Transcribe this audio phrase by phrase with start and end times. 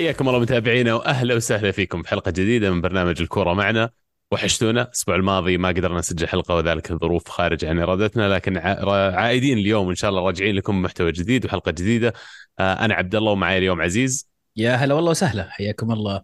[0.00, 3.90] حياكم الله متابعينا وأهلا وسهلا فيكم في حلقه جديدة من برنامج الكورة معنا.
[4.32, 9.88] وحشتونا الأسبوع الماضي ما قدرنا نسجل حلقة وذلك الظروف خارج عن إرادتنا لكن عائدين اليوم
[9.88, 12.12] إن شاء الله راجعين لكم محتوى جديد وحلقة جديدة.
[12.58, 14.28] آه، أنا عبد الله ومعي اليوم عزيز.
[14.56, 16.22] يا هلا والله وسهلا حياكم الله.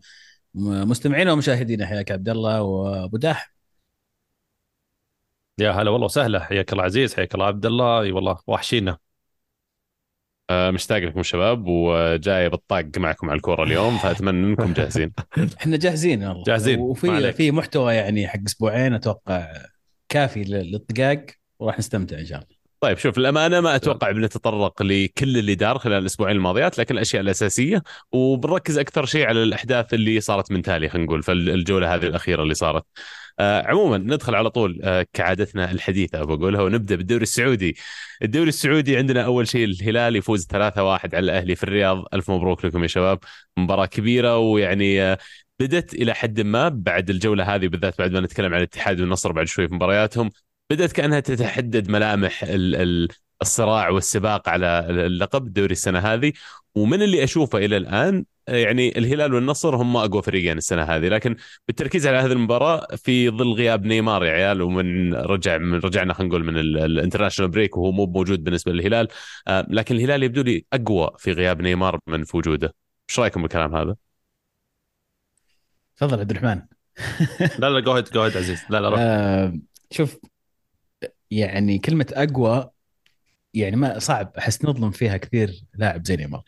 [0.54, 3.52] مستمعينا ومشاهدينا حياك عبد الله وأبو داح.
[5.58, 8.00] يا هلا والله وسهلا حياك الله عزيز حياك الله عبد الله.
[8.00, 9.05] أي والله وحشينا.
[10.50, 15.12] مشتاق لكم شباب وجاي بالطاق معكم على الكورة اليوم فأتمنى إنكم جاهزين.
[15.60, 16.78] إحنا جاهزين والله جاهزين.
[16.78, 19.52] وفي في محتوى يعني حق أسبوعين أتوقع
[20.08, 21.26] كافي للطقاق
[21.58, 22.56] وراح نستمتع إن شاء الله.
[22.80, 27.82] طيب شوف الامانه ما أتوقع بنتطرق لكل اللي دار خلال الأسبوعين الماضيات لكن الأشياء الأساسية
[28.12, 32.42] وبنركز أكثر شيء على الأحداث اللي صارت من تالي خلينا نقول في الجوله هذه الأخيرة
[32.42, 32.84] اللي صارت.
[33.40, 37.76] آه عموما ندخل على طول آه كعادتنا الحديثة بقولها ونبدأ بالدوري السعودي.
[38.22, 42.82] الدوري السعودي عندنا أول شيء الهلال يفوز 3-1 على الأهلي في الرياض، ألف مبروك لكم
[42.82, 43.18] يا شباب،
[43.56, 45.18] مباراة كبيرة ويعني آه
[45.60, 49.46] بدت إلى حد ما بعد الجولة هذه بالذات بعد ما نتكلم عن الاتحاد والنصر بعد
[49.46, 50.30] شوي في مبارياتهم.
[50.70, 52.44] بدأت كأنها تتحدد ملامح
[53.42, 56.32] الصراع والسباق على اللقب الدوري السنة هذه.
[56.74, 62.06] ومن اللي أشوفه إلى الآن يعني الهلال والنصر هم أقوى فريقين السنة هذه لكن بالتركيز
[62.06, 66.44] على هذه المباراة في ظل غياب نيمار يا عيال ومن رجع من رجعنا خلينا نقول
[66.44, 69.08] من ال international break وهو مو موجود بالنسبة للهلال.
[69.48, 72.74] آه، لكن الهلال يبدو لي أقوى في غياب نيمار من في وجوده.
[73.10, 73.96] إيش رأيكم بالكلام هذا؟
[75.96, 76.62] تفضل عبد الرحمن.
[77.60, 78.62] لا لا جو جو عزيز.
[78.70, 79.54] لا لا آه
[79.90, 80.18] شوف
[81.30, 82.70] يعني كلمة أقوى
[83.54, 84.32] يعني ما صعب.
[84.38, 86.42] أحس نظلم فيها كثير لاعب زي نيمار.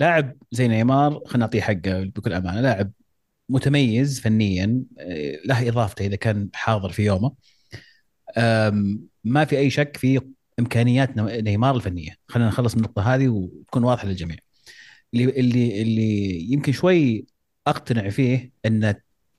[0.00, 2.92] لاعب زي نيمار خلينا نعطيه حقه بكل أمانة لاعب
[3.48, 7.32] متميز فنيا آه، له إضافته إذا كان حاضر في يومه.
[9.24, 10.20] ما في أي شك في
[10.58, 12.16] إمكانيات نيمار الفنية.
[12.28, 14.36] خلينا نخلص من النقطة هذه وتكون واضحة للجميع.
[15.14, 17.26] اللي اللي اللي يمكن شوي
[17.66, 18.94] أقتنع فيه أن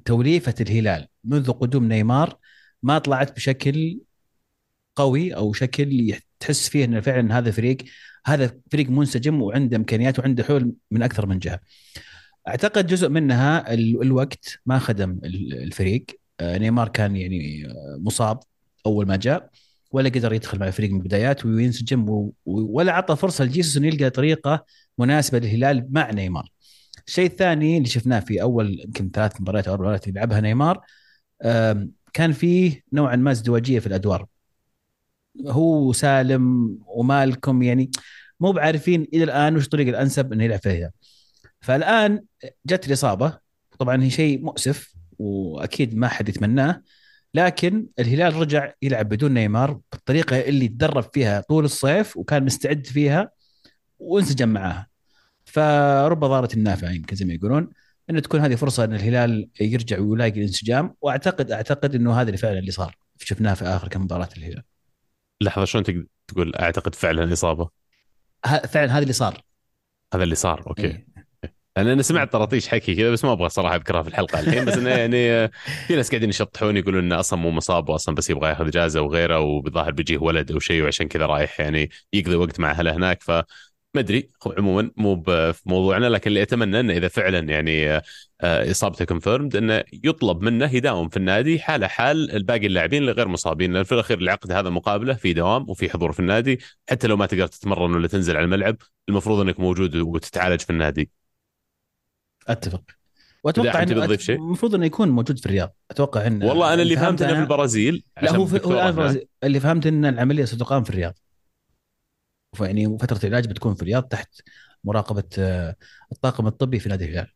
[0.05, 2.37] توليفة الهلال منذ قدوم نيمار
[2.83, 3.99] ما طلعت بشكل
[4.95, 7.77] قوي أو شكل تحس فيه إن فعلا هذا فريق
[8.25, 11.59] هذا فريق منسجم وعنده إمكانيات وعنده حلول من أكثر من جهة.
[12.47, 16.05] أعتقد جزء منها الوقت ما خدم الفريق
[16.39, 18.39] آه، نيمار كان يعني آه، مصاب
[18.85, 19.49] أول ما جاء
[19.91, 24.65] ولا قدر يدخل مع الفريق من البدايات وينسجم ولا أعطى فرصة لجيسوس إنه يلقى طريقة
[24.97, 26.51] مناسبة للهلال مع نيمار.
[27.07, 30.81] الشيء الثاني اللي شفناه في أول يمكن ثلاث مباريات أو أربع مباريات اللي لعبها نيمار
[32.13, 34.25] كان فيه نوعا ما ازدواجية في الأدوار
[35.47, 37.91] هو سالم ومالكم يعني
[38.39, 40.91] مو بعارفين إلى الآن وش الطريقة الأنسب إنه يلعب فيها.
[41.61, 42.23] فالآن
[42.65, 43.37] جت الإصابة
[43.79, 46.81] طبعا هي شيء مؤسف وأكيد ما حد يتمناه
[47.33, 53.31] لكن الهلال رجع يلعب بدون نيمار بالطريقة اللي تدرب فيها طول الصيف وكان مستعد فيها
[53.99, 54.87] وانسجم معاها.
[55.45, 57.69] فرب ضارة النافعه يمكن زي ما يقولون
[58.09, 62.59] إنه تكون هذه فرصة إن الهلال يرجع ويلاقي الانسجام واعتقد أعتقد إنه هذا اللي فعلا
[62.59, 62.97] اللي صار.
[63.19, 64.63] شفناه في آخر كم مباراة الهلال
[65.41, 65.83] لحظة شلون
[66.27, 67.69] تقول أعتقد فعلا إصابة؟
[68.67, 69.41] فعلا هذا اللي صار.
[70.13, 70.83] هذا اللي صار okay.
[70.83, 71.07] إيه.
[71.77, 74.77] أنا أنا سمعت طراطيش حكي كذا بس ما أبغى صراحة أذكرها في الحلقة الحين بس
[74.77, 75.47] إنه يعني
[75.87, 79.39] في ناس قاعدين يشطحون يقولون إنه أصلا مو مصاب واصلا بس يبغى يأخذ اجازه وغيره
[79.39, 83.31] وبظاهر بيجيه ولد أو شيء وعشان كذا رايح يعني يقضي وقت مع أهله هناك ف
[83.93, 88.01] ما أدري عموما مو بموضوعنا لكن اللي أتمنى إنه إذا فعلا يعني
[88.41, 93.27] آه، إصابته confirmed إنه يطلب منه يداوم في النادي حاله حال الباقي اللاعبين اللي غير
[93.27, 93.73] مصابين.
[93.73, 96.59] لأن في الأخير العقد هذا مقابله في دوام وفي حضور في النادي
[96.89, 98.77] حتى لو ما تقدر تتمرن ولا تنزل على الملعب
[99.09, 101.09] المفروض إنك موجود وتتعالج في النادي.
[102.47, 102.81] أتفق.
[103.43, 105.75] وأتوقع إنه المفروض إنه يكون موجود في الرياض.
[105.91, 109.59] أتوقع إنه والله أنا اللي فهمت إنه في البرازيل لا هو في هو الان اللي
[109.59, 111.13] فهمت ان العملية ستقام في الرياض.
[112.59, 114.41] يعني فترة العلاج بتكون في الرياض تحت
[114.83, 115.75] مراقبة آه،
[116.11, 117.31] الطاقم الطبي في نادي الهلال.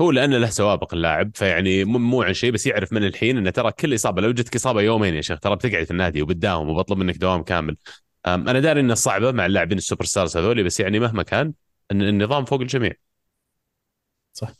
[0.00, 3.72] هو لأنه له سوابق اللاعب فيعني مو عن شيء بس يعرف من الحين إنه ترى
[3.72, 7.16] كل إصابة لو جتك إصابة يومين يا شيخ ترى بتقعد في النادي وبتداوم وبطلب منك
[7.16, 7.76] دوام كامل.
[8.26, 11.52] أنا داري إنه صعبة مع اللاعبين ال superstars هذولي بس يعني مهما كان
[11.90, 12.92] النظام فوق الجميع.
[14.32, 14.52] صح.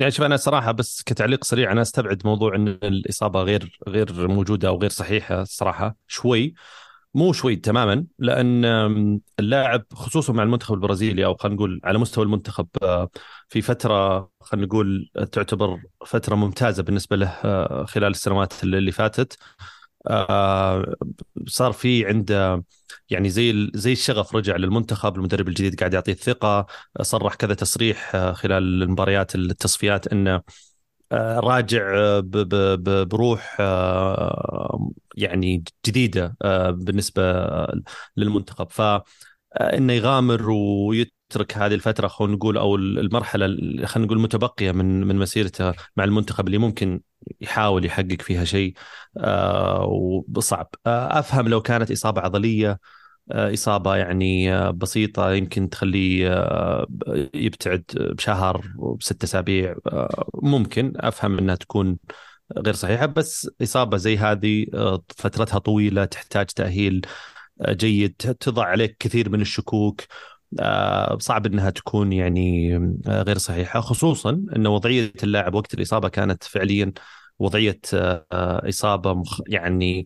[0.00, 4.68] يعني شوف أنا صراحة بس كتعليق سريع أنا أستبعد موضوع إن الإصابة غير غير موجودة
[4.68, 6.54] أو غير صحيحة الصراحه شوي.
[7.18, 8.64] مو شوي تماما لأن
[9.40, 13.10] اللاعب خصوصا مع المنتخب البرازيلي أو خلينا نقول على مستوى المنتخب آه،
[13.48, 19.38] في فترة خلينا نقول تعتبر فترة ممتازة بالنسبة له آه، خلال السنوات اللي فاتت.
[20.08, 20.94] آه،
[21.46, 22.64] صار في عنده
[23.10, 26.66] يعني زي زي الشغف رجع للمنتخب المدرب الجديد قاعد يعطيه الثقة
[27.02, 30.42] صرح كذا تصريح خلال المباريات التصفيات إنه
[31.12, 32.22] راجع آه،
[33.04, 36.36] بروح آه، يعني جديدة
[36.70, 37.22] بالنسبة
[38.16, 38.70] للمنتخب.
[38.70, 38.82] ف
[39.60, 43.46] إنه يغامر ويترك هذه الفترة خلينا نقول أو المرحلة
[43.86, 47.00] خلينا نقول المتبقيه من من مسيرته مع المنتخب اللي ممكن
[47.40, 48.74] يحاول يحقق فيها شيء
[50.36, 50.70] وصعب.
[50.86, 52.80] أفهم لو كانت إصابة عضلية
[53.32, 56.86] آه، إصابة يعني آه، بسيطة يمكن تخليه آه،
[57.34, 58.64] يبتعد بشهر
[59.00, 59.76] بست أسابيع
[60.34, 60.92] ممكن.
[60.96, 61.98] أفهم أنها تكون
[62.58, 64.66] غير صحيحة بس إصابة زي هذه
[65.16, 67.06] فترتها طويلة تحتاج تأهيل
[67.70, 70.00] جيد تضع عليك كثير من الشكوك
[71.18, 72.76] صعب إنها تكون يعني
[73.08, 73.80] غير صحيحة.
[73.80, 76.92] خصوصا إن وضعية اللاعب وقت الإصابة كانت فعليا
[77.38, 77.80] وضعية
[78.68, 80.04] إصابة يعني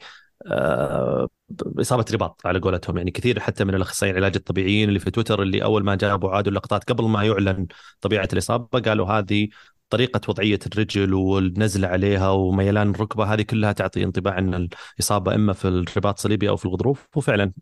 [1.81, 2.97] إصابة رباط على قولتهم.
[2.97, 6.50] يعني كثير حتى من الأخصائيين العلاج الطبيعيين اللي في تويتر اللي أول ما جابوا عادوا
[6.50, 7.67] اللقطات قبل ما يعلن
[8.00, 9.49] طبيعة الإصابة قالوا هذه
[9.91, 14.69] طريقة وضعية الرجل والنزله عليها وميلان الركبه هذه كلها تعطي انطباع إن
[14.99, 17.09] الإصابة إما في الرباط الصليبي أو في الغضروف.
[17.17, 17.53] وفعلا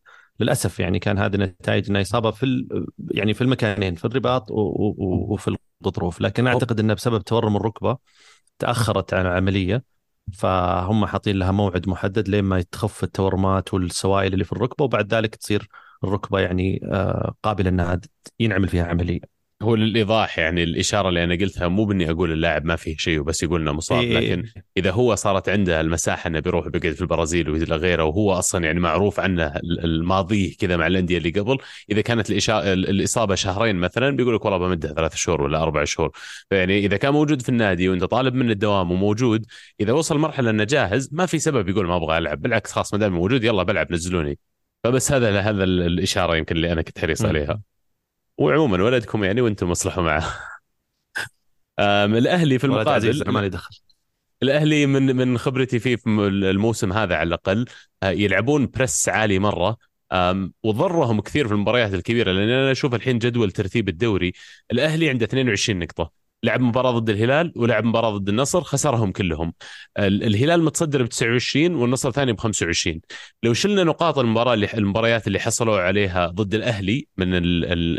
[0.41, 2.69] للأسف يعني كان هذه نتائج إنها إصابة في
[3.11, 6.21] يعني في المكانين في الرباط وفي الغضروف.
[6.21, 7.97] لكن أعتقد انه بسبب تورم الركبة
[8.59, 9.85] تأخرت عن العملية
[10.31, 15.35] فهم حاطين لها موعد محدد لين ما تخف التورمات والسوائل اللي في الركبة وبعد ذلك
[15.35, 15.69] تصير
[16.05, 18.01] الركبة يعني آه، قابلة إنها
[18.41, 19.40] ينعمل فيها عملية.
[19.63, 23.43] هو للإيضاح يعني الإشارة اللي أنا قلتها مو بإني أقول اللاعب ما فيه شيء وبس
[23.43, 24.19] يقول انه مصاب إيه.
[24.19, 28.65] لكن إذا هو صارت عنده المساحة إنه بيروح بيقعد في البرازيل وإلى غيره وهو أصلا
[28.65, 31.59] يعني معروف عنه الماضي كذا مع الأندية اللي قبل
[31.91, 36.11] إذا كانت الإصابة شهرين مثلا بيقول لك والله بمدها ثلاث شهور ولا أربع شهور.
[36.51, 39.47] فيعني إذا كان موجود في النادي وإنت طالب منه الدوام وموجود
[39.81, 43.01] إذا وصل مرحلة إنه جاهز ما في سبب يقول ما أبغى ألعب بالعكس خلاص ما
[43.01, 44.39] دام موجود يلا بلعب نزلوني.
[44.85, 47.61] فبس هذا هذا الإشارة يمكن اللي أنا كنت حريص عليها.
[48.41, 50.35] وعموما ولدكم يعني وأنتم مصلحوا معه.
[52.05, 53.75] الأهلي في المقابل ما دخل.
[54.43, 57.65] الأهلي من من خبرتي فيه في الموسم هذا على الأقل
[58.03, 59.77] آه، يلعبون بريس عالي مرة.
[60.65, 64.33] وضرهم كثير في المباريات الكبيرة لأن أنا أشوف الحين جدول ترتيب الدوري.
[64.73, 66.20] الأهلي عنده 22 نقطة.
[66.43, 69.53] لعب مباراة ضد الهلال ولعب مباراة ضد النصر خسرهم كلهم.
[69.99, 73.01] الهلال متصدر ب 29 والنصر ثاني ب 25
[73.43, 77.29] لو شلنا نقاط المباراة اللي المباريات اللي حصلوا عليها ضد الأهلي من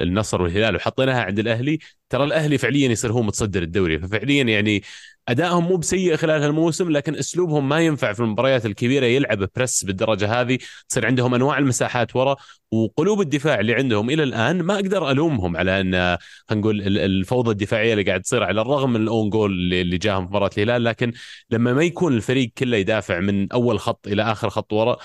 [0.01, 1.79] النصر والهلال وحطيناها عند الأهلي
[2.09, 3.99] ترى الأهلي فعليا يصير هو متصدر الدوري.
[3.99, 4.83] ففعليا يعني
[5.27, 10.41] أدائهم مو بسيء خلال هالموسم لكن أسلوبهم ما ينفع في المباريات الكبيرة يلعب بريس بالدرجة
[10.41, 10.57] هذه.
[10.89, 12.35] تصير عندهم أنواع المساحات ورا
[12.71, 16.17] وقلوب الدفاع اللي عندهم إلى الآن ما أقدر ألومهم على أن
[16.51, 20.49] نقول الفوضى الدفاعية اللي قاعد تصير على الرغم من الأون جول اللي جاهم في مباراة
[20.57, 20.83] الهلال.
[20.83, 21.13] لكن
[21.49, 24.97] لما ما يكون الفريق كله يدافع من أول خط إلى آخر خط ورا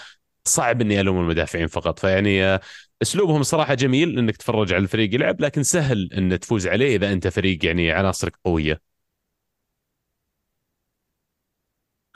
[0.44, 1.98] صعب إني ألوم المدافعين فقط.
[1.98, 2.60] فيعني
[3.02, 7.28] أسلوبهم صراحة جميل إنك تتفرج على الفريق يلعب لكن سهل إن تفوز عليه إذا أنت
[7.28, 8.85] فريق يعني عناصرك قوية.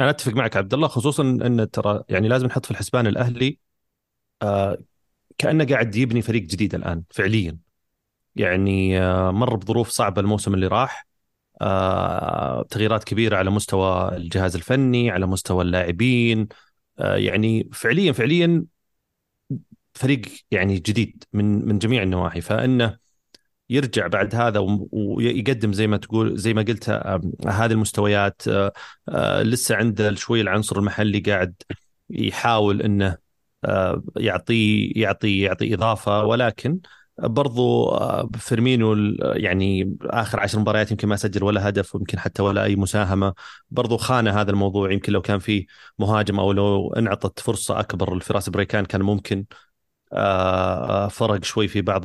[0.01, 3.59] أنا أتفق معك عبد الله خصوصا إن ترى يعني لازم نحط في الحسبان الأهلي
[4.43, 4.79] آه
[5.39, 7.59] كأنه قاعد يبني فريق جديد الآن فعليا.
[8.37, 11.07] يعني آه مر بظروف صعبة الموسم اللي راح
[11.63, 16.49] آه تغييرات كبيرة على مستوى الجهاز الفني على مستوى اللاعبين
[16.99, 18.67] آه يعني فعليا فعليا
[19.95, 22.41] فريق يعني جديد من من جميع النواحي.
[22.41, 22.99] فإنه
[23.71, 24.61] يرجع بعد هذا
[24.93, 26.91] ويقدم زي ما تقول زي ما قلت
[27.47, 28.43] هذه المستويات.
[28.49, 28.73] آه،
[29.09, 31.55] آه، لسه عنده شوي العنصر المحلي قاعد
[32.11, 33.17] يحاول إنه
[33.65, 36.25] آه، يعطي يعطي يعطي إضافة.
[36.25, 36.81] ولكن
[37.19, 37.91] برضو
[38.39, 43.35] فيرمينو يعني آخر عشر مباريات يمكن ما سجل ولا هدف ويمكن حتى ولا أي مساهمة.
[43.71, 44.93] برضو خان هذا الموضوع.
[44.93, 45.67] يمكن لو كان في
[45.99, 49.45] مهاجم أو لو انعطت فرصة أكبر لفراس بريكان كان ممكن
[51.09, 52.05] فرق شوي في بعض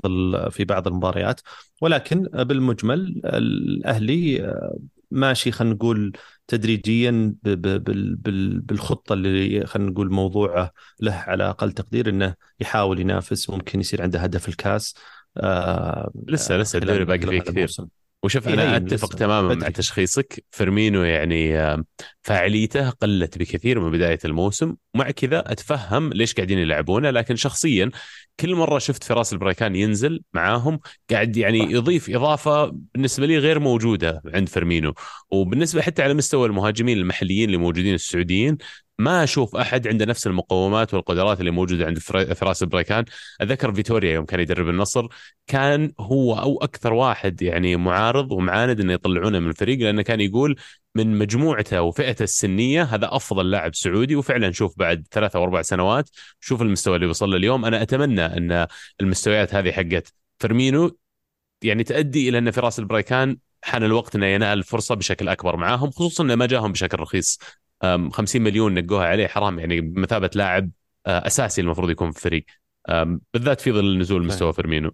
[0.49, 1.41] في بعض المباريات.
[1.81, 4.77] ولكن بالمجمل الأهلي آه،
[5.11, 12.99] ماشي خلينا نقول تدريجيا بالخطة اللي خلينا نقول موضوعه له على أقل تقدير إنه يحاول
[12.99, 14.95] ينافس ممكن يصير عنده هدف الكاس
[15.37, 17.77] آه لسه لسه الدوري باقي فيه كثير.
[18.25, 19.59] وشوف أنا أتفق تماما بدري.
[19.59, 20.45] مع تشخيصك.
[20.51, 21.57] فيرمينو يعني
[22.21, 24.75] فاعليته قلت بكثير من بداية الموسم.
[24.95, 27.91] ومع كذا أتفهم ليش قاعدين يلعبونه لكن شخصيا
[28.39, 30.79] كل مرة شفت فراس البريكان ينزل معاهم
[31.11, 34.93] قاعد يعني يضيف إضافة بالنسبة لي غير موجودة عند فيرمينو.
[35.31, 38.57] وبالنسبة حتى على مستوى المهاجمين المحليين اللي موجودين السعوديين
[38.99, 41.99] ما أشوف أحد عنده نفس المقومات والقدرات اللي موجودة عند
[42.33, 43.05] فراس بريكان.
[43.41, 45.07] أتذكر فيتوريا يوم كان يدرب النصر
[45.47, 50.55] كان هو أو أكثر واحد يعني معارض ومعاند إنه يطلعونه من الفريق لأنه كان يقول
[50.95, 54.15] من مجموعته وفئته السنية هذا أفضل لاعب سعودي.
[54.15, 56.09] وفعلا شوف بعد ثلاثة أو أربع سنوات
[56.39, 57.65] شوف المستوى اللي وصل له اليوم.
[57.65, 58.67] أنا أتمنى أن
[59.01, 60.97] المستويات هذه حقت فيرمينو
[61.61, 66.23] يعني تؤدي إلى أن فراس البريكان حان الوقت إنه ينال فرصة بشكل أكبر معاهم خصوصا
[66.23, 67.39] إنه ما جاهم بشكل رخيص.
[68.11, 70.71] 50 مليون دفعوها عليه حرام يعني بمثابه لاعب
[71.07, 72.45] آه، أساسي المفروض يكون في الفريق
[73.33, 74.91] بالذات في ظل نزول مستوى فيرمينو.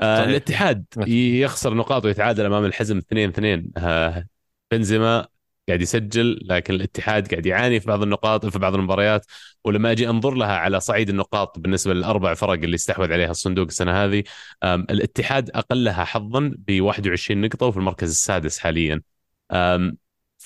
[0.00, 4.26] آه الاتحاد يخسر نقاط ويتعادل أمام الحزم 2 2 آه
[4.70, 5.26] بنزيما
[5.68, 9.26] قاعد يسجل لكن الاتحاد قاعد يعاني في بعض النقاط في بعض المباريات.
[9.64, 14.04] ولما أجي أنظر لها على صعيد النقاط بالنسبة للأربع فرق اللي استحوذ عليها الصندوق السنة
[14.04, 14.24] هذه
[14.64, 19.02] الاتحاد أقلها حظا ب 21 نقطة وفي المركز السادس حاليا.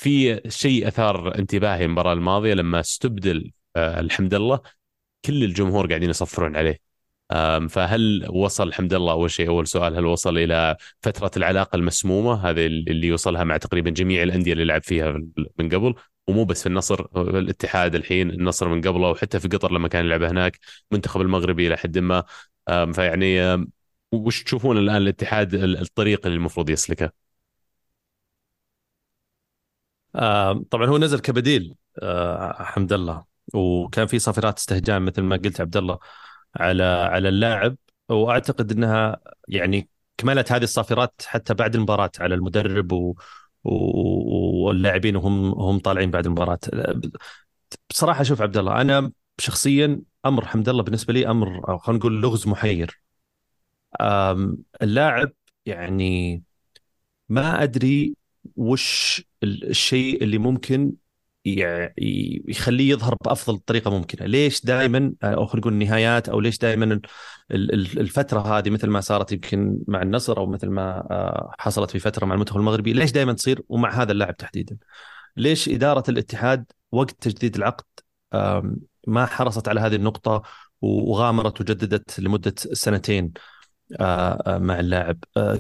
[0.03, 4.61] في شيء أثار انتباهي المباراة الماضية لما استبدل آه، الحمد لله
[5.25, 6.79] كل الجمهور قاعدين يصفرون عليه.
[7.69, 12.67] فهل وصل الحمد لله؟ أول شيء أول سؤال هل وصل إلى فترة العلاقة المسمومة؟ هذه
[12.67, 15.13] اللي يوصلها مع تقريبا جميع الأندية اللي لعب فيها
[15.59, 15.95] من قبل
[16.29, 20.23] ومو بس في النصر الاتحاد الحين النصر من قبله وحتى في قطر لما كان يلعب
[20.23, 20.59] هناك
[20.93, 22.25] منتخب المغربي إلى حد ما.
[22.93, 23.57] فيعني
[24.13, 27.22] وش تشوفون الآن الاتحاد الطريق اللي المفروض يسلكه؟
[30.17, 33.25] آه طبعا هو نزل كبديل آه حمد الله.
[33.55, 35.99] وكان في صفرات استهجان مثل ما قلت عبد الله
[36.57, 37.77] على على اللاعب.
[38.09, 39.89] وأعتقد إنها يعني
[40.19, 43.15] كملت هذه الصافرات حتى بعد المباراة على المدرب و
[43.65, 46.59] واللاعبين وهم هم طالعين بعد المباراة.
[47.91, 52.49] بصراحة شوف عبد الله أنا شخصيا أمر حمد الله بالنسبة لي أمر خلينا نقول لغز
[52.49, 53.03] محير.
[54.83, 55.33] اللاعب
[55.67, 56.43] يعني
[57.29, 58.15] ما أدري
[58.57, 60.93] وش الشيء اللي ممكن
[61.45, 67.01] يخليه يظهر بأفضل طريقة ممكنة، ليش دائما أو خلينا نقول النهايات أو ليش دائما
[67.51, 72.27] الفترة هذه مثل ما صارت يمكن مع النصر أو مثل ما آه، حصلت في فترة
[72.27, 74.77] مع المنتخب المغربي، ليش دائما تصير ومع هذا اللاعب تحديدا؟
[75.37, 77.85] ليش إدارة الاتحاد وقت تجديد العقد
[79.07, 80.43] ما حرصت على هذه النقطة
[80.81, 83.43] وغامرت وجددت لمدة سنتين آه، آه،
[84.47, 85.19] مع اللاعب؟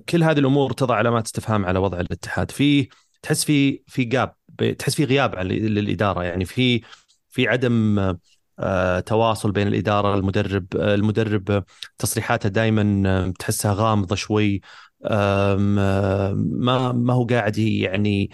[0.08, 2.88] كل هذه الأمور تضع علامات استفهام على وضع الاتحاد، في
[3.22, 4.34] تحس في في جاب
[4.78, 6.24] تحس في غياب للإدارة.
[6.24, 6.82] يعني في
[7.30, 7.98] في عدم
[8.58, 11.64] آه، تواصل بين الإدارة المدرب آه، المدرب
[11.98, 14.60] تصريحاته دائما آه، تحسها غامضة شوي.
[15.02, 18.30] ما ما هو قاعد يعني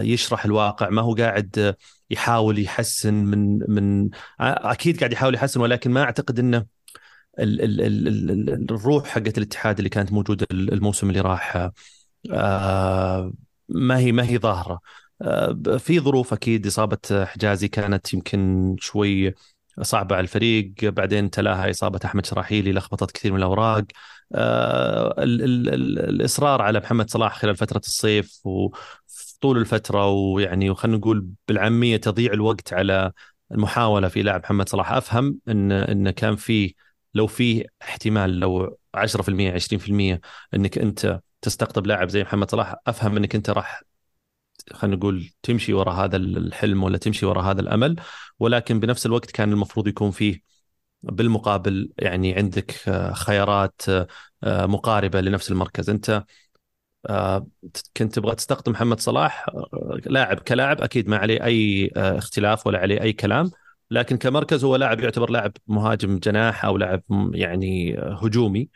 [0.00, 1.76] يشرح الواقع ما هو قاعد
[2.10, 4.10] يحاول يحسن من من
[4.40, 6.66] أكيد قاعد يحاول يحسن ولكن ما أعتقد إنه
[7.38, 11.70] ال ال ال الروح حقت الاتحاد اللي كانت موجودة الموسم اللي راح
[13.68, 14.80] ما هي ما هي ظاهرة.
[15.22, 19.34] آه، في ظروف أكيد إصابة حجازي كانت يمكن شوي
[19.82, 20.74] صعبة على الفريق.
[20.82, 23.84] بعدين تلاها إصابة أحمد شراحيلي لخبطت كثير من الأوراق.
[24.34, 30.98] آه، ال ال ال الإصرار على محمد صلاح خلال فترة الصيف وطول الفترة ويعني وخلينا
[30.98, 33.12] نقول بالعامية تضييع الوقت على
[33.52, 34.92] المحاولة في لاعب محمد صلاح.
[34.92, 36.74] أفهم ان إن كان في
[37.14, 40.20] لو في احتمال لو 10% 20%
[40.54, 43.82] إنك أنت تستقطب لاعب زي محمد صلاح أفهم إنك أنت راح
[44.72, 47.96] خلينا نقول تمشي وراء هذا الحلم ولا تمشي وراء هذا الأمل.
[48.38, 50.42] ولكن بنفس الوقت كان المفروض يكون فيه
[51.02, 53.82] بالمقابل يعني عندك آه، خيارات
[54.44, 55.90] آه، مقاربة لنفس المركز.
[55.90, 56.24] أنت
[57.06, 57.46] آه،
[57.96, 59.46] كنت تبغى تستقطب محمد صلاح
[60.06, 63.50] لاعب كلاعب أكيد ما عليه أي اختلاف ولا عليه أي كلام.
[63.90, 67.02] لكن كمركز هو لاعب يعتبر لاعب مهاجم جناح أو لاعب
[67.34, 68.68] يعني هجومي.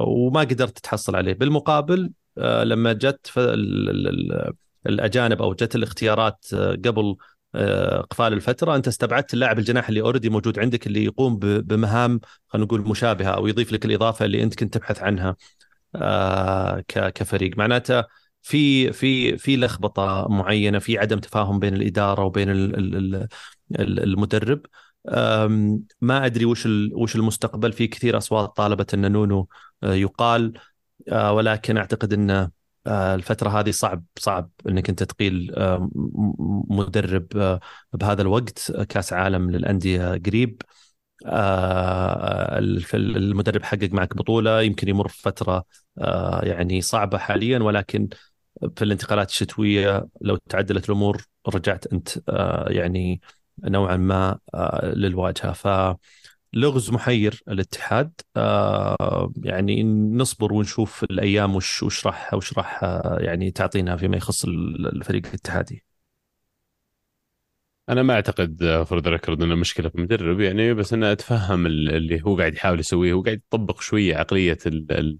[0.00, 1.32] وما قدرت تحصل عليه.
[1.32, 3.30] بالمقابل آه، لما جت
[4.86, 7.16] الأجانب أو جت الاختيارات آه، قبل
[7.54, 12.66] آه، إقفال الفترة أنت استبعدت اللاعب الجناح اللي اوريدي موجود عندك اللي يقوم بمهام خلينا
[12.66, 15.36] نقول مشابهة أو يضيف لك الإضافة اللي أنت كنت تبحث عنها
[16.88, 17.58] كفريق.
[17.58, 18.04] معناته
[18.42, 22.48] في في في لخبطة معينة في عدم تفاهم بين الإدارة وبين
[23.80, 24.60] المدرب.
[26.00, 27.72] ما أدري وش وش المستقبل.
[27.72, 29.48] في كثير أصوات طالبت أن نونو
[29.82, 30.52] يقال
[31.08, 32.50] آه، ولكن أعتقد أن
[32.86, 35.90] آه، الفترة هذه صعب صعب أنك أنت تقيل آه،
[36.70, 37.28] مدرب
[37.92, 38.72] بهذا الوقت.
[38.88, 40.62] كأس عالم للأندية قريب.
[42.94, 44.62] المدرب حقق معك بطولة.
[44.62, 45.64] يمكن يمر في فترة
[46.42, 48.08] يعني صعبة حاليا ولكن
[48.76, 52.08] في الانتقالات الشتوية لو تعدلت الأمور رجعت أنت
[52.68, 53.20] يعني
[53.64, 54.38] نوعا ما
[54.84, 55.96] للواجهة ف
[56.54, 63.50] لغز محير الاتحاد آه يعني نصبر ونشوف الأيام وش وش راح وش راح آه يعني
[63.50, 65.84] تعطينا فيما يخص الفريق الاتحادي.
[67.88, 72.22] أنا ما أعتقد for the record إنه مشكلة في المدرب يعني بس أنا أتفهم اللي
[72.22, 75.18] هو قاعد يحاول يسويه هو قاعد يطبق شوية عقلية ال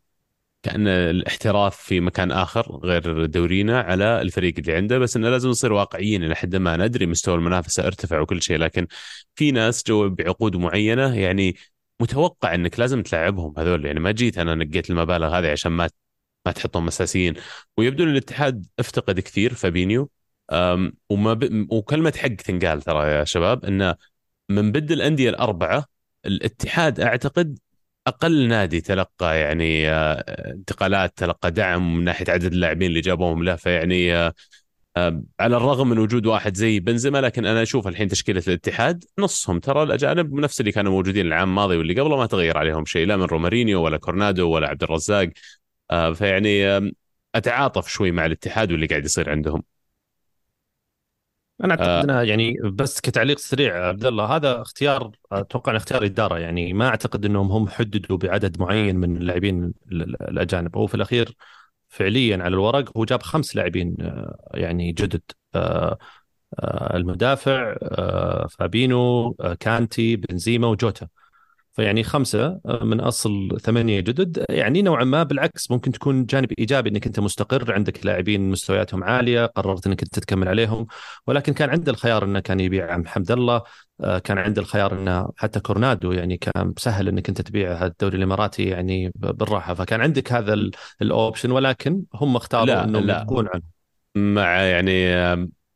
[0.62, 5.72] كأن الاحتراف في مكان آخر غير دورينا على الفريق اللي عنده بس إنه لازم نصير
[5.72, 8.56] واقعيين إلى حد ما ندري مستوى المنافسة ارتفع وكل شيء.
[8.58, 8.86] لكن
[9.34, 11.56] في ناس جو بعقود معينة يعني
[12.00, 13.86] متوقع إنك لازم تلعبهم هذول.
[13.86, 15.90] يعني ما جيت أنا نقيت المبالغ هذه عشان ما
[16.46, 17.34] ما تحطهم أساسيين.
[17.76, 20.10] ويبدو إن الاتحاد افتقد كثير فابينيو.
[21.10, 21.66] وما ب...
[21.70, 23.94] وكلمة حق تنقال ترى يا شباب إنه
[24.48, 25.84] من بد الأندية الأربعة
[26.26, 27.58] الاتحاد أعتقد
[28.06, 33.56] أقل نادي تلقى يعني آه، انتقالات تلقى دعم من ناحية عدد اللاعبين اللي جابوهم له.
[33.56, 34.34] فيعني آه،
[34.96, 39.60] آه، على الرغم من وجود واحد زي بنزيما لكن أنا أشوف الحين تشكيلة الاتحاد نصهم
[39.60, 43.16] ترى الأجانب نفس اللي كانوا موجودين العام الماضي واللي قبله ما تغير عليهم شيء لا
[43.16, 45.28] من رومارينيو ولا كورنادو ولا عبد الرزاق.
[46.14, 46.80] فيعني
[47.34, 49.62] أتعاطف شوي مع الاتحاد واللي قاعد يصير عندهم.
[51.62, 56.72] أنا أعتقد إنها يعني بس كتعليق سريع عبد الله هذا اختيار أتوقع اختيار إدارة يعني
[56.72, 60.76] ما أعتقد إنهم هم حددوا بعدد معين من اللاعبين الأجانب.
[60.76, 61.36] هو في الأخير
[61.88, 65.22] فعليا على الورق هو جاب خمس لاعبين آه، يعني جدد.
[65.54, 65.98] آه،
[66.58, 67.74] آه، المدافع
[68.50, 71.08] فابينو كانتي بنزيما وجوتا.
[71.72, 74.44] فيعني خمسة آه، من أصل ثمانية جدد.
[74.50, 79.46] يعني نوعا ما بالعكس ممكن تكون جانب إيجابي إنك أنت مستقر عندك لاعبين مستوياتهم عالية
[79.46, 80.86] قررت إنك أنت تكمل عليهم.
[81.26, 83.62] ولكن كان عنده الخيار إنه كان يبيع محمد الله
[84.00, 88.64] آه، كان عنده الخيار إنه حتى كورنادو يعني كان سهل إنك أنت تبيع الدوري الإماراتي
[88.64, 89.74] يعني بالراحة.
[89.74, 90.70] فكان عندك هذا
[91.02, 93.62] الأوبشن ولكن هم اختاروا إنهم يكون عنه.
[94.14, 95.12] مع يعني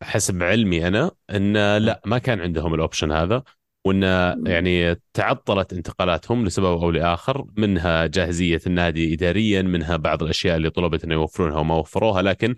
[0.03, 3.43] حسب علمي أنا إن لا ما كان عندهم الأوبشن هذا.
[3.87, 4.02] وإن
[4.47, 11.05] يعني تعطلت انتقالاتهم لسبب أو لآخر منها جاهزية النادي اداريا منها بعض الأشياء اللي طلبت
[11.05, 12.55] انه يوفرونها وما وفروها لكن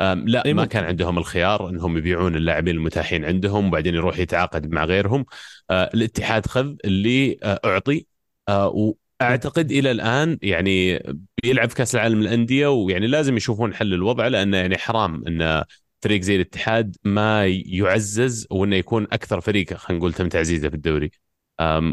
[0.00, 5.24] لا ما كان عندهم الخيار إنهم يبيعون اللاعبين المتاحين عندهم وبعدين يروح يتعاقد مع غيرهم.
[5.70, 8.06] آه، الاتحاد خذ اللي آه، أعطي
[8.48, 11.02] آه، وأعتقد إلى الآن يعني
[11.42, 15.64] بيلعب في كأس العالم للأندية ويعني لازم يشوفون حل الوضع لأنه يعني حرام إن
[16.02, 21.10] فريق زي الاتحاد ما يعزز وإنه يكون أكثر فريق خلينا نقول تم تعزيزه في الدوري.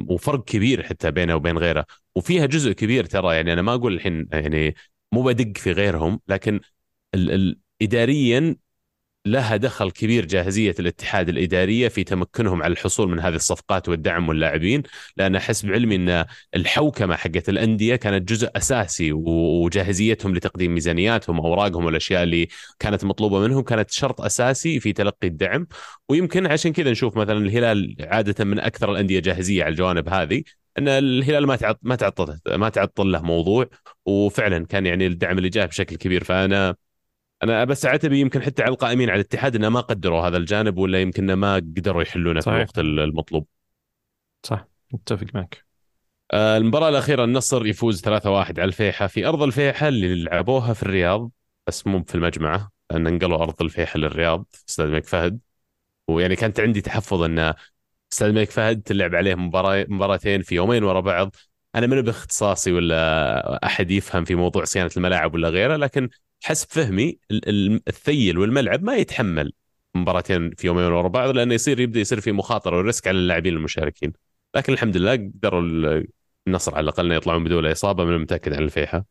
[0.08, 1.86] وفرق كبير حتى بينه وبين غيره.
[2.16, 4.76] وفيها جزء كبير ترى يعني أنا ما أقول الحين يعني
[5.12, 6.60] مو بدق في غيرهم لكن
[7.16, 8.56] ال ال اداريا
[9.26, 14.84] لها دخل كبير جاهزية الاتحاد الإدارية في تمكنهم على الحصول من هذه الصفقات والدعم واللاعبين
[15.18, 22.24] لأن أحس بعلمي إن الحوكمة حقت الأندية كانت جزء أساسي وجاهزيتهم لتقديم ميزانياتهم اوراقهم والأشياء
[22.24, 22.48] اللي
[22.80, 25.68] كانت مطلوبة منهم كانت شرط أساسي في تلقي الدعم.
[26.10, 30.44] ويمكن عشان كذا نشوف مثلا الهلال عادة من أكثر الأندية جاهزية على الجوانب هذه
[30.78, 33.70] إن الهلال ما تعط ما تعطل ما تعطل له موضوع.
[34.06, 36.24] وفعلا كان يعني الدعم اللي جاء بشكل كبير.
[36.24, 36.76] فأنا
[37.44, 41.02] أنا بس اعتبي يمكن حتى على القائمين على الاتحاد إنه ما قدروا هذا الجانب ولا
[41.02, 43.48] يمكن ما قدروا يحلونه في الوقت المطلوب.
[44.44, 45.66] صح متفق معك.
[46.32, 51.32] آه، المباراة الأخيرة النصر يفوز 3-1 على الفيحة في أرض الفيحة اللي لعبوها في الرياض
[51.68, 55.40] بس مو في المجمعة لأن انقلوا أرض الفيحة للرياض في استاد الملك فهد.
[56.08, 57.54] ويعني كانت عندي تحفظ أن
[58.12, 61.36] استاد الملك فهد تلعب عليه مباراة مباراتين في يومين ورا بعض.
[61.76, 66.10] أنا من باختصاصي ولا أحد يفهم في موضوع صيانة الملاعب ولا غيره لكن
[66.44, 67.20] حسب فهمي
[67.88, 69.54] الثيل والملعب ما يتحمل
[69.96, 74.14] مباراتين في يومين ورا بعض لأنه يصير يبدأ يصير في مخاطرة وريسك على اللاعبين المشاركين.
[74.56, 75.62] لكن الحمد لله قدروا
[76.48, 79.06] النصر على الأقل يطلعون بدون إصابة من المتأكد عن الفيحة.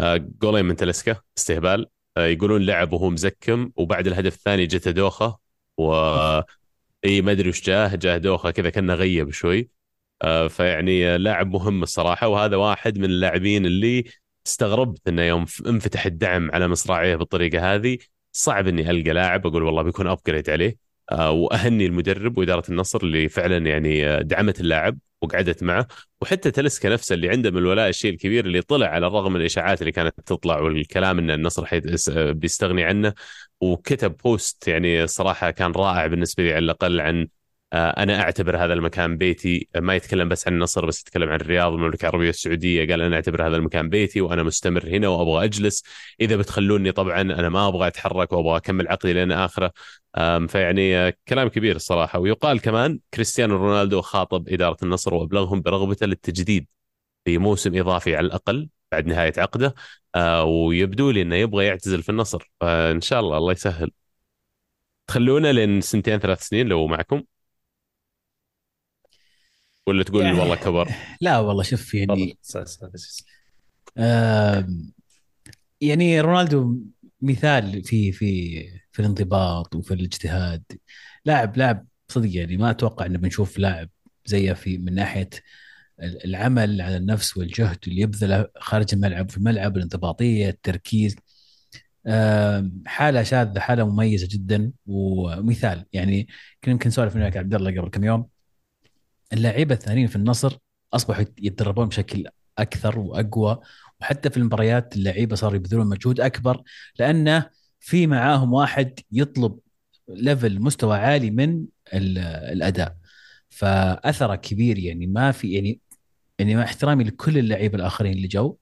[0.00, 1.86] آه، جولين من تلسكا استهبال.
[2.16, 5.38] آه، يقولون لعب وهو مزكم وبعد الهدف الثاني جته دوخة
[5.78, 5.92] و
[7.04, 9.70] إي ما أدري وش جاه جاه دوخة كذا كأنه غيب شوي.
[10.22, 14.04] آه، فيعني لاعب مهم الصراحة وهذا واحد من اللاعبين اللي
[14.46, 17.98] استغربت إنه يوم انفتح الدعم على مصراعيه بالطريقة هذه
[18.32, 20.76] صعب إني ألقى لاعب أقول والله بيكون upgrade عليه.
[21.12, 25.86] آه، وأهني المدرب وإدارة النصر اللي فعلا يعني آه، دعمت اللاعب وقعدت معه.
[26.20, 29.80] وحتى تاليسكا نفسه اللي عنده من الولاء الشيء الكبير اللي طلع على الرغم من الإشاعات
[29.80, 31.66] اللي كانت تطلع والكلام إن النصر
[32.32, 33.14] بيستغني عنه.
[33.60, 37.28] وكتب post يعني صراحة كان رائع بالنسبة لي على الأقل عن
[37.72, 39.68] أنا أعتبر هذا المكان بيتي.
[39.76, 42.88] ما يتكلم بس عن النصر بس يتكلم عن الرياض والمملكه العربية السعودية.
[42.90, 45.84] قال أنا أعتبر هذا المكان بيتي وأنا مستمر هنا وأبغى أجلس.
[46.20, 49.72] إذا بتخلوني طبعا أنا ما أبغى أتحرك وأبغى أكمل عقدي لين آخرة.
[50.48, 52.18] فيعني آه، كلام كبير الصراحة.
[52.18, 56.66] ويقال كمان كريستيانو رونالدو خاطب إدارة النصر وأبلغهم برغبته للتجديد
[57.24, 59.74] في موسم إضافي على الأقل بعد نهاية عقده.
[60.14, 62.50] آه، ويبدو لي إنه يبغى يعتزل في النصر.
[62.60, 63.90] فإن شاء الله الله يسهل.
[65.06, 67.22] تخلونا لين سنتين ثلاث سنين لو معكم.
[69.86, 70.88] ولا تقول يعني والله كبر.
[71.20, 72.38] لا والله شوف يعني
[73.98, 74.68] آه
[75.80, 76.76] يعني رونالدو
[77.22, 78.60] مثال في في
[78.92, 80.62] في الانضباط وفي الاجتهاد.
[81.24, 83.88] لاعب لاعب صدق يعني ما أتوقع إنه بنشوف لاعب
[84.26, 85.30] زيه في من ناحية
[86.00, 91.16] العمل على النفس والجهد اللي يبذله خارج الملعب في الملعب الانضباطية التركيز.
[92.86, 94.72] حالة شاذة حالة مميزة جدا.
[94.86, 96.28] ومثال يعني
[96.64, 98.39] كنا يمكن نسولف معك عبد الله قبل كم يوم.
[99.32, 100.58] اللاعيبه الثانيين في النصر
[100.92, 102.26] أصبحوا يتدربون بشكل
[102.58, 103.60] أكثر وأقوى
[104.00, 106.62] وحتى في المباريات اللعيبة صاروا يبذلون مجهود أكبر
[106.98, 109.58] لأنه في معاهم واحد يطلب
[110.08, 112.96] level مستوى عالي من الأداء
[113.48, 115.80] فأثره كبير يعني ما في يعني
[116.38, 118.56] يعني مع احترامي لكل اللعيبة الآخرين اللي جو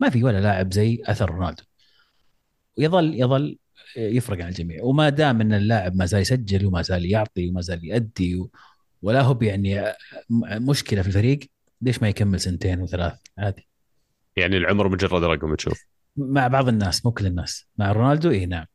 [0.00, 1.62] ما في ولا لاعب زي أثر رونالدو
[2.78, 3.58] ويظل يظل
[3.96, 7.84] يفرق عن الجميع وما دام إن اللاعب ما زال يسجل وما زال يعطي وما زال
[7.84, 8.44] يؤدي.
[9.02, 9.94] ولا هو يعني
[10.50, 11.38] مشكلة في الفريق؟
[11.82, 13.68] ليش ما يكمل سنتين وثلاث؟ عادي.
[14.36, 15.84] يعني العمر مجرد رقم تشوف.
[16.16, 17.66] مع بعض الناس مو كل الناس.
[17.76, 18.66] مع رونالدو؟ اي نعم.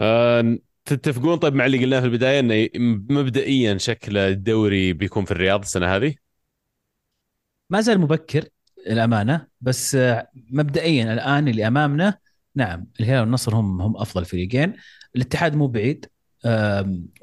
[0.00, 2.68] أه تتفقون طيب مع اللي قلناه في البداية إنه
[3.10, 6.14] مبدئيا شكل الدوري بيكون في الرياض السنة هذه؟
[7.70, 8.48] ما زال مبكر
[8.86, 9.96] الامانه بس
[10.34, 12.18] مبدئيا الآن اللي أمامنا
[12.54, 14.76] نعم الهلال والنصر هم هم أفضل فريقين.
[15.16, 16.06] الاتحاد مو بعيد.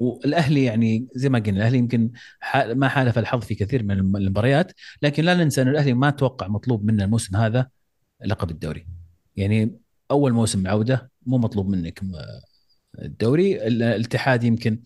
[0.00, 2.10] والاهلي يعني زي ما قلنا الأهلي يمكن
[2.66, 6.84] ما حالف الحظ في كثير من المباريات لكن لا ننسى أن الأهلي ما توقع مطلوب
[6.84, 7.68] منه الموسم هذا
[8.26, 8.86] لقب الدوري.
[9.36, 9.78] يعني
[10.10, 12.02] أول موسم عودة مو مطلوب منك
[12.98, 13.66] الدوري.
[13.66, 14.80] الاتحاد يمكن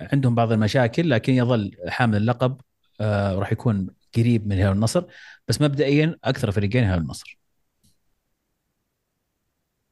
[0.00, 2.60] عندهم بعض المشاكل لكن يظل حامل اللقب
[3.00, 5.04] راح يكون قريب من هلال النصر
[5.48, 7.38] بس مبدئيا أكثر فريقين هلال النصر.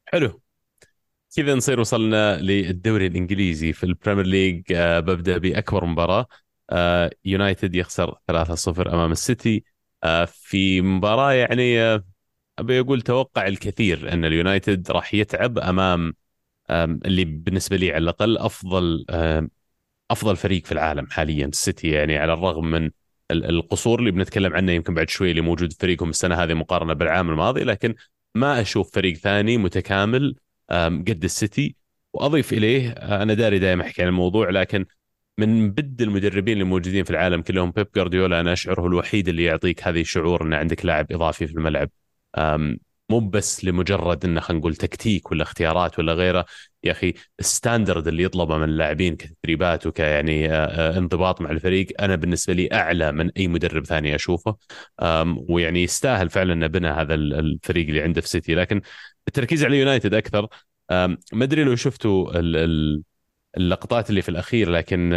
[0.04, 0.40] حلو.
[1.36, 4.72] كذا نصير وصلنا للدوري الإنجليزي في ال Premier League.
[4.72, 6.26] آه ببدأ بأكبر مباراة.
[6.70, 9.64] آه يونايتد يخسر 3-0 أمام السيتي.
[10.04, 11.78] آه في مباراة يعني
[12.58, 16.14] أبي أقول توقع الكثير أن اليونايتد راح يتعب أمام
[16.70, 19.06] اللي بالنسبة لي على الأقل أفضل
[20.10, 22.90] أفضل فريق في العالم حاليا السيتي يعني على الرغم من
[23.30, 27.30] القصور اللي بنتكلم عنه يمكن بعد شوي اللي موجود في فريقهم السنة هذه مقارنة بالعام
[27.30, 27.94] الماضي لكن
[28.34, 30.36] ما أشوف فريق ثاني متكامل
[31.08, 31.76] قد السيتي
[32.12, 34.86] وأضيف إليه آه، أنا داري دائما أحكي عن الموضوع لكن
[35.38, 39.44] من بد المدربين اللي موجودين في العالم كلهم بيب جارديولا أنا اشعر هو الوحيد اللي
[39.44, 41.90] يعطيك هذه الشعور إن عندك لاعب إضافي في الملعب.
[43.10, 46.46] مو بس لمجرد إنه خلينا نقول تكتيك ولا اختيارات ولا غيره
[46.84, 51.50] يا أخي ال standard اللي يطلبه من اللاعبين كتدريبات وك يعني آه، آه، انضباط مع
[51.50, 54.56] الفريق أنا بالنسبة لي أعلى من أي مدرب ثاني أشوفه.
[55.48, 58.54] ويعني يستاهل فعلا انه بنى هذا الفريق اللي عنده في سيتي.
[58.54, 58.80] لكن
[59.28, 60.48] التركيز على يونايتد أكثر.
[61.32, 62.32] ما أدري لو شفتوا
[63.56, 65.10] اللقطات اللي في الأخير لكن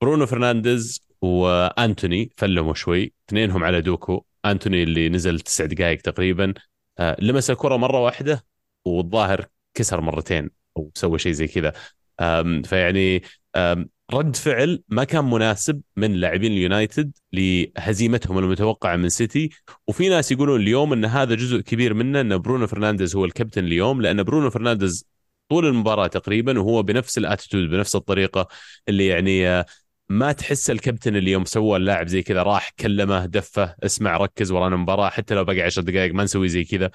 [0.00, 3.12] برونو فرنانديز وأنتوني فلموا شوي.
[3.28, 4.24] اثنينهم على دوكو.
[4.44, 6.54] أنتوني اللي نزل تسع دقائق تقريبا.
[6.98, 8.44] آه، لمس الكرة مرة واحدة
[8.84, 10.61] والظاهر كسر مرتين.
[10.76, 11.72] أو سوى شيء زي كذا.
[12.64, 13.22] فيعني
[14.12, 19.50] رد فعل ما كان مناسب من لاعبين اليونايتد لهزيمتهم المتوقعة من سيتي.
[19.88, 24.02] وفي ناس يقولون اليوم إن هذا جزء كبير منه إن برونو فرنانديز هو الكابتن اليوم
[24.02, 25.06] لأن برونو فرنانديز
[25.48, 28.48] طول المباراة تقريبا وهو بنفس ال attitude بنفس الطريقة
[28.88, 29.66] اللي يعني آه،
[30.08, 34.76] ما تحس الكابتن اللي يوم سوى اللاعب زي كذا راح كلمه دفه اسمع ركز ورانا
[34.76, 36.90] مباراة حتى لو بقى 10 دقائق ما نسوي زي كذا.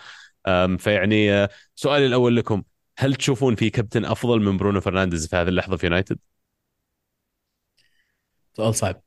[0.78, 2.64] فيعني آه، سؤالي الأول لكم
[2.98, 6.20] هل تشوفون في كابتن أفضل من برونو فرنانديز في هذه اللحظة في يونايتد؟
[8.54, 9.02] سؤال صعب.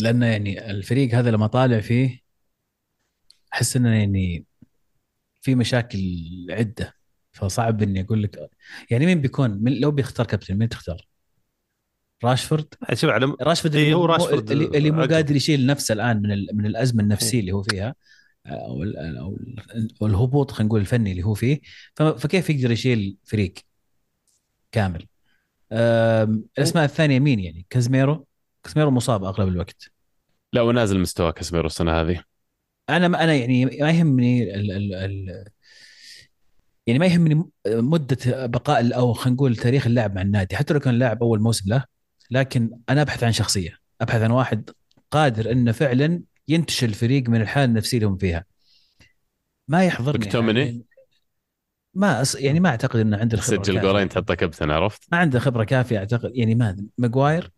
[0.00, 2.20] لأنه يعني الفريق هذا لما طالع فيه
[3.52, 4.44] أحس إنه يعني
[5.40, 6.00] في مشاكل
[6.50, 6.94] عدة.
[7.32, 8.50] فصعب إني أقول لك.
[8.90, 11.06] يعني مين بيكون؟ من لو بيختار كابتن مين تختار؟
[12.24, 16.56] راشفورد؟ شوف على راشفورد اللي هو راشفورد اللي, اللي مو قادر يشيل نفسه الآن من
[16.56, 17.94] من الأزمة النفسية اللي هو فيها.
[18.46, 18.82] أو
[20.02, 21.60] أو الهبوط خلينا نقول الفني اللي هو فيه.
[21.96, 23.54] فكيف يقدر يشيل فريق
[24.72, 25.06] كامل؟
[25.72, 28.26] الأسماء الثانية مين يعني؟ كازميرو.
[28.64, 29.90] كازميرو مصاب أغلب الوقت.
[30.52, 32.24] لا ونازل مستوى كازميرو السنة هذه.
[32.88, 35.44] أنا أنا يعني ما يهمني ال ال ال
[36.86, 40.56] يعني ما يهمني مدة بقاء أو خلينا نقول تاريخ اللاعب مع النادي.
[40.56, 41.84] حتى لو كان لاعب أول موسم له
[42.30, 43.78] لكن أنا أبحث عن شخصية.
[44.00, 44.70] أبحث عن واحد
[45.10, 48.44] قادر إنه فعلا ينتشل الفريق من الحالة النفسية اللي هم فيها.
[49.68, 50.84] ما يحضرني يعني
[51.94, 52.34] ما أص...
[52.34, 55.98] يعني ما أعتقد إنه عنده الخبرة سجل جولين تحطه كابتن عرفت؟ ما عنده خبرة كافية
[55.98, 57.50] أعتقد يعني ما ماجواير؟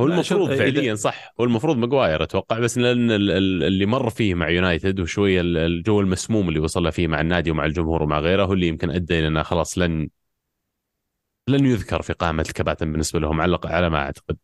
[0.00, 1.34] هو المفروض فعليا صح.
[1.40, 6.60] هو المفروض ماجواير أتوقع بس لأن اللي مر فيه مع يونايتد وشوية الجو المسموم اللي
[6.60, 9.42] وصل له فيه مع النادي ومع الجمهور ومع غيره هو اللي يمكن أدى إلى إنه
[9.42, 10.08] خلاص لن
[11.48, 14.36] لن يذكر في قائمه الكباتن بالنسبة لهم على على ما أعتقد.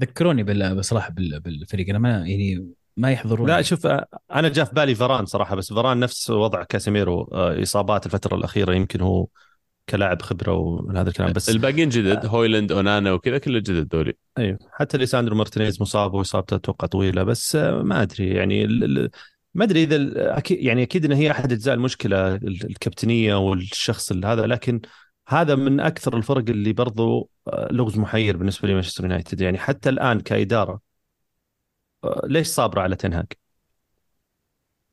[0.00, 1.88] ذكروني بصراحة بالفريق.
[1.88, 3.86] أنا ما يعني ما يحضرون لا شوف
[4.34, 7.22] أنا جاء في بالي فران صراحة بس فران نفس وضع كاسيميرو.
[7.32, 9.26] إصابات الفترة الأخيرة يمكن هو
[9.88, 14.58] كلاعب خبرة وهذا الكلام بس الباقيين جدد آه هويلاند أونانا وكذا كله جدد دولي أيوه.
[14.72, 18.66] حتى ليساندرو مارتينيز مصاب وإصابته أتوقع طويلة بس ما أدري يعني
[19.54, 19.96] ما أدري إذا
[20.50, 24.80] يعني أكيد إن هي أحد أجزاء المشكلة الكابتنية والشخص هذا لكن
[25.28, 30.20] هذا من أكثر الفرق اللي برضو آه، لغز محير بالنسبة لمانشستر يونايتد يعني حتى الآن
[30.20, 30.80] كإدارة
[32.04, 33.26] آه، ليش صابرة على تنهاج؟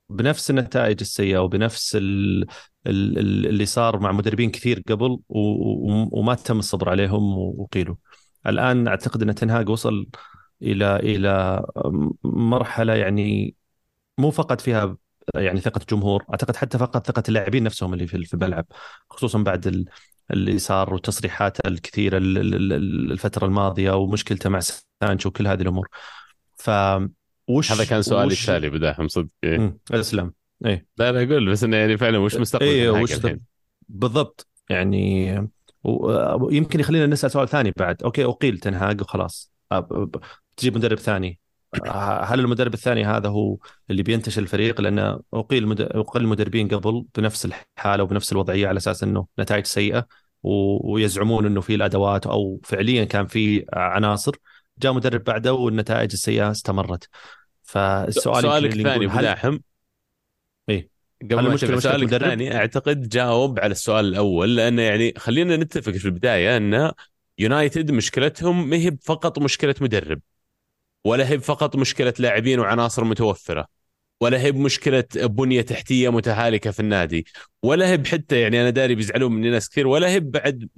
[0.10, 2.41] بنفس النتائج السيئة وبنفس ال...
[2.88, 3.48] ال...
[3.48, 5.19] اللي صار مع مدربين كثير قبل.
[5.30, 7.96] وما تم الصبر عليهم وقيلوا
[8.48, 10.08] الآن أعتقد أن تنهاج وصل
[10.62, 11.63] إلى إلى
[12.24, 13.56] مرحلة يعني
[14.17, 14.98] مو فقط فيها
[15.36, 18.65] يعني ثقة الجمهور أعتقد حتى فقط ثقة اللاعبين نفسهم اللي في الملعب
[19.10, 19.86] خصوصا بعد.
[20.31, 24.59] اللي صار وتصريحاته الكثيرة الفترة الماضية ومشكلته مع
[25.03, 25.88] سانشو وكل هذه الأمور.
[26.57, 26.71] ف
[27.47, 28.49] وش هذا كان سؤالي وش...
[28.49, 30.33] التالي بداهم صدق؟ إيه؟ اسلم
[30.65, 30.86] إيه.
[30.97, 33.39] لا لا أقول بس إنه يعني فعلا وش مستقبل إيه وش الحين؟
[33.89, 34.47] بالضبط.
[34.69, 35.49] يعني
[35.83, 38.03] ويمكن يخلينا نسأل سؤال ثاني بعد.
[38.03, 39.53] أوكي أقيل تنهاج وخلاص.
[40.57, 41.39] تجيب مدرب ثاني.
[42.23, 43.57] هل المدرب الثاني هذا هو
[43.89, 45.81] اللي بينتشل الفريق؟ لأن أقيل مد...
[45.81, 50.07] أقل المدربين قبل بنفس الحالة وبنفس الوضعية على أساس إنه نتائج سيئة
[50.43, 50.51] و...
[50.93, 54.36] ويزعمون إنه في الأدوات أو فعليا كان في عناصر
[54.79, 57.09] جاء مدرب بعده والنتائج السيئة استمرت.
[57.63, 59.59] فالسؤال سؤالك الثاني هل...
[60.69, 60.89] إيه.
[61.21, 66.05] قبل ما المشكلة سؤالك الثاني أعتقد جاوب على السؤال الأول لأنه يعني خلينا نتفق في
[66.05, 66.91] البداية إن
[67.39, 70.21] يونايتد مشكلتهم ما هي فقط مشكلة مدرب.
[71.06, 73.68] ولا هي فقط مشكلة لاعبين وعناصر متوفرة
[74.22, 77.26] ولا هي بمشكلة بنية تحتية متهالكة في النادي
[77.63, 80.70] ولا هي حتى يعني أنا داري بيزعلون مني ناس كثير ولا هي بعد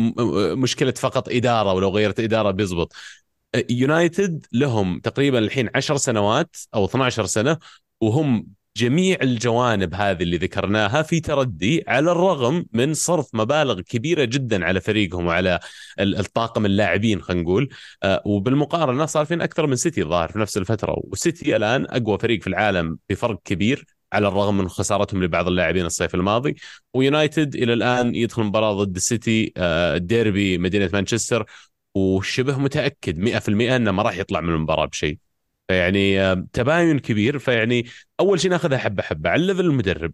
[0.57, 2.93] مشكلة فقط إدارة ولو غيرت إدارة بيزبط.
[3.69, 7.57] يونايتد لهم تقريبا الحين 10 سنوات أو 12 سنة
[8.01, 14.65] وهم جميع الجوانب هذه اللي ذكرناها في تردي على الرغم من صرف مبالغ كبيرة جدا
[14.65, 15.59] على فريقهم وعلى
[15.99, 17.69] الطاقم اللاعبين خلينا نقول.
[18.03, 20.95] آه، وبالمقارنة صار فين أكثر من سيتي الظاهر في نفس الفترة.
[20.97, 26.15] وسيتي الآن أقوى فريق في العالم بفرق كبير على الرغم من خسارتهم لبعض اللاعبين الصيف
[26.15, 26.55] الماضي.
[26.93, 31.45] ويونايتد إلى الآن يدخل مباراة ضد السيتي آه، ديربي مدينة مانشستر.
[31.95, 35.24] وشبه متأكد 100% إنه ما راح يطلع من المباراة بشيء.
[35.67, 37.39] فيعني آه، تباين كبير.
[37.39, 37.85] فيعني
[38.19, 40.13] أول شيء ناخذها حبة حبة على level المدرب.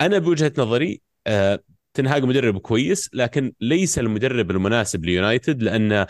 [0.00, 1.60] أنا بوجهة نظري آه،
[1.94, 6.06] تنهاج مدرب كويس لكن ليس المدرب المناسب ليونايتد لأن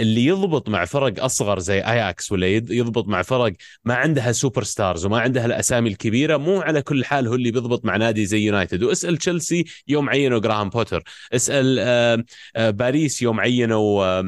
[0.00, 3.52] اللي يضبط مع فرق أصغر زي اياكس ولا يضبط مع فرق
[3.84, 7.84] ما عندها super stars وما عندها الأسامي الكبيرة مو على كل حال هو اللي بيضبط
[7.84, 8.82] مع نادي زي يونايتد.
[8.82, 11.78] واسأل تشيلسي يوم عينوا جراهام بوتر اسأل
[12.56, 14.22] آه، باريس يوم عينوا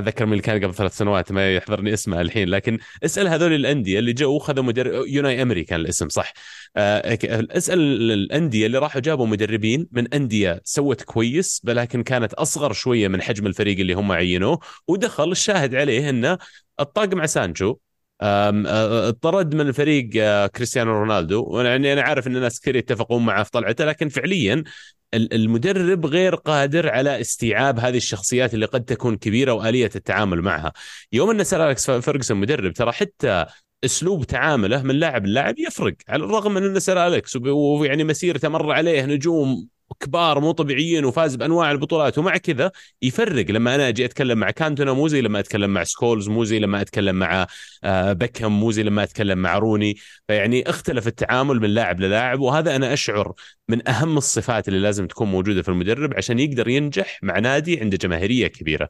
[0.00, 3.98] أتذكر من اللي كان قبل ثلاث سنوات ما يحضرني اسمه الحين لكن اسأل هذول الأندية
[3.98, 6.32] اللي جو خذوا مدرب يوناي امري كان الاسم صح؟
[6.76, 7.18] آه،
[7.50, 13.22] اسأل الأندية اللي راحوا جابوا مدربين من أندية سوت كويس ولكن كانت أصغر شوية من
[13.22, 14.58] حجم الفريق اللي هم عينوه
[14.88, 16.38] ودخل الشاهد عليه إنه
[16.80, 17.76] اطاق مع سانشو
[18.22, 23.50] اطرد من الفريق آه، كريستيانو رونالدو يعني أنا عارف إن الناس كثير يتفقون معه في
[23.50, 24.64] طلعته لكن فعليا
[25.14, 30.72] المدرب غير قادر على استيعاب هذه الشخصيات اللي قد تكون كبيرة وآلية التعامل معها.
[31.12, 33.46] يوم أن سير أليكس فيرجسون مدرب ترى حتى
[33.84, 38.72] أسلوب تعامله من لاعب للاعب يفرق على الرغم من أن سير أليكس ويعني مسيرته مر
[38.72, 39.68] عليه نجوم
[40.00, 42.70] كبار مو طبيعيين وفاز بأنواع البطولات ومع كذا
[43.02, 43.50] يفرق.
[43.50, 46.80] لما أنا أجي أتكلم مع كانتونا مو زي لما أتكلم مع سكولز مو زي لما
[46.80, 47.46] أتكلم مع
[47.84, 49.96] آه، بكهم مو زي لما أتكلم مع روني
[50.28, 52.40] فيعني اختلف التعامل من لاعب للاعب.
[52.40, 53.32] وهذا أنا أشعر
[53.68, 57.96] من أهم الصفات اللي لازم تكون موجودة في المدرب عشان يقدر ينجح مع نادي عنده
[57.96, 58.88] جماهيرية كبيرة.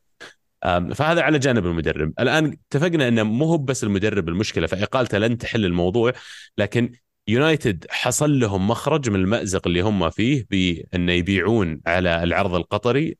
[0.95, 2.13] فهذا على جانب المدرب.
[2.21, 6.13] الآن اتفقنا إنه مو هو بس المدرب المشكلة فإقالته لن تحل الموضوع
[6.59, 6.93] لكن
[7.31, 13.17] يونايتد حصل لهم مخرج من المأزق اللي هم فيه بأن يبيعون على العرض القطري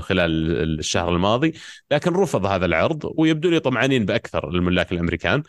[0.00, 1.52] خلال الشهر الماضي
[1.90, 5.42] لكن رفض هذا العرض ويبدو لي طمعانين بأكثر الملاك الأمريكان.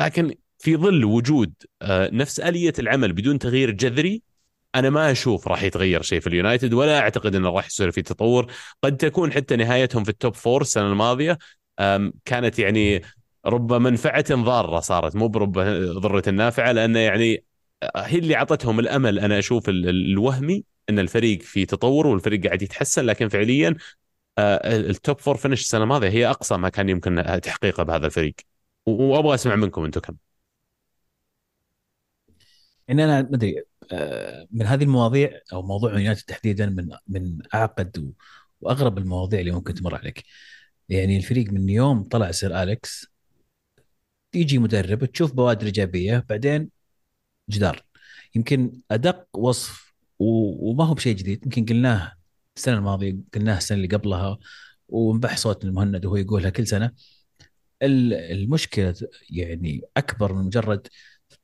[0.00, 4.22] لكن في ظل وجود آه، نفس آلية العمل بدون تغيير جذري
[4.74, 8.52] أنا ما أشوف راح يتغير شيء في اليونايتد ولا أعتقد إنه راح يصير في تطور.
[8.82, 11.38] قد تكون حتى نهايتهم في ال top four السنة الماضية
[12.24, 13.02] كانت يعني
[13.46, 15.58] رب نافعة ضارة صارت مو برب
[15.98, 17.44] ضارة نافعة لأنه يعني
[17.96, 23.28] هي اللي أعطتهم الأمل أنا أشوف الوهمي إن الفريق في تطور والفريق قاعد يتحسن لكن
[23.28, 23.76] فعليا
[24.38, 28.34] ال top four finish السنة الماضية هي أقصى ما كان يمكن تحقيقه بهذا الفريق.
[28.86, 30.16] وأبغى أسمع منكم أنتم كم.
[32.90, 38.12] إن أنا ما أدري آه، من هذه المواضيع أو موضوع يونايتد تحديدا من من أعقد
[38.60, 40.24] وأغرب المواضيع اللي ممكن تمر عليك.
[40.88, 43.11] يعني الفريق من يوم طلع سير أليكس
[44.34, 46.70] يجي مدرب تشوف بوادر إيجابية بعدين
[47.50, 47.82] جدار.
[48.34, 51.44] يمكن أدق وصف وما هو بشيء جديد.
[51.44, 52.12] يمكن قلناه
[52.56, 54.38] السنة الماضية قلناه السنة اللي قبلها
[54.88, 56.92] وانبح صوت المهند وهو يقولها كل سنة.
[57.82, 58.94] المشكلة
[59.30, 60.88] يعني أكبر من مجرد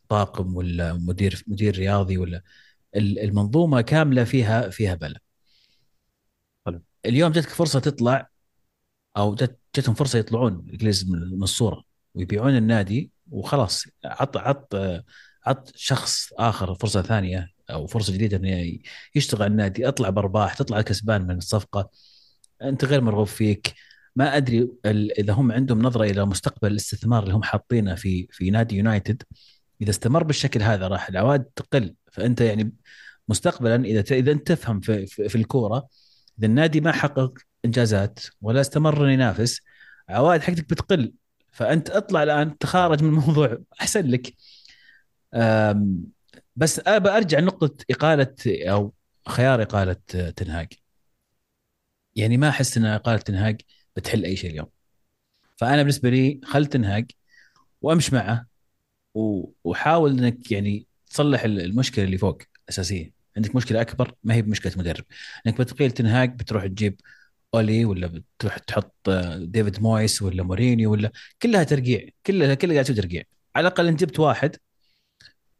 [0.08, 2.42] طاقم ولا مدير مدير رياضي ولا
[2.96, 5.20] المنظومة كاملة فيها فيها بلا
[7.06, 8.28] اليوم جاتك فرصة تطلع
[9.16, 9.34] أو
[9.76, 11.84] جتهم فرصة يطلعون الانجليز من الصورة
[12.18, 14.74] ويبيعون النادي وخلاص عط عط
[15.46, 18.78] عط شخص آخر فرصة ثانية أو فرصة جديدة إنه
[19.14, 21.90] يشتغل النادي اطلع بأرباح تطلع كسبان من الصفقة.
[22.62, 23.74] أنت غير مرغوب فيك.
[24.16, 24.68] ما أدري
[25.18, 29.22] إذا هم عندهم نظرة إلى مستقبل الاستثمار اللي هم حاطينه في في نادي يونايتد
[29.82, 31.94] إذا استمر بالشكل هذا راح العوائد تقل.
[32.12, 32.72] فأنت يعني
[33.28, 35.88] مستقبلا إذا إذا أنت تفهم في, في, في الكورة
[36.38, 39.60] إذا النادي ما حقق إنجازات ولا استمر ينافس
[40.08, 41.12] عوائد حقتك بتقل.
[41.58, 43.58] فأنت اطلع الآن تخارج من الموضوع.
[43.80, 44.34] أحسن لك.
[46.56, 48.94] بس أبى أرجع لنقطه إقالة أو
[49.28, 49.92] خيار إقالة
[50.36, 50.72] تنهاج
[52.16, 53.60] يعني ما أحس إن إقالة تنهاج
[53.96, 54.66] بتحل أي شيء اليوم.
[55.56, 57.10] فأنا بالنسبة لي خل تنهاج
[57.82, 58.46] وامش معه
[59.64, 65.04] وحاول إنك يعني تصلح المشكلة اللي فوق الاساسيه عندك مشكلة أكبر ما هي بمشكلة مدرب.
[65.46, 67.00] إنك بتقيل تنهاج بتروح تجيب
[67.54, 73.22] أولي ولا بتروح تحط ديفيد مويس ولا مورينيو ولا كلها ترقيع كلها كلها قاعدة ترقيع.
[73.56, 74.56] على الأقل انت جبت واحد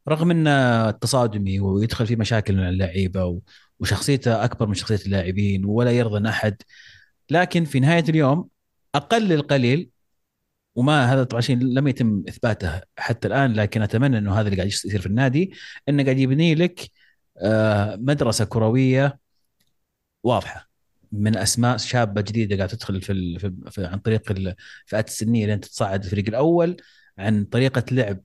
[0.08, 3.40] رغم إنه تصادمي ويدخل في مشاكل مع اللعيبة
[3.80, 6.62] وشخصيته أكبر من شخصية اللاعبين ولا يرضى أحد.
[7.30, 8.48] لكن في نهاية اليوم
[8.94, 9.90] أقل القليل
[10.74, 14.68] وما هذا طبعا شيء لم يتم إثباته حتى الآن لكن أتمنى إنه هذا اللي قاعد
[14.68, 15.52] يصير في النادي
[15.88, 16.90] إنه قاعد يبني لك
[17.42, 19.18] آه، مدرسة كروية
[20.22, 20.67] واضحة.
[21.12, 26.04] من أسماء شابة جديدة قاعدة تدخل في, في, في عن طريق الفئات السنية لين تتصعد
[26.04, 26.76] الفريق الأول
[27.18, 28.20] عن طريقة لعب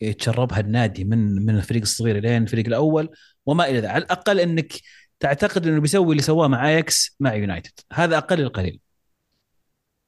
[0.00, 3.10] يتشربها النادي من من الفريق الصغير لين الفريق الأول
[3.46, 3.90] وما إلى ذلك.
[3.90, 4.72] على الأقل إنك
[5.20, 8.80] تعتقد إنه بيسوي اللي سواه مع اياكس مع يونايتد هذا أقل القليل.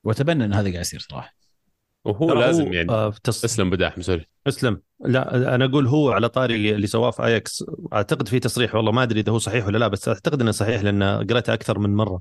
[0.04, 1.39] وأتمنى إن هذا قاعد يصير صراحة.
[2.04, 2.90] وهو لازم يعني.
[2.90, 3.44] آه تص...
[3.44, 4.26] اسلم بداح sorry.
[4.46, 4.80] اسلم.
[5.00, 7.64] لا أنا أقول هو على طاري اللي سواه في آياكس.
[7.92, 10.82] أعتقد في تصريح والله ما أدري إذا هو صحيح ولا لا بس أعتقد إنه صحيح
[10.82, 12.20] لأن قريته أكثر من مرة.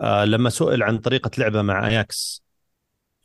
[0.00, 2.42] آه لما سئل عن طريقة لعبه مع آياكس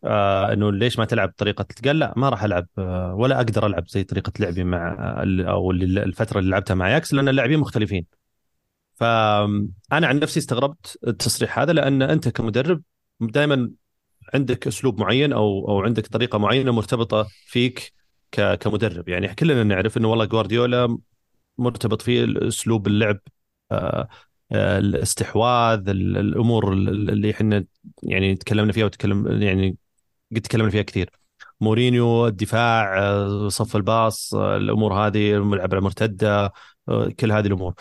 [0.04, 3.88] آه إنه ليش ما تلعب بطريقه قال لا ما راح ألعب آه ولا أقدر ألعب
[3.88, 4.96] زي طريقة لعبي مع
[5.48, 8.06] أو الفترة اللي لعبتها مع آياكس لأن اللاعبين مختلفين.
[8.96, 9.68] فأنا
[10.08, 12.82] عن نفسي استغربت التصريح هذا لأن أنت كمدرب
[13.20, 13.72] دائما
[14.34, 17.94] عندك أسلوب معين أو أو عندك طريقة معينة مرتبطة فيك
[18.32, 19.10] كمدرب.
[19.10, 20.98] يعني كلنا نعرف إنه والله جوارديولا
[21.58, 23.20] مرتبط فيه أسلوب اللعب
[23.72, 24.08] آه،
[24.52, 27.66] آه، الاستحواذ الأمور اللي إحنا
[28.04, 29.78] يعني تكلمنا فيها وتكلم يعني
[30.36, 31.10] قد تكلمنا فيها كثير.
[31.62, 36.54] مورينيو الدفاع آه، صف الباص الأمور هذه الملعب المرتدة
[37.20, 37.74] كل هذه الأمور.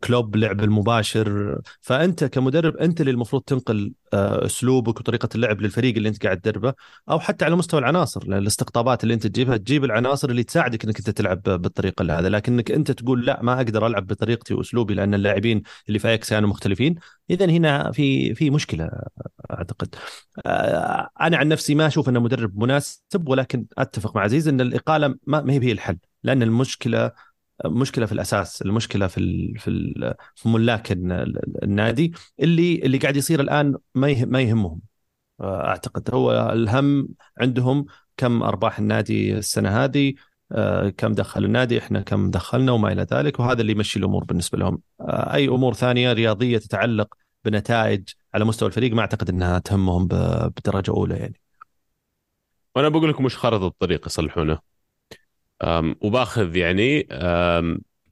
[0.00, 1.58] كلوب لعب المباشر.
[1.80, 6.74] فأنت كمدرب أنت اللي المفروض تنقل آه، أسلوبك وطريقة اللعب للفريق اللي أنت قاعد تدربه
[7.10, 8.22] أو حتى على مستوى العناصر.
[8.22, 12.90] الاستقطابات اللي أنت تجيبها تجيب العناصر اللي تساعدك إنك أنت تلعب بالطريقة هذا لكنك أنت
[12.90, 16.94] تقول لا ما أقدر ألعب بطريقتي وأسلوبي لأن اللاعبين اللي في أياكس كانوا مختلفين.
[17.30, 18.90] اذا هنا في في مشكلة
[19.50, 19.94] أعتقد.
[20.46, 25.14] آه، أنا عن نفسي ما أشوف انه مدرب مناسب ولكن أتفق مع عزيز أن الإقالة
[25.26, 25.98] ما هي هي الحل.
[26.22, 27.12] لأن المشكلة
[27.64, 29.94] مشكلة في الأساس المشكلة في في
[30.34, 34.80] في ملاك النادي اللي اللي قاعد يصير الآن ما ما يهمهم.
[35.40, 37.08] أعتقد هو الهم
[37.40, 40.14] عندهم كم أرباح النادي السنة هذه
[40.52, 44.58] آه، كم دخل النادي إحنا كم دخلنا وما إلى ذلك وهذا اللي يمشي الأمور بالنسبة
[44.58, 44.80] لهم.
[45.00, 50.90] آه، أي أمور ثانية رياضية تتعلق بنتائج على مستوى الفريق ما أعتقد إنها تهمهم بدرجة
[50.90, 51.40] أولى يعني.
[52.76, 54.58] وأنا بقول لكم مش خارطه الطريق يصلحونه؟
[56.00, 57.08] وباخذ يعني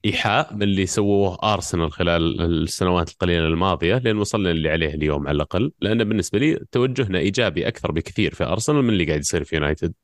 [0.04, 5.37] إيحاء من اللي سووه ارسنال خلال السنوات القليلة الماضية لين وصلنا اللي عليه اليوم على
[5.37, 9.56] الأقل لأن بالنسبة لي توجهنا إيجابي أكثر بكثير في ارسنال من اللي قاعد يصير في
[9.56, 9.94] يونايتد.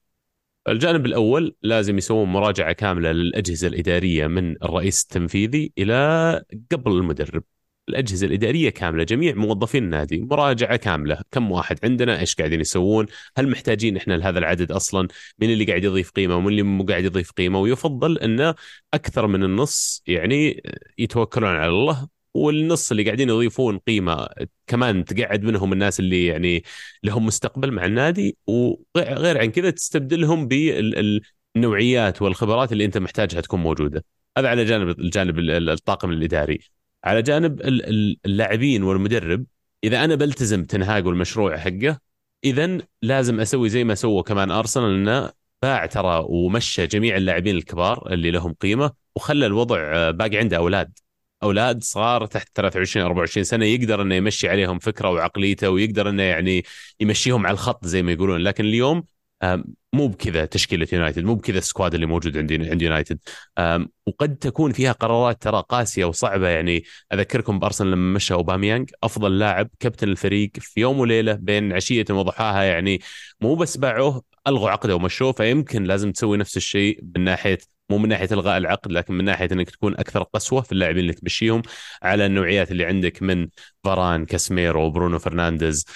[0.68, 7.42] الجانب الأول لازم يسوون مراجعة كاملة للأجهزة الإدارية من الرئيس التنفيذي إلى قبل المدرب.
[7.88, 13.06] الأجهزة الإدارية كاملة جميع موظفين النادي مراجعة كاملة كم واحد عندنا إيش قاعدين يسوون
[13.36, 15.08] هل محتاجين إحنا لهذا العدد أصلا
[15.38, 18.54] مين اللي قاعد يضيف قيمة ومين اللي مو قاعد يضيف قيمة ويفضل انه
[18.94, 20.62] أكثر من النص يعني
[20.98, 24.28] يتوكلون على الله والنص اللي قاعدين يضيفون قيمة
[24.66, 26.64] كمان تقعد منهم الناس اللي يعني
[27.02, 34.04] لهم مستقبل مع النادي وغير عن كذا تستبدلهم بالنوعيات والخبرات اللي أنت محتاجها تكون موجودة.
[34.38, 36.60] هذا على جانب الجانب الطاقم الإداري.
[37.04, 37.60] على جانب
[38.26, 39.44] اللاعبين والمدرب
[39.84, 41.98] إذا أنا بلتزم تنهاج والمشروع حقه
[42.44, 45.32] اذا لازم أسوي زي ما سووا كمان أرسنال إنه
[45.62, 50.98] باع ترى ومشى جميع اللاعبين الكبار اللي لهم قيمة وخلى الوضع باقي عنده أولاد.
[51.42, 56.64] أولاد صغار تحت 23 24 سنة يقدر إنه يمشي عليهم فكرة وعقليته ويقدر إنه يعني
[57.00, 58.40] يمشيهم على الخط زي ما يقولون.
[58.40, 59.04] لكن اليوم
[59.92, 63.18] مو بكذا تشكيلة يونايتد مو بكذا ال squad اللي موجود عندي عند يونايتد.
[64.06, 69.70] وقد تكون فيها قرارات ترى قاسية وصعبة يعني أذكركم بأرسنال لما مشى أوباميانج أفضل لاعب
[69.80, 73.00] كابتن الفريق في يوم وليلة بين عشيه وضحاها يعني
[73.40, 77.58] مو بس باعوه ألغوا عقده ومشوه فيمكن لازم تسوي نفس الشيء من ناحية
[77.90, 81.12] مو من ناحية إلغاء العقد لكن من ناحية إنك تكون أكثر قسوة في اللاعبين اللي
[81.12, 81.62] تمشيهم
[82.02, 83.48] على النوعيات اللي عندك من
[83.84, 85.86] فاران كاسميرو برونو فرنانديز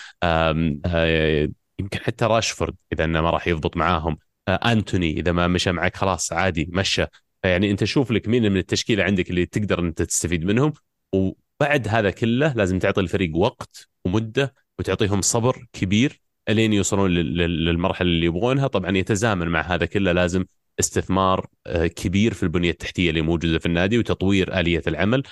[1.78, 4.18] يمكن حتى راشفورد إذا إنه ما راح يضبط معاهم.
[4.48, 7.04] آه، أنتوني إذا ما مشى معك خلاص عادي مشى.
[7.44, 10.72] يعني أنت شوف لك مين من التشكيلة عندك اللي تقدر أنت تستفيد منهم.
[11.12, 18.26] وبعد هذا كله لازم تعطي الفريق وقت ومدة وتعطيهم صبر كبير إلين يوصلون للمرحلة اللي
[18.26, 18.66] يبغونها.
[18.66, 20.44] طبعا يتزامن مع هذا كله لازم
[20.80, 25.22] استثمار آه، كبير في البنية التحتية اللي موجودة في النادي وتطوير آلية العمل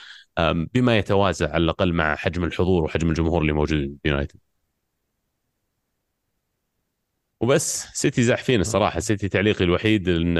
[0.74, 4.43] بما يتوازى على الأقل مع حجم الحضور وحجم الجمهور اللي موجود في يونايتد.
[7.44, 9.00] وبس سيتي زاحفين الصراحة.
[9.00, 10.38] سيتي تعليقي الوحيد إن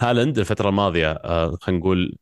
[0.00, 2.16] هالاند الفترة الماضية آه، خلينا نقول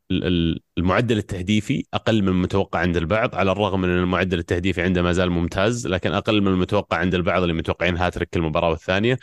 [0.77, 5.11] المعدل التهديفي أقل من المتوقع عند البعض على الرغم من إن المعدل التهديفي عنده ما
[5.13, 9.19] زال ممتاز لكن أقل من المتوقع عند البعض اللي متوقعين هاتريك المباراة والثانيه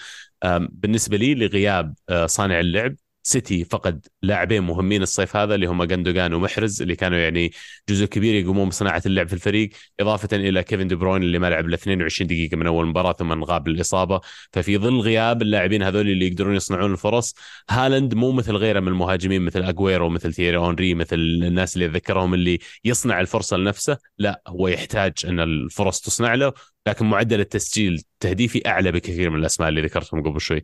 [0.59, 6.35] بالنسبة لي لغياب آه، صانع اللعب سيتي فقد لاعبين مهمين الصيف هذا اللي هم جندوجان
[6.35, 7.53] ومحرز اللي كانوا يعني
[7.89, 9.70] جزء كبير يقومون بصناعة اللعب في الفريق
[10.01, 13.45] إضافة إلى كيفن دي بروين اللي ما لعب إلا 22 دقيقة من أول مباراة ثم
[13.45, 14.20] غاب للإصابة.
[14.53, 17.35] ففي ظل غياب اللاعبين هذول اللي يقدرون يصنعون الفرص
[17.70, 22.35] هالاند مو مثل غيره من المهاجمين مثل اجويرو مثل تييري هنري مثل الناس اللي اتذكرهم
[22.35, 23.99] اللي يصنع الفرصة لنفسه.
[24.18, 26.53] لا هو يحتاج أن الفرص تصنع له
[26.87, 30.62] لكن معدل التسجيل التهديفي أعلى بكثير من الأسماء اللي ذكرتهم قبل شوي.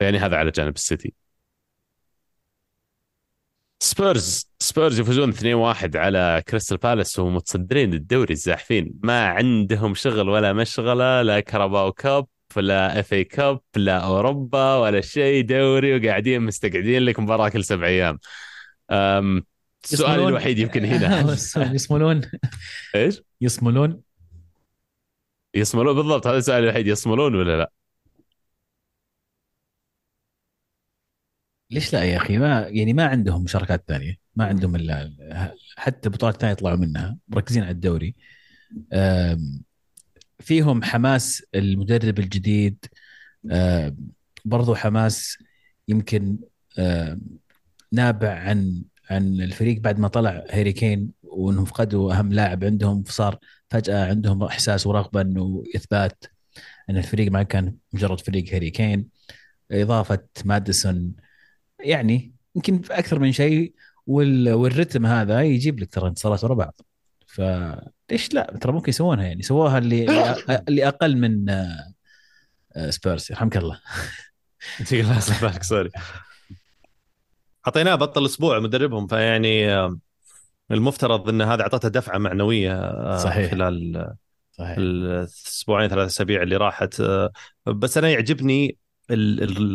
[0.00, 1.27] يعني هذا على جانب السيتي.
[3.80, 11.22] سبيرز سبيرز يفوزون 2-1 على كريستال بالاس ومتصدرين الدوري الزاحفين ما عندهم شغل ولا مشغلة
[11.22, 17.20] لا كاراباو cup لا اف اي كاب لا أوروبا ولا شيء دوري وقاعدين مستقعدين لك
[17.20, 18.18] مباراة كل سبع أيام
[19.84, 21.36] السؤال الوحيد يمكن هنا
[21.74, 22.20] يصملون
[22.94, 24.00] إيش؟ يصملون
[25.54, 27.70] يصملون بالضبط هذا السؤال الوحيد يصملون ولا لا؟
[31.70, 34.14] ليش لا يا أخي؟ ما يعني ما عندهم مشاركات ثانية.
[34.36, 35.12] ما عندهم إلا
[35.76, 38.14] حتى بطولات ثانية يطلعوا منها مركزين على الدوري.
[40.40, 42.84] فيهم حماس المدرب الجديد.
[44.44, 45.38] برضو حماس
[45.88, 46.38] يمكن
[47.92, 53.02] نابع عن عن الفريق بعد ما طلع هاري كين وإنهم فقدوا أهم لاعب عندهم.
[53.02, 53.38] فصار
[53.70, 56.24] فجأة عندهم إحساس ورغبة إنه إثبات
[56.90, 59.08] إن الفريق ما كان مجرد فريق هاري كين.
[59.72, 61.12] إضافة ماديسون
[61.80, 63.74] يعني يمكن أكثر من شيء
[64.06, 66.80] والرتم هذا يجيب لك ترى انتصارات ورا بعض.
[67.26, 69.42] فليش لا؟ ترى ممكن يسوونها يعني.
[69.42, 70.06] سووها اللي
[70.68, 71.46] اللي أقل من
[72.90, 73.80] سبيرس يرحمك الله.
[75.42, 75.90] بالك sorry.
[77.66, 79.88] أعطيناه بطل أسبوع مدربهم فيعني
[80.70, 83.50] المفترض إن هذا أعطته دفعة معنوية آه، صحيح.
[83.50, 84.14] خلال
[84.52, 84.76] صحيح.
[84.78, 87.00] الأسبوعين ثلاث أسابيع اللي راحت.
[87.00, 87.32] آه،
[87.66, 88.78] بس أنا يعجبني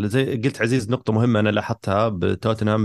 [0.06, 2.82] زي قلت عزيز نقطة مهمة أنا لاحظتها بتوتنهام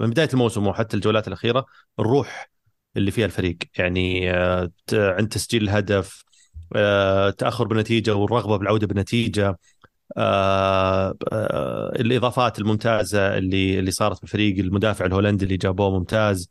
[0.00, 1.66] من بداية الموسم وحتى الجولات الأخيرة
[2.00, 2.50] الروح
[2.96, 3.58] اللي فيها الفريق.
[3.78, 6.24] يعني آه، عند تسجيل الهدف
[6.76, 9.58] آه، تأخر بالنتيجة والرغبة بالعودة بالنتيجة
[10.16, 11.14] آه،
[11.96, 16.48] الإضافات الممتازة اللي اللي صارت بالفريق المدافع الهولندي اللي جابوه ممتاز.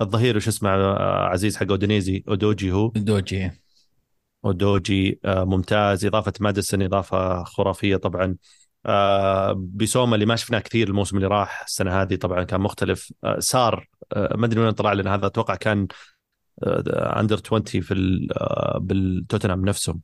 [0.00, 3.61] الظهير وش اسمه عزيز حق أودينيزي أودوجي هو؟ أودوجي
[4.42, 6.04] ودوجي آه، ممتاز.
[6.04, 8.36] إضافة ماديسون إضافة خرافية طبعا.
[8.86, 13.12] آه، بيسوما اللي ما شفناه كثير الموسم اللي راح السنة هذه طبعا كان مختلف.
[13.24, 15.88] آه، سار ما أدري وين طلع لأن هذا أتوقع كان
[17.20, 17.94] under 20 في
[18.80, 20.00] بالتوتنهام نفسهم.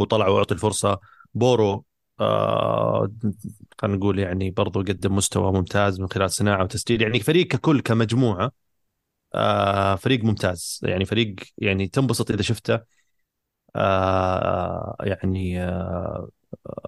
[0.00, 1.00] وطلع وأعطي الفرصة.
[1.34, 1.84] بورو
[2.20, 3.08] آه
[3.78, 7.02] خلينا نقول يعني برضو قدم مستوى ممتاز من خلال صناعة وتسجيل.
[7.02, 8.52] يعني فريق ككل كمجموعة
[9.34, 10.80] آه فريق ممتاز.
[10.82, 12.80] يعني فريق يعني تنبسط إذا شفته.
[13.76, 16.28] آه، يعني آه،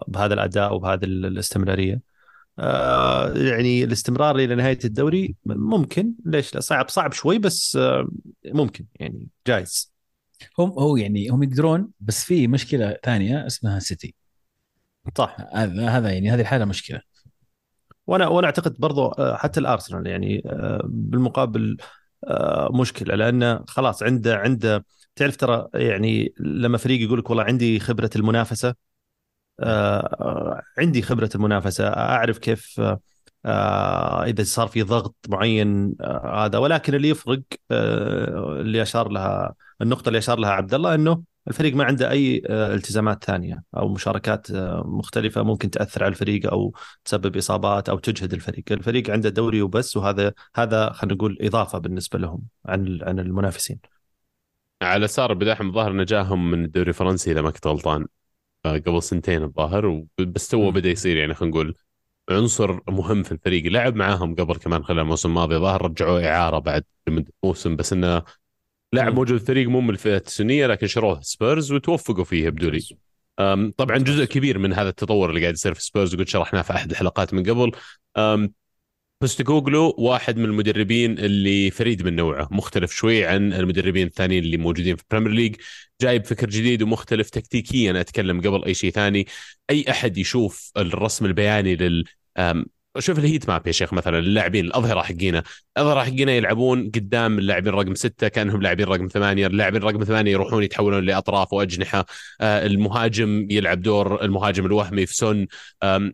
[0.09, 2.01] بهذا الأداء وبهذه الاستمرارية.
[2.59, 6.14] آه، يعني الاستمرار إلى نهاية الدوري ممكن.
[6.24, 7.78] ليش لا؟ صعب صعب شوي بس
[8.47, 9.93] ممكن يعني جايز.
[10.59, 14.14] هم هو يعني هم يقدرون بس في مشكلة ثانية اسمها سيتي.
[15.16, 15.37] صح.
[15.53, 17.01] هذا هذا يعني هذه الحالة مشكلة.
[18.07, 20.43] وأنا وأنا أعتقد برضو حتى الأرسنال يعني
[20.85, 21.76] بالمقابل
[22.70, 24.85] مشكلة لأنه خلاص عنده عنده
[25.16, 28.74] تعرف ترى يعني لما فريق يقول لك والله عندي خبرة المنافسة
[29.61, 32.80] آه عندي خبرة المنافسة أعرف كيف
[33.44, 39.54] آه إذا صار في ضغط معين آه هذا ولكن اللي يفرق آه اللي أشار لها
[39.82, 43.88] النقطة اللي أشار لها عبد الله إنه الفريق ما عنده أي آه التزامات ثانية أو
[43.88, 49.28] مشاركات آه مختلفة ممكن تأثر على الفريق أو تسبب إصابات أو تجهد الفريق، الفريق عنده
[49.28, 53.99] دوري وبس وهذا هذا خلينا نقول إضافة بالنسبة لهم عن عن المنافسين.
[54.83, 58.07] على سار بداحم الظاهر إنه جاهم من الدوري الفرنسي إذا ما كنت غلطان.
[58.64, 61.74] آه، قبل سنتين الظاهر بس تو بدأ يصير يعني خلينا نقول
[62.31, 63.66] عنصر مهم في الفريق.
[63.66, 65.57] لعب معاهم قبل كمان خلال الموسم الماضي.
[65.57, 68.22] ظاهر رجعوه إعارة بعد لمدة موسم بس إنه
[68.93, 72.81] لاعب موجود في الفريق مو من الفئه السنية لكن شروه سبيرز وتوفقوا فيه يبدو لي.
[73.76, 76.91] طبعا جزء كبير من هذا التطور اللي قاعد يصير في سبيرز وقد شرحناه في أحد
[76.91, 77.72] الحلقات من قبل.
[79.21, 84.97] بوستيكوغلو واحد من المدربين اللي فريد من نوعه مختلف شوي عن المدربين الثانيين اللي موجودين
[84.97, 85.57] في البريمير ليج
[86.01, 89.27] جايب فكر جديد ومختلف تكتيكيا أتكلم قبل أي شيء ثاني.
[89.71, 92.05] أي أحد يشوف الرسم البياني لل
[92.99, 95.43] شوف ال heat map يا شيخ مثلا اللاعبين الأظهرة حقينا.
[95.76, 99.47] الأظهرة حقينا يلعبون قدام اللاعبين رقم ستة كأنهم لاعبين رقم ثمانية.
[99.47, 102.07] اللاعبين رقم ثمانية يروحون يتحولون لأطراف وأجنحة.
[102.41, 105.47] آه، المهاجم يلعب دور المهاجم الوهمي في سن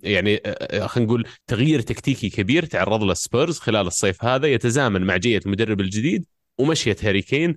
[0.02, 4.46] يعني آه، آه، خلينا نقول تغيير تكتيكي كبير تعرض له سبيرز خلال الصيف هذا.
[4.46, 6.26] يتزامن مع جية المدرب الجديد
[6.58, 7.56] ومشية هاري كين.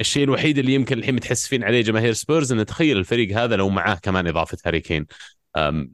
[0.00, 3.94] الشيء الوحيد اللي يمكن الحين متحسفين عليه جماهير سبيرز انه تخيل الفريق هذا لو معاه
[3.94, 5.06] كمان إضافة هاري كين.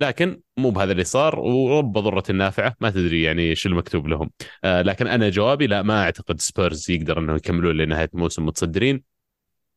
[0.00, 4.30] لكن مو بهذا اللي صار ورب ضرة النافعة ما تدري يعني شو المكتوب لهم.
[4.64, 9.16] أه، لكن أنا جوابي لا ما أعتقد سبيرز يقدر أنه يكملون لنهاية الموسم متصدرين.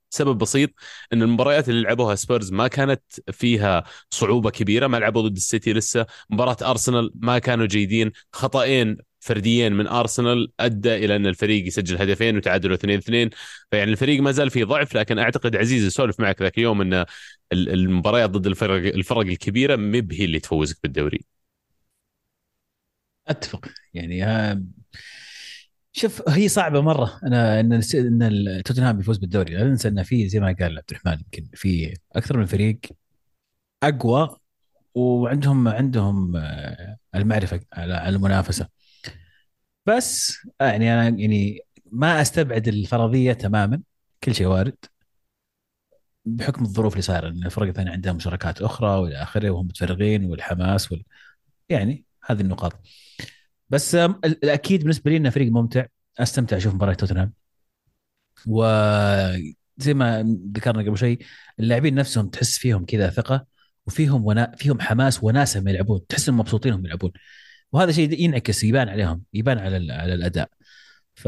[0.09, 0.69] سبب بسيط
[1.13, 3.01] إن المباريات اللي لعبوها سبيرز ما كانت
[3.31, 6.05] فيها صعوبة كبيرة ما لعبوا ضد السيتي لسه.
[6.29, 8.11] مباراة ارسنال ما كانوا جيدين.
[8.33, 13.29] خطأين فرديين من أرسنال أدى إلى أن الفريق يسجل هدفين وتعادلوا 2 2
[13.71, 17.05] فيعني الفريق ما زال في ضعف لكن أعتقد عزيز يسولف معك ذاك اليوم أن
[17.53, 21.25] المباريات ضد الفرق الفرق الكبيرة مب هي اللي تفوزك بالدوري.
[23.27, 23.65] أتفق.
[23.93, 24.23] يعني
[25.91, 27.19] شوف هي صعبة مرة.
[27.23, 27.73] أنا أن
[28.23, 29.53] أن توتنهام يفوز بالدوري.
[29.55, 32.79] لا ننسى أن في زي ما قال عبد الرحمن يمكن في أكثر من فريق
[33.83, 34.37] أقوى
[34.95, 38.69] وعندهم عندهم آه، المعرفة على المنافسة.
[39.89, 41.59] بس يعني أنا يعني
[41.91, 43.81] ما أستبعد الفرضية تماما
[44.23, 44.75] كل شيء وارد
[46.25, 50.91] بحكم الظروف اللي صايرة ان الفرق الثانية عندها مشاركات أخرى وإلى آخره وهم متفرغين والحماس
[50.91, 51.03] وال...
[51.69, 52.73] يعني هذه النقاط.
[53.69, 55.85] بس الأكيد بالنسبة لي إنه فريق ممتع
[56.19, 57.33] أستمتع أشوف مباراة توتنهام.
[58.47, 61.19] وزي ما ذكرنا قبل شيء
[61.59, 63.45] اللاعبين نفسهم تحس فيهم كذا ثقة
[63.87, 64.55] وفيهم ونا...
[64.57, 67.11] فيهم حماس وناسة ما يلعبون تحس إنهم مبسوطين هم يلعبون.
[67.71, 70.49] وهذا شيء ينعكس يبان عليهم يبان على على الأداء.
[71.15, 71.27] ف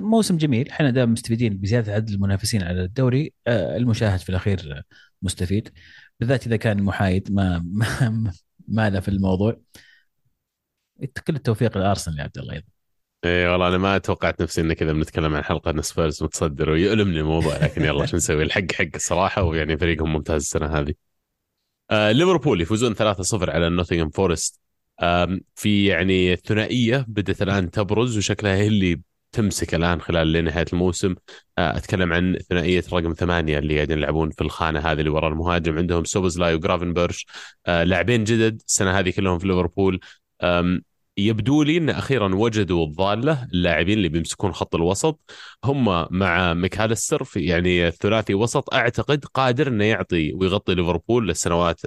[0.00, 0.68] موسم جميل.
[0.68, 3.32] إحنا دائما مستفيدين بزيادة عدد المنافسين على الدوري.
[3.46, 4.82] آه، المشاهد في الأخير
[5.22, 5.72] مستفيد.
[6.20, 8.32] بالذات إذا كان محايد ما ما,
[8.68, 9.60] ما في الموضوع.
[11.26, 12.66] كل التوفيق لأرسنال يا عبد الله أيضا.
[13.24, 17.20] اي والله أنا ما توقعت نفسي ان كذا بنتكلم عن حلقة إن سبيرز متصدر ويؤلمني
[17.20, 20.94] الموضوع لكن يلا شو نسوي؟ الحق حق الصراحه ويعني فريقهم ممتاز السنة هذه.
[21.90, 22.98] آه ليفربول يفوزون 3-0
[23.50, 24.63] على نوتنغهام فورست.
[25.54, 29.00] في يعني ثنائية بدأت الآن تبرز وشكلها هي اللي
[29.32, 31.14] تمسك الآن خلال لنهايه الموسم.
[31.58, 35.78] آه، أتكلم عن ثنائية رقم ثمانية اللي قاعدين يلعبون في الخانة هذه اللي وراء المهاجم.
[35.78, 37.26] عندهم سوبزلاي وجرافنبرش
[37.66, 38.62] آه، لاعبين جدد.
[38.66, 40.00] السنة هذه كلهم في ليفربول.
[41.18, 45.20] يبدو لي إن أخيرا وجدوا الضالة اللاعبين اللي بيمسكون خط الوسط
[45.64, 48.74] هم مع ميكاليستر في يعني ثلاثي وسط.
[48.74, 51.80] أعتقد قادر إنه يعطي ويغطي ليفربول للسنوات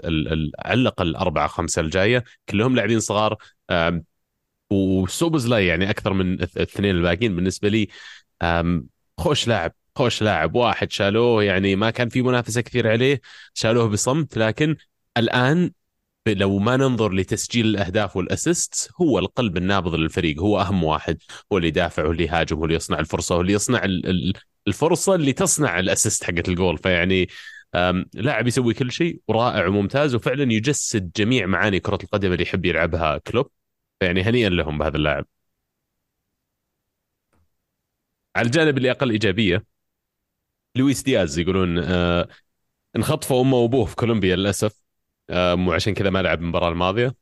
[0.59, 2.23] على الأقل أربعة خمسة الجاية.
[2.49, 3.37] كلهم لاعبين صغار.
[4.71, 7.87] وسوبز لا يعني أكثر من الاثنين الباقيين بالنسبة لي
[9.17, 10.55] خوش لاعب خوش لاعب.
[10.55, 13.21] واحد شالوه يعني ما كان في منافسة كثير عليه
[13.53, 14.37] شالوه بصمت.
[14.37, 14.75] لكن
[15.17, 15.71] الآن
[16.33, 21.17] لو ما ننظر لتسجيل الأهداف والاسيست هو القلب النابض للفريق هو أهم واحد
[21.53, 23.83] هو اللي يدافع هو اللي يهاجم هو اللي يصنع الفرصة هو اللي يصنع
[24.67, 26.77] الفرصة اللي تصنع الأسيست حقت الجول.
[26.77, 27.27] فيعني
[28.13, 33.17] لاعب يسوي كل شيء ورائع وممتاز وفعلا يجسد جميع معاني كرة القدم اللي يحب يلعبها
[33.17, 33.51] كلوب.
[34.01, 35.25] يعني هنيئا لهم بهذا اللاعب.
[38.35, 39.65] على الجانب اللي أقل إيجابية
[40.75, 42.27] لويس دياز يقولون آه
[42.95, 44.86] انخطفوا أمه وأبوه في كولومبيا للأسف.
[45.67, 47.15] وعشان كذا ما لعب المباراة الماضية.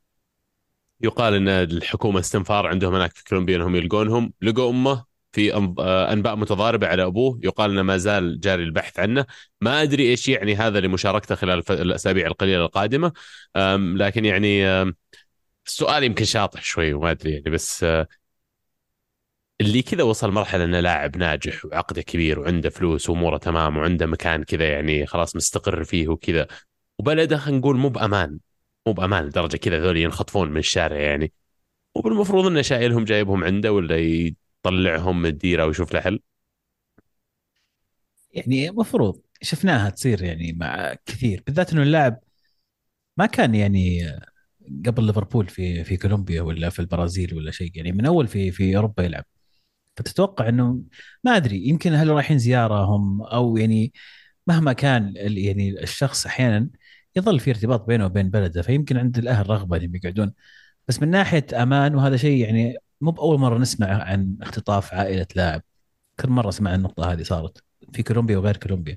[1.00, 4.32] يقال إن الحكومة استنفار عندهم هناك في كولومبيا إنهم يلقونهم.
[4.42, 7.40] لقوا أمه في آه، أنباء متضاربة على أبوه.
[7.42, 9.26] يقال إنه ما زال جاري البحث عنه.
[9.60, 13.12] ما أدري إيش يعني هذا لمشاركته خلال الأسابيع القليلة القادمة.
[13.96, 14.66] لكن يعني
[15.66, 18.08] السؤال يمكن شاطح شوي وما أدري يعني بس آه،
[19.60, 24.44] اللي كذا وصل مرحلة إنه لاعب ناجح وعقده كبير وعنده فلوس وأموره تمام وعنده مكان
[24.44, 26.46] كذا يعني خلاص مستقر فيه وكذا.
[26.98, 28.38] وبلده خلينا نقول مو بأمان
[28.86, 31.32] مو بأمان لدرجة كذا ذول ينخطفون من الشارع يعني.
[31.94, 36.20] وبالمفروض إنه شايلهم جايبهم عنده ولا يطلعهم من الديرة ويشوف له حل؟
[38.32, 42.20] يعني مفروض شفناها تصير يعني مع كثير بالذات إنه اللاعب
[43.16, 44.02] ما كان يعني
[44.86, 48.76] قبل ليفربول في في كولومبيا ولا في البرازيل ولا شيء يعني من أول في في
[48.76, 49.24] أوروبا يلعب.
[49.96, 50.82] فتتوقع إنه
[51.24, 53.92] ما أدري يمكن هل رايحين زيارة هم أو يعني
[54.46, 56.70] مهما كان يعني الشخص أحيانا
[57.16, 60.32] يظل في ارتباط بينه وبين بلده فيمكن عند الأهل رغبة إنهم يقعدون.
[60.88, 65.62] بس من ناحية أمان وهذا شيء يعني مو بأول مرة نسمع عن اختطاف عائلة لاعب.
[66.20, 67.62] كل مرة سمع النقطة هذه صارت
[67.92, 68.96] في كولومبيا وغير كولومبيا.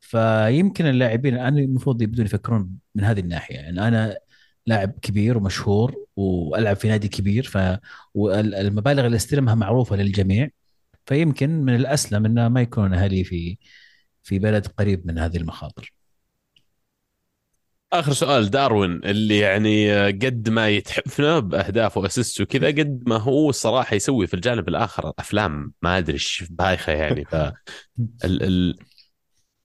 [0.00, 3.54] فيمكن اللاعبين الآن المفروض يبدون يفكرون من هذه الناحية.
[3.56, 4.18] يعني أنا
[4.66, 7.58] لاعب كبير ومشهور وألعب في نادي كبير ف
[8.14, 10.48] والمبالغ اللي أستلمها معروفة للجميع.
[11.06, 13.58] فيمكن من الأسلم إنه ما يكون أهلي في
[14.22, 15.92] في بلد قريب من هذه المخاطر.
[17.92, 23.96] آخر سؤال داروين اللي يعني قد ما يتحفنا باهداف واسيست وكذا قد ما هو الصراحه
[23.96, 25.72] يسوي في الجانب الآخر أفلام.
[25.82, 27.24] ما أدري إيش بايخة يعني.
[27.24, 27.34] ف
[28.24, 28.42] ال...
[28.42, 28.78] ال...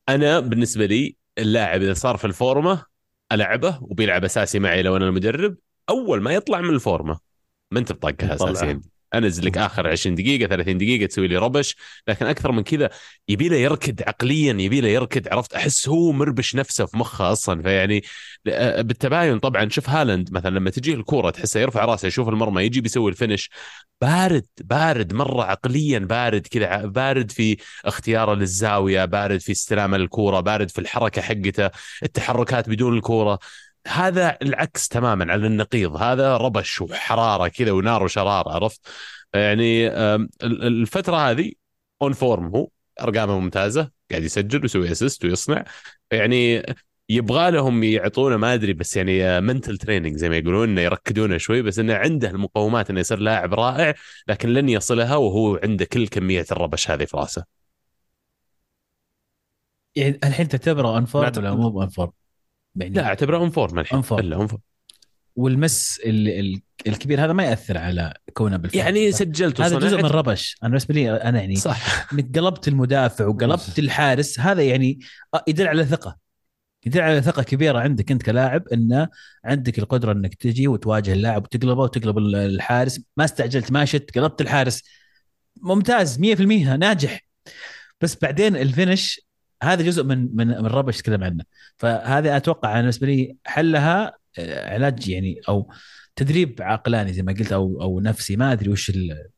[0.10, 2.84] أنا بالنسبة لي اللاعب إذا صار في ال form
[3.32, 5.58] ألعبه وبيلعب أساسي معي لو أنا المدرب
[5.90, 7.20] أول ما يطلع من ال form
[7.72, 8.80] ما أنت بطاقها طلع.
[9.14, 11.76] انزل لك آخر 20 دقيقة 30 دقيقة تسوي لي ربش.
[12.08, 12.90] لكن أكثر من كذا
[13.30, 17.62] يبي له يركض عقليا يبي له يركض عرفت؟ أحس هو مربش نفسه في مخه أصلا.
[17.62, 18.04] فيعني
[18.48, 19.70] آه، بالتباين طبعا.
[19.70, 23.50] شوف هالاند مثلا لما تجيه الكورة تحسه يرفع راسه يشوف المرمى يجي بيسوي ال finish.
[24.02, 30.70] بارد بارد مرة عقليا بارد كذا بارد في اختياره للزاوية بارد في استلامه للكوره بارد
[30.70, 31.70] في الحركة حقته.
[32.04, 33.40] التحركات بدون الكورة.
[33.88, 35.96] هذا العكس تماما على النقيض.
[35.98, 38.82] هذا ربش وحرارة كذا ونار وشرارة عرفت؟
[39.34, 39.88] يعني
[40.44, 41.52] الفترة هذه
[42.02, 42.68] on form هو
[43.02, 45.64] أرقامه ممتازة قاعد يسجل ويسوي assist ويصنع.
[46.12, 46.64] يعني
[47.10, 51.62] يبغى لهم يعطونا ما أدري بس يعني mental training زي ما يقولون إنه يركدونه شوي
[51.62, 53.94] بس إنه عنده المقومات إنه يصير لاعب رائع
[54.28, 57.44] لكن لن يصلها وهو عنده كل كمية الربش هذه في راسه.
[59.96, 62.12] يعني الحين تعتبره in form ولا مو in form؟
[62.82, 64.04] يعني لا اعتبره on form الحين.
[64.04, 64.12] Form.
[64.14, 64.62] الا on form
[65.36, 69.98] والمس ال- ال- الكبير هذا ما يأثر على كونه بالفعل يعني سجلت هذا جزء.
[69.98, 70.56] من ربش.
[70.64, 72.14] أنا بالنسبة لي أنا يعني صح.
[72.14, 74.40] انك قلبت المدافع وقلبت الحارس.
[74.40, 75.00] هذا يعني
[75.48, 76.18] يدل على ثقة.
[76.86, 79.08] يدل على ثقة كبيرة عندك أنت كلاعب انه
[79.46, 83.02] عندك القدرة إنك تجي وتواجه اللاعب وتقلبه وتقلب ال- الحارس.
[83.18, 84.84] ما استعجلت ما شتت قلبت الحارس.
[85.62, 87.28] ممتاز 100% ناجح.
[88.02, 89.22] بس بعدين ال finish
[89.64, 91.44] هذا جزء من من من الربش تكلم عنه
[91.78, 95.72] فهذه أتوقع أنا بالنسبة لي حلها آه، علاج يعني أو
[96.16, 98.36] تدريب عقلاني زي ما قلت أو أو نفسي.
[98.36, 99.30] ما أدري وش ال-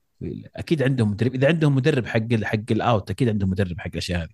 [0.55, 1.35] أكيد عندهم مدرب.
[1.35, 4.29] إذا عندهم مدرب حق ال- حق ال out أكيد عندهم مدرب حق الأشياء هذه.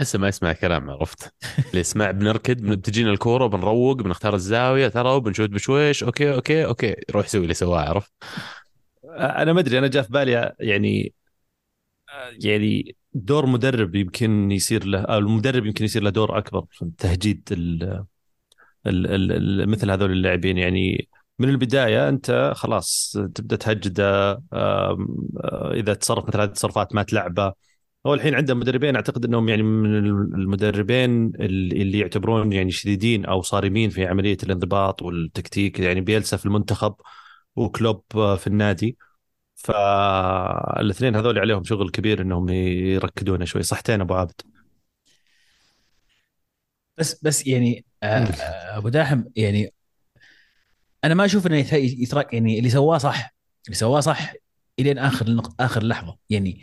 [0.00, 1.34] هسه ما يسمع كلام عرفت؟
[1.70, 6.96] اللي يسمع بنركد بن- بتجينا الكورة بنروق بنختار الزاوية ترى وبنشوت بشويش okay okay okay
[7.10, 8.12] روح سوي اللي سواه عرفت؟
[9.18, 11.14] أنا ما أدري أنا جاء في بالي يعني
[12.44, 17.82] يعني دور مدرب يمكن يصير له المدرب يمكن يصير له دور أكبر في تهجيد ال
[18.86, 20.58] ال ال ال مثل هذول اللاعبين.
[20.58, 21.08] يعني
[21.38, 24.98] من البداية أنت خلاص تبدأ تهجده آه،
[25.74, 27.52] إذا تصرف مثل هذه التصرفات ما تلعبه.
[28.06, 29.96] هو الحين عنده مدربين أعتقد إنهم يعني من
[30.34, 35.80] المدربين اللي يعتبرون يعني شديدين أو صارمين في عملية الانضباط والتكتيك.
[35.80, 36.94] يعني بيلسا في المنتخب
[37.56, 38.96] وكلوب في النادي.
[39.66, 44.40] فالاثنين هذول عليهم شغل كبير إنهم يركدونه شوي صحتين أبو عابد
[46.98, 49.72] بس بس يعني آه، آه، أبو داحم يعني
[51.04, 53.34] أنا ما أشوف إنه يت- يترك يعني اللي سواه صح
[53.66, 54.32] اللي سواه صح
[54.78, 55.42] إلين آخر.
[55.60, 56.62] آخر لحظة يعني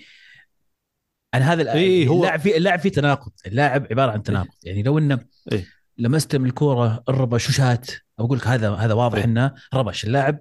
[1.34, 4.98] أنا هذا إيه، هو- اللاعب في اللاعب فيه تناقض اللاعب عبارة عن تناقض يعني لو
[4.98, 5.20] إنه
[5.52, 5.66] إيه.
[5.98, 9.24] لمست من الكورة الربش وشات أقول لك هذا هذا واضح إيه.
[9.26, 10.40] إنه ربش اللاعب.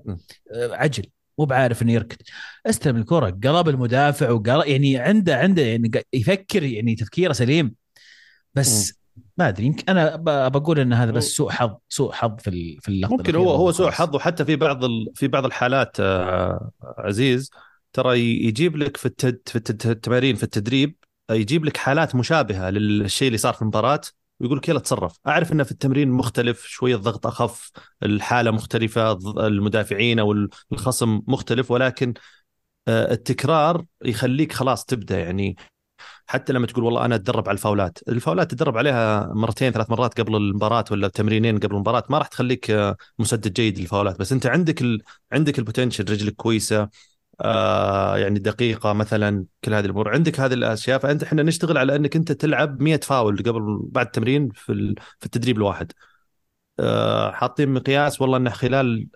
[0.54, 1.04] آه، عجل
[1.38, 2.16] مو بعارف إنه يركض
[2.66, 7.74] استلم الكرة قلب المدافع وقلب يعني عنده عنده يعني يفكر يعني تفكيره سليم
[8.54, 9.02] بس
[9.38, 10.16] ما أدري يمكن أنا
[10.48, 13.90] بقول إن هذا بس سوء حظ سوء حظ في في اللقطة ممكن هو هو سوء.
[13.90, 15.12] حظ وحتى في بعض ال...
[15.14, 17.50] في بعض الحالات آه، عزيز
[17.92, 19.40] ترى يجيب لك في التد...
[19.46, 19.90] في.
[19.90, 20.96] التمارين في التدريب
[21.30, 24.00] يجيب لك حالات مشابهة للشيء اللي صار في المباراة
[24.42, 27.70] ويقول لك يلا تصرف أعرف إنه في التمرين مختلف شوية الضغط أخف
[28.02, 29.12] الحالة مختلفة
[29.46, 32.14] المدافعين أو الخصم مختلف ولكن
[32.88, 35.18] آه، التكرار يخليك خلاص تبدأ.
[35.20, 35.56] يعني
[36.26, 40.36] حتى لما تقول والله أنا أتدرب على الفاولات، الفاولات تدرب عليها مرتين ثلاث مرات قبل
[40.36, 44.18] المباراة ولا تمرينين قبل المباراة ما راح تخليك آه، مسدد جيد للفاولات.
[44.20, 45.02] بس أنت عندك ال...
[45.32, 46.88] عندك البوتنشل رجلك كويسة
[47.40, 52.16] آه يعني دقيقة مثلا كل هذه الأمور عندك هذه الأشياء فأنت إحنا نشتغل على إنك
[52.16, 54.94] أنت تلعب 100 فاول قبل بعد التمرين في.
[55.18, 55.92] في التدريب الواحد
[56.80, 59.08] آه حاطين مقياس والله إنه خلال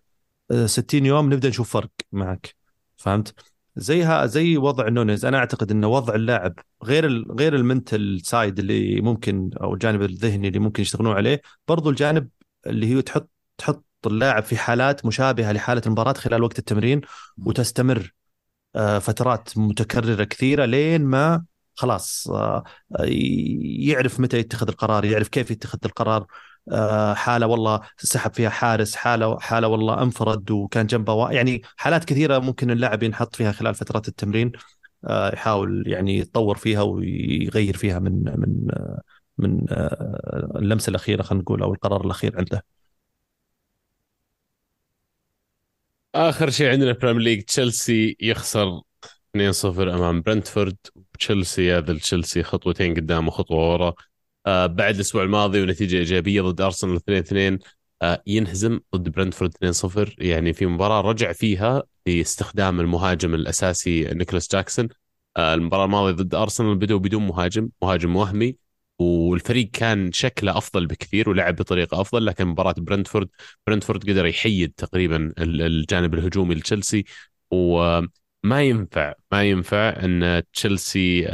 [0.51, 2.57] آه، 60 يوم نبدأ نشوف فرق معك
[2.97, 3.35] فهمت؟
[3.77, 6.55] زيها زي وضع نونيز أنا أعتقد انه وضع اللاعب
[6.85, 11.43] غير ال غير ال mental side اللي ممكن أو الجانب الذهني اللي ممكن يشتغلون عليه
[11.69, 12.29] برضو الجانب
[12.67, 17.01] اللي هي تحط تحط اللاعب في حالات مشابهة لحالة المباراة خلال وقت التمرين
[17.47, 18.15] وتستمر
[18.77, 21.45] آه، فترات متكررة كثيرة لين ما
[21.75, 22.65] خلاص آه،
[23.61, 26.27] يعرف متى يتخذ القرار يعرف كيف يتخذ القرار.
[26.73, 32.39] آه، حالة والله سحب فيها حارس حالة حالة والله انفرد وكان جنبه يعني حالات كثيرة
[32.39, 34.53] ممكن اللاعب ينحط فيها خلال فترات التمرين
[35.05, 38.69] آه، يحاول يعني يتطور فيها ويغير فيها من من
[39.39, 39.67] من
[40.57, 42.76] اللمسة الأخيرة خلينا نقول أو القرار الأخير عنده.
[46.17, 48.81] آخر شيء عندنا ال Premier League تشيلسي يخسر
[49.37, 50.77] 2-0 أمام برنتفورد
[51.19, 53.95] تشيلسي هذا تشيلسي خطوتين قدام وخطوة ورا.
[54.47, 57.59] آه بعد الأسبوع الماضي ونتيجة إيجابية ضد ارسنال 2-2
[58.03, 64.89] آه ينهزم ضد برنتفورد 2-0 يعني في مباراة رجع فيها باستخدام المهاجم الأساسي نيكولاس جاكسون
[65.37, 68.57] آه المباراة الماضية ضد ارسنال بدأوا بدون مهاجم مهاجم وهمي.
[68.99, 73.29] والفريق كان شكله أفضل بكثير ولعب بطريقة أفضل لكن مباراة برنتفورد
[73.67, 77.05] برنتفورد قدر يحيد تقريبا الجانب الهجومي لتشيلسي.
[77.51, 81.29] وما ينفع ما ينفع إن تشيلسي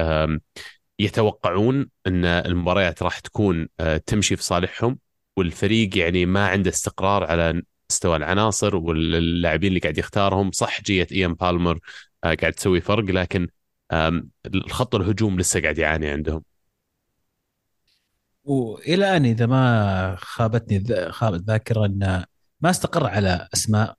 [0.98, 4.98] يتوقعون إن المباريات راح تكون آه، تمشي في صالحهم
[5.36, 10.52] والفريق يعني ما عنده استقرار على مستوى العناصر واللاعبين اللي قاعد يختارهم.
[10.52, 11.78] صح جيه إيان بالمر
[12.24, 13.48] آه، قاعد تسوي فرق لكن
[14.46, 16.44] الخط الهجوم لسه قاعد يعاني عندهم.
[18.45, 22.24] وإلى الان إذا ما خابتني خابت الذاكرة انه
[22.61, 23.97] ما استقر على أسماء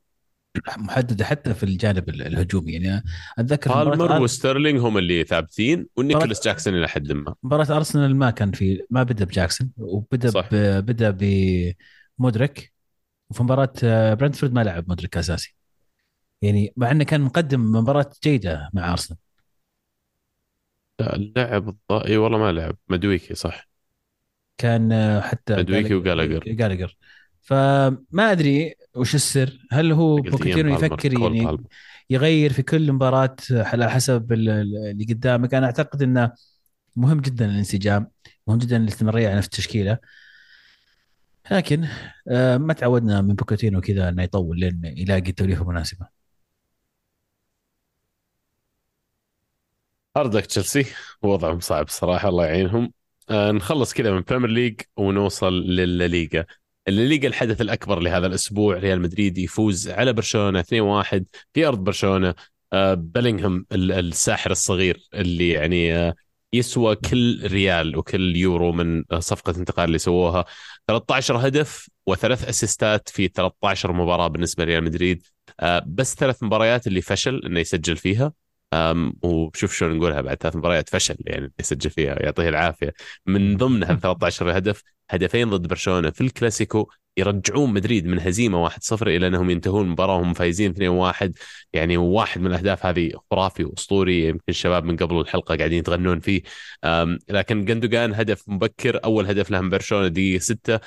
[0.78, 2.74] محددة حتى في الجانب الهجومي.
[2.74, 3.04] يعني
[3.40, 7.36] أتذكر بالمر وستيرلينج هم اللي ثابتين ونيكولاس جاكسون إلى حد ما.
[7.44, 10.50] مباراة أرسنال ما كان في ما بدأ بجاكسون وبدأ صح.
[10.54, 11.18] بدأ
[12.20, 12.74] بمودريك
[13.30, 13.74] وفي مباراة
[14.14, 15.56] برنتفورد ما لعب مودريك أساسي.
[16.42, 19.20] يعني مع إنه كان مقدم مباراة جيدة مع أرسنال.
[21.00, 22.78] لا لعب إي والله ما لعب.
[22.90, 23.73] مادويكي صح.
[24.58, 26.44] كان حتى مادويكي وجالاجر.
[26.48, 26.98] جالاجر
[27.42, 29.60] فما أدري وش السر.
[29.72, 31.58] هل هو بوكيتينو يفكر يعني
[32.10, 36.32] يغير في كل مباراة على حسب اللي قدامك؟ أنا أعتقد إنه
[36.96, 38.08] مهم جدا الانسجام
[38.48, 39.98] مهم جدا الاستمرارية على نفس التشكيلة.
[41.52, 41.88] لكن
[42.28, 46.08] آه، ما تعودنا من بوكيتينو كذا إنه يطول لين يلاقي التوليفة المناسبة.
[50.18, 50.86] hard luck تشيلسي.
[51.22, 52.94] وضعهم صعب صراحة الله يعينهم.
[53.30, 56.46] آه نخلص كذا من Premier League ونوصل للليغا.
[56.88, 62.36] الليغا الحدث الأكبر لهذا الأسبوع ريال مدريد يفوز على برشلونة 2-1 في أرض برشلونة.
[62.74, 66.14] آه بلينغهام الساحر الصغير اللي يعني آه
[66.54, 70.46] يسوى كل ريال وكل يورو من صفقة انتقال اللي سووها.
[70.88, 75.24] 13 هدف وثلاث اسيستات في 13 مباراة بالنسبة لريال مدريد.
[75.86, 78.34] بس ثلاث مباريات اللي فشل إنه يسجل فيها.
[79.24, 82.94] وشوف شلون نقولها بعد ثلاث مباريات فشل يعني يسجل فيها يعطيه العافية.
[83.26, 89.28] من ضمنها 13 هدف هدفين ضد برشلونة في الكلاسيكو يرجعون مدريد من هزيمة 1-0 إلى
[89.28, 91.32] أنهم ينتهون المباراه وهم فايزين 2-1
[91.74, 96.42] يعني واحد من الأهداف هذه خرافي وأسطوري يمكن الشباب من قبل الحلقة قاعدين يتغنون فيه.
[97.30, 100.80] لكن جندوجان هدف مبكر أول هدف له من برشلونة دقيقة 6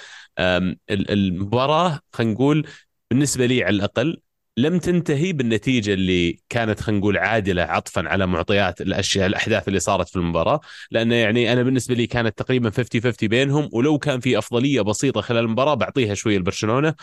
[0.90, 2.66] المباراة خلينا نقول
[3.10, 4.20] بالنسبة لي على الأقل
[4.58, 10.08] لم تنتهي بالنتيجة اللي كانت خلينا نقول عادلة عطفا على معطيات الأشياء الأحداث اللي صارت
[10.08, 10.60] في المباراة.
[10.90, 13.68] لأنه يعني أنا بالنسبة لي كانت تقريبا 50 50 بينهم.
[13.72, 16.94] ولو كان في أفضلية بسيطة خلال المباراة بعطيها شوية لبرشلونه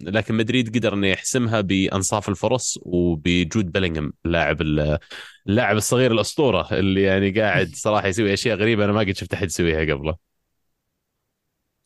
[0.00, 4.62] لكن مدريد قدر إنه يحسمها بأنصاف الفرص وبجود بلينغهام اللاعب
[5.48, 9.46] اللاعب الصغير الأسطورة اللي يعني قاعد صراحة يسوي أشياء غريبة أنا ما قد شفت أحد
[9.46, 10.16] يسويها قبله.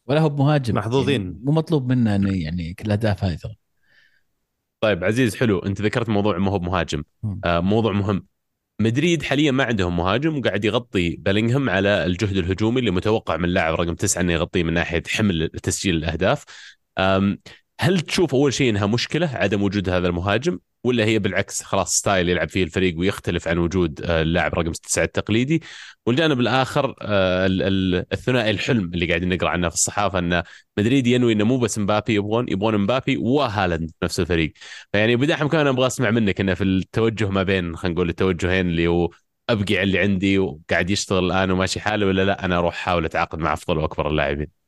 [0.06, 0.74] ولا هو بمهاجم.
[0.74, 1.20] محظوظين.
[1.22, 3.36] يعني مو مطلوب منه إنه يعني كل الأهداف هذه
[4.80, 5.58] طيب عزيز حلو.
[5.58, 7.04] انت ذكرت موضوع ما هو مهاجم.
[7.44, 8.26] آه موضوع مهم.
[8.80, 13.74] مدريد حاليا ما عندهم مهاجم وقاعد يغطي بلينغهام على الجهد الهجومي اللي متوقع من اللاعب
[13.74, 16.44] رقم تسعة إنه يغطيه من ناحية حمل تسجيل الأهداف.
[17.82, 22.28] هل تشوف أول شيء إنها مشكلة عدم وجود هذا المهاجم ولا هي بالعكس خلاص ستايل
[22.28, 25.62] يلعب فيه الفريق ويختلف عن وجود آه، اللاعب رقم 9 التقليدي؟
[26.06, 27.46] والجانب الآخر آه،
[28.12, 30.42] الثنائي الحلم اللي قاعدين نقرأ عنه في الصحافة إن
[30.78, 34.52] مدريد ينوي إنه مو بس مبابي يبغون يبغون مبابي وهالاند نفس الفريق.
[34.92, 38.86] فيعني بداحم كان أبغى أسمع منك إنه في التوجه ما بين خلينا نقول التوجهين اللي
[38.86, 39.10] هو
[39.50, 43.38] أبقي على اللي عندي وقاعد يشتغل الآن وماشي حاله ولا لا أنا أروح أحاول أتعاقد
[43.38, 44.59] مع أفضل وأكبر اللاعبين.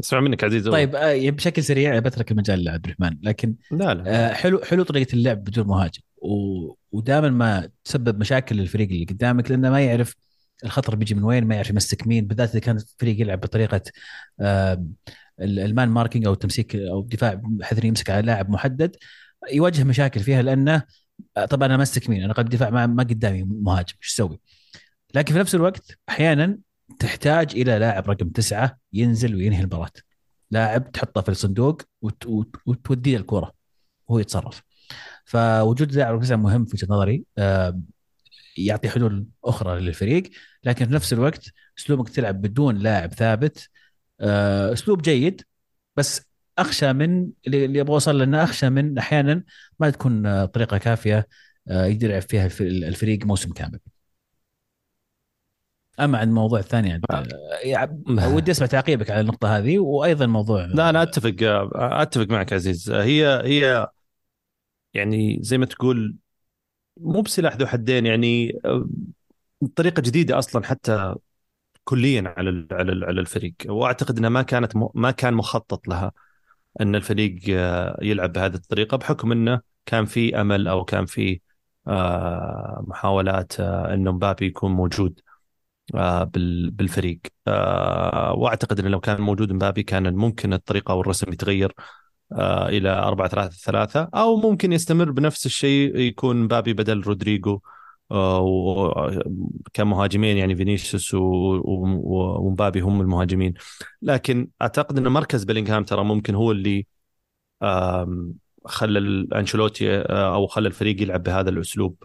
[0.00, 4.32] أسمع منك عزيز طيب آه بشكل سريع بترك المجال لعبد الرحمن لكن لا لا آه
[4.32, 6.28] حلو حلو طريقة اللعب بدون مهاجم و...
[6.92, 10.14] ودائما ما تسبب مشاكل للفريق اللي قدامك لأنه ما يعرف
[10.64, 13.82] الخطر بيجي من وين ما يعرف يمسك مين بالذات إذا كان الفريق يلعب بطريقة
[14.40, 14.86] آه
[15.40, 18.96] المان ماركينج أو التمسيك أو الدفاع بحيث يمسك على لاعب محدد
[19.52, 20.82] يواجه مشاكل فيها لأنه
[21.36, 24.40] آه، طبعا أنا أمسك مين أنا قد الدفاع ما, ما قدامي مهاجم إيش أسوي؟
[25.14, 26.58] لكن في نفس الوقت أحيانا
[26.98, 29.90] تحتاج إلى لاعب رقم تسعة ينزل وينهي المباراة.
[30.50, 32.26] لاعب تحطه في الصندوق وت...
[32.26, 32.56] وت...
[32.66, 33.52] وتوديه الكره
[34.08, 34.62] وهو يتصرف.
[35.24, 37.24] فوجود لاعب رقم تسعة مهم في وجهة نظري.
[38.58, 40.22] يعطي حلول أخرى للفريق
[40.64, 43.68] لكن في نفس الوقت أسلوبك تلعب بدون لاعب ثابت.
[44.20, 45.42] آه، أسلوب جيد
[45.96, 46.22] بس
[46.58, 49.42] أخشى من اللي أبغى أوصل لأنه أخشى من أحيانا
[49.80, 51.26] ما تكون طريقة كافية
[51.70, 53.78] يقدر يلعب فيها الفريق موسم كامل.
[56.00, 58.34] أما عن الموضوع الثاني عند آه.
[58.34, 61.34] ودي أسمع تعقيبك على النقطة هذه وأيضا موضوع لا أنا أتفق
[61.74, 62.90] أتفق معك عزيز.
[62.90, 63.88] هي هي
[64.94, 66.16] يعني زي ما تقول
[67.00, 68.60] مو بسلاح ذو حدين يعني
[69.76, 71.14] طريقة جديدة أصلا حتى
[71.84, 73.54] كليا على على على الفريق.
[73.66, 76.12] وأعتقد إنها ما كانت ما كان مخطط لها
[76.80, 81.40] إن الفريق آه، يلعب بهذه الطريقة بحكم إنه كان في أمل أو كان في
[81.88, 85.20] آه، محاولات إنه مبابي يكون موجود.
[85.20, 85.25] آه،
[85.94, 87.20] بالفريق.
[87.48, 91.74] آه، وأعتقد انه لو كان موجود مبابي كان ممكن الطريقة أو الرسم يتغير
[92.32, 97.60] آه، إلى 4 3 3 أو ممكن يستمر بنفس الشيء يكون مبابي بدل رودريجو
[99.72, 103.54] كمهاجمين يعني فينيسيوس ومبابي هم المهاجمين.
[104.02, 106.86] لكن أعتقد إن مركز بيلينغهام ترى ممكن هو اللي
[108.64, 112.04] خلى أنشيلوتي أو خلى الفريق يلعب بهذا الأسلوب.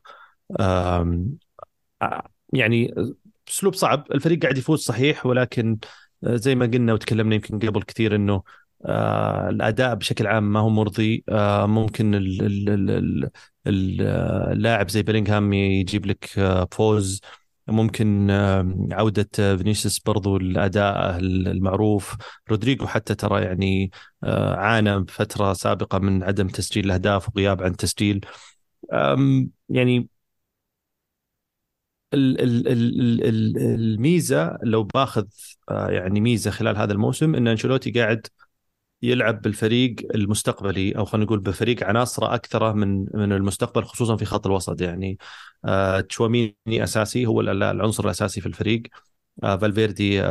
[2.54, 2.94] يعني
[3.52, 4.08] اسلوب صعب.
[4.12, 5.78] الفريق قاعد يفوز صحيح ولكن
[6.24, 8.44] آه، زي ما قلنا وتكلمنا يمكن قبل كثير إنه
[8.86, 11.24] آه الأداء بشكل عام ما هو مرضي.
[11.30, 12.12] آه ممكن
[13.68, 17.22] اللاعب زي بيلينغهام يجيب لك آه فوز.
[17.68, 22.16] ممكن آه عودة فينيسيوس برضو الأداء المعروف.
[22.52, 23.92] رودريجو حتى ترى يعني
[24.24, 28.26] آه عانى بفترة سابقة من عدم تسجيل الأهداف وغياب عن تسجيل.
[29.70, 30.10] يعني
[33.58, 35.26] الميزة لو باخذ
[35.70, 38.28] آه، يعني ميزة خلال هذا الموسم إن أنشيلوتي قاعد
[39.02, 44.48] يلعب بالفريق المستقبلي أو خلينا نقول بفريق عناصره أكثر من من المستقبل خصوصا في خط
[44.48, 45.18] الوسط يعني.
[45.66, 48.84] آه، تشواميني أساسي هو العنصر الأساسي في الفريق.
[49.44, 50.22] آه، فالفيردي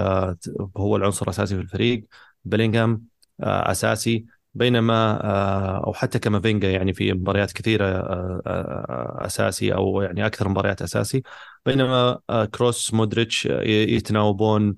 [0.77, 2.05] هو العنصر الأساسي في الفريق.
[2.45, 3.05] بلينغهام
[3.41, 4.27] أساسي.
[4.55, 10.49] بينما آه، أو حتى كامافينجا يعني في مباريات كثيرة آه، آه، أساسي أو يعني أكثر
[10.49, 11.23] مباريات أساسي.
[11.67, 12.21] بينما
[12.55, 14.75] كروس مودريتش يتناوبون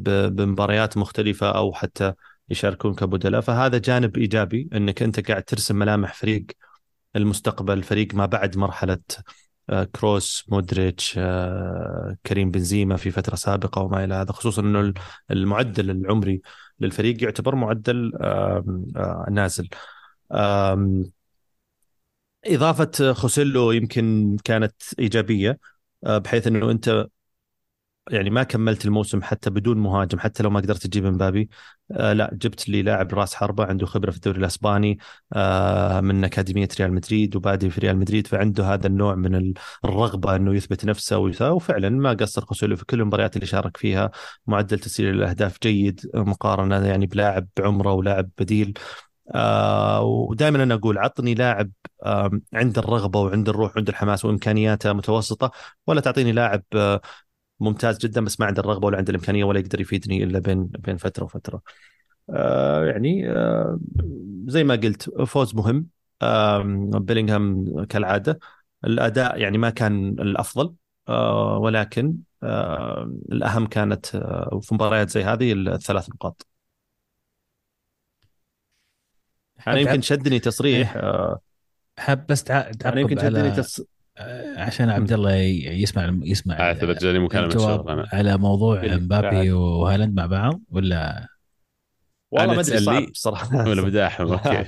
[0.00, 2.12] بمباريات مختلفة أو حتى
[2.48, 3.40] يشاركون كبدلاء.
[3.40, 6.46] فهذا جانب إيجابي إنك أنت قاعد ترسم ملامح فريق
[7.16, 8.98] المستقبل فريق ما بعد مرحلة
[9.96, 11.14] كروس مودريتش
[12.26, 14.92] كريم بنزيما في فترة سابقة وما إلى هذا خصوصا إنه
[15.30, 16.40] المعدل العمري
[16.80, 18.12] للفريق يعتبر معدل
[19.30, 19.68] نازل.
[22.46, 25.58] إضافة خوسيلو يمكن كانت إيجابية
[26.06, 27.06] آه، بحيث أنه أنت
[28.10, 31.50] يعني ما كملت الموسم حتى بدون مهاجم حتى لو ما قدرت تجيب مبابي.
[31.92, 34.98] آه لا جبت لي لاعب راس حربة عنده خبرة في الدوري الأسباني.
[35.32, 40.54] آه من أكاديمية ريال مدريد وبادي في ريال مدريد فعنده هذا النوع من الرغبة إنه
[40.54, 44.10] يثبت نفسه وفعلا ما قصر خوسيلو في كل المباريات اللي شارك فيها.
[44.46, 48.74] معدل تسجيل الأهداف جيد مقارنة يعني بلاعب بعمره ولاعب بديل.
[49.34, 51.70] آه ودائما أنا أقول عطني لاعب
[52.04, 55.50] آه عنده الرغبة وعنده الروح وعنده الحماس وإمكانياته متوسطة
[55.86, 57.00] ولا تعطيني لاعب آه
[57.60, 60.96] ممتاز جدا بس ما عنده الرغبة ولا عنده الإمكانية ولا يقدر يفيدني إلا بين بين
[60.96, 61.62] فترة وفترة.
[62.30, 63.80] آه يعني آه
[64.46, 65.86] زي ما قلت فوز مهم
[66.22, 66.62] آه
[66.98, 68.38] بيلينغهام كالعادة
[68.84, 70.74] الأداء يعني ما كان الأفضل
[71.08, 76.46] آه ولكن آه الأهم كانت آه في مباريات زي هذه الثلاث نقاط.
[79.66, 81.02] أنا يمكن شدني تصريح إيه.
[81.02, 81.40] آه
[81.98, 83.99] حاب بس تعقب أنا يمكن شدني تصريح
[84.56, 91.28] عشان عبد الله يسمع يسمع اعتبر جاني مكالمة على موضوع مبابي وهالاند مع بعض ولا؟
[92.30, 93.68] والله ما أدري صعب صراحة.
[93.70, 94.64] ولا بداحم أوكي.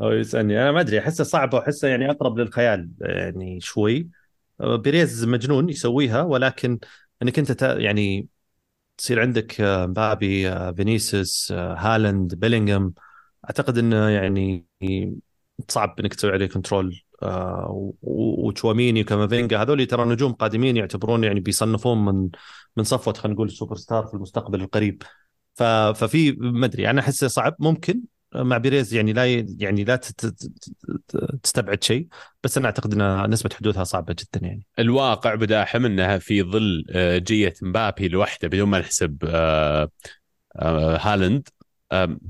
[0.00, 0.62] هو يسألني.
[0.62, 4.08] أنا ما أدري أحسه صعب واحسه يعني أقرب للخيال يعني شوي.
[4.60, 6.78] بيريز مجنون يسويها ولكن
[7.22, 8.28] إنك أنت يعني
[8.98, 12.94] تصير عندك مبابي فينيسيوس هالاند بيلينغهام
[13.44, 14.66] أعتقد إنه يعني
[15.68, 17.05] صعب إنك تسوي عليه control آه،
[18.02, 22.28] وتشواميني وكامافينجا هذول ترى نجوم قادمين يعتبرون يعني بيصنفون من
[22.76, 25.02] من صفوة خلينا نقول ال super star في المستقبل القريب.
[25.54, 28.00] ففي ما أدري أنا احسه صعب ممكن
[28.34, 30.00] مع بيريز يعني لا يعني لا
[31.42, 32.06] تستبعد شيء
[32.44, 34.66] بس أنا أعتقد إن نسبة حدوثها صعبة جدا يعني.
[34.78, 39.90] الواقع بداحم إنها في ظل آه، جية مبابي لوحده بدون ما نحسب آه،
[41.00, 41.48] هالند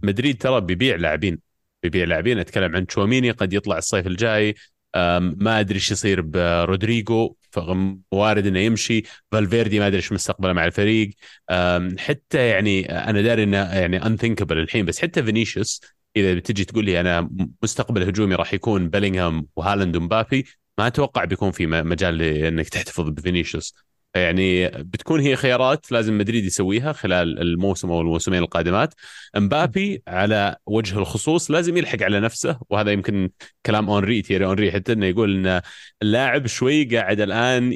[0.03, 1.39] مدريد ترى بيبيع لاعبين
[1.83, 2.39] بيبيع لاعبين.
[2.39, 4.55] أتكلم عن تشواميني قد يطلع الصيف الجاي.
[5.37, 7.37] ما أدري إيش يصير برودريجو
[8.11, 9.03] وارد إنه يمشي.
[9.33, 11.11] فالفيردي ما أدري إيش مستقبله مع الفريق.
[11.99, 15.81] حتى يعني أنا داري إنه يعني unthinkable الحين بس حتى فينيسيوس
[16.17, 17.31] إذا بتجي تقول لي أنا
[17.63, 20.47] مستقبل هجومي راح يكون بيلينغهام وهالاند ومبابي
[20.79, 23.86] ما أتوقع بيكون في مجال إنك تحتفظ بفينيسيوس.
[24.15, 28.95] يعني بتكون هي خيارات لازم مدريد يسويها خلال الموسم أو الموسمين القادمات.
[29.37, 33.31] امبابي على وجه الخصوص لازم يلحق على نفسه وهذا يمكن
[33.67, 35.61] كلام اونري تيري اونري حتى إنه يقول إن
[36.03, 37.73] اللاعب شوي قاعد الآن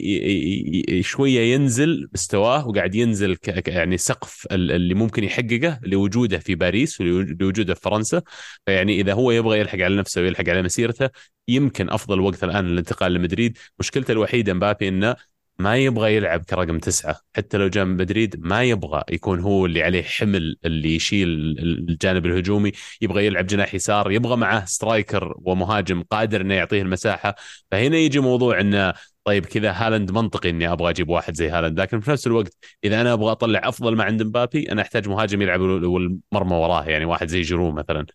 [1.00, 7.80] شوية ينزل مستواه وقاعد ينزل يعني سقف اللي ممكن يحققه لوجوده في باريس ولوجوده في
[7.80, 8.22] فرنسا.
[8.66, 11.08] فيعني إذا هو يبغى يلحق على نفسه ويلحق على مسيرته
[11.48, 13.58] يمكن أفضل وقت الآن للانتقال لمدريد.
[13.78, 15.16] مشكلته الوحيدة مبابي إنه
[15.60, 17.20] ما يبغى يلعب كرقم تسعة.
[17.36, 22.26] حتى لو جاء من مدريد ما يبغى يكون هو اللي عليه حمل اللي يشيل الجانب
[22.26, 27.34] الهجومي يبغى يلعب جناح يسار يبغى معه striker ومهاجم قادر إنه يعطيه المساحة.
[27.70, 28.94] فهنا يجي موضوع إنه
[29.24, 33.00] طيب كذا هالاند منطقي إني أبغى أجيب واحد زي هالاند لكن في نفس الوقت إذا
[33.00, 37.28] أنا أبغى أطلع أفضل ما عند مبابي أنا أحتاج مهاجم يلعب والمرمى وراه يعني واحد
[37.28, 38.06] زي جيرو مثلا.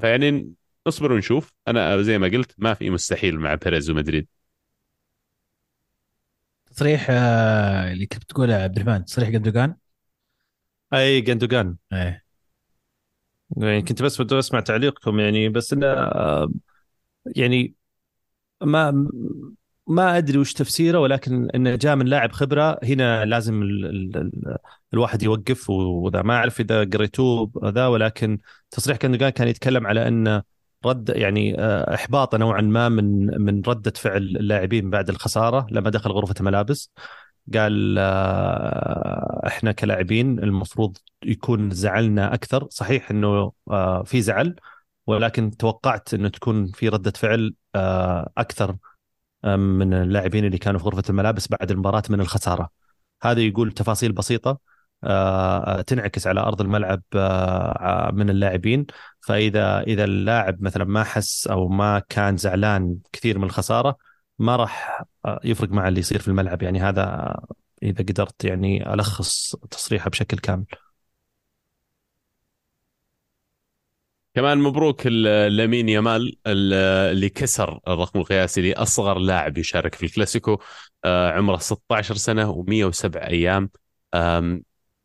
[0.00, 0.50] فيعني
[0.86, 1.52] نصبر ونشوف.
[1.68, 4.33] أنا زي ما قلت ما في مستحيل مع بيريز ومدريد.
[6.74, 9.76] تصريح آه، اللي كنت تقوله عبد الرحمن تصريح جندوجان؟
[10.94, 11.76] أي جندوجان.
[11.92, 12.24] إيه.
[13.56, 16.52] يعني كنت بس بدي أسمع تعليقكم يعني بس إنه آه،
[17.36, 17.74] يعني
[18.62, 19.08] ما
[19.86, 22.78] ما أدري وش تفسيره ولكن إنه جاء من لاعب خبرة.
[22.82, 24.56] هنا لازم ال ال ال
[24.94, 28.38] الواحد يوقف وذا ما أعرف إذا قريتوه ذا ولكن
[28.70, 30.42] تصريح جندوجان كان يتكلم على إنه
[30.86, 36.10] رد يعني آه، احباط نوعا ما من من ردة فعل اللاعبين بعد الخسارة لما دخل
[36.10, 36.90] غرفة الملابس.
[37.54, 42.66] قال آه، إحنا كلاعبين المفروض يكون زعلنا أكثر.
[42.70, 44.56] صحيح إنه آه، في زعل
[45.06, 47.54] ولكن توقعت إنه تكون في ردة فعل
[48.38, 48.76] أكثر
[49.44, 52.70] من اللاعبين اللي كانوا في غرفة الملابس بعد المباراة من الخسارة.
[53.22, 54.73] هذا يقول تفاصيل بسيطة.
[55.86, 58.86] تنعكس على أرض الملعب آه، من اللاعبين.
[59.20, 63.96] فإذا إذا اللاعب مثلا ما حس أو ما كان زعلان كثير من الخسارة
[64.38, 66.62] ما راح آه، يفرق مع اللي يصير في الملعب.
[66.62, 67.36] يعني هذا
[67.82, 70.66] إذا قدرت يعني ألخص تصريحه بشكل كامل.
[74.34, 80.58] كمان مبروك لامين يامال اللي كسر الرقم القياسي لأصغر لاعب يشارك في الكلاسيكو.
[81.04, 83.70] عمره 16 سنة و107 أيام.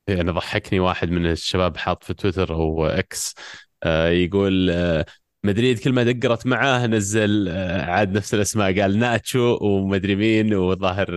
[0.09, 3.35] يعني ضحكني واحد من الشباب حاط في تويتر أو إكس
[3.83, 5.05] آه، يقول آه،
[5.43, 11.09] مدريد كل ما دقرت معاه نزل آه، عاد نفس الأسماء قال ناتشو ومدري مين وظاهر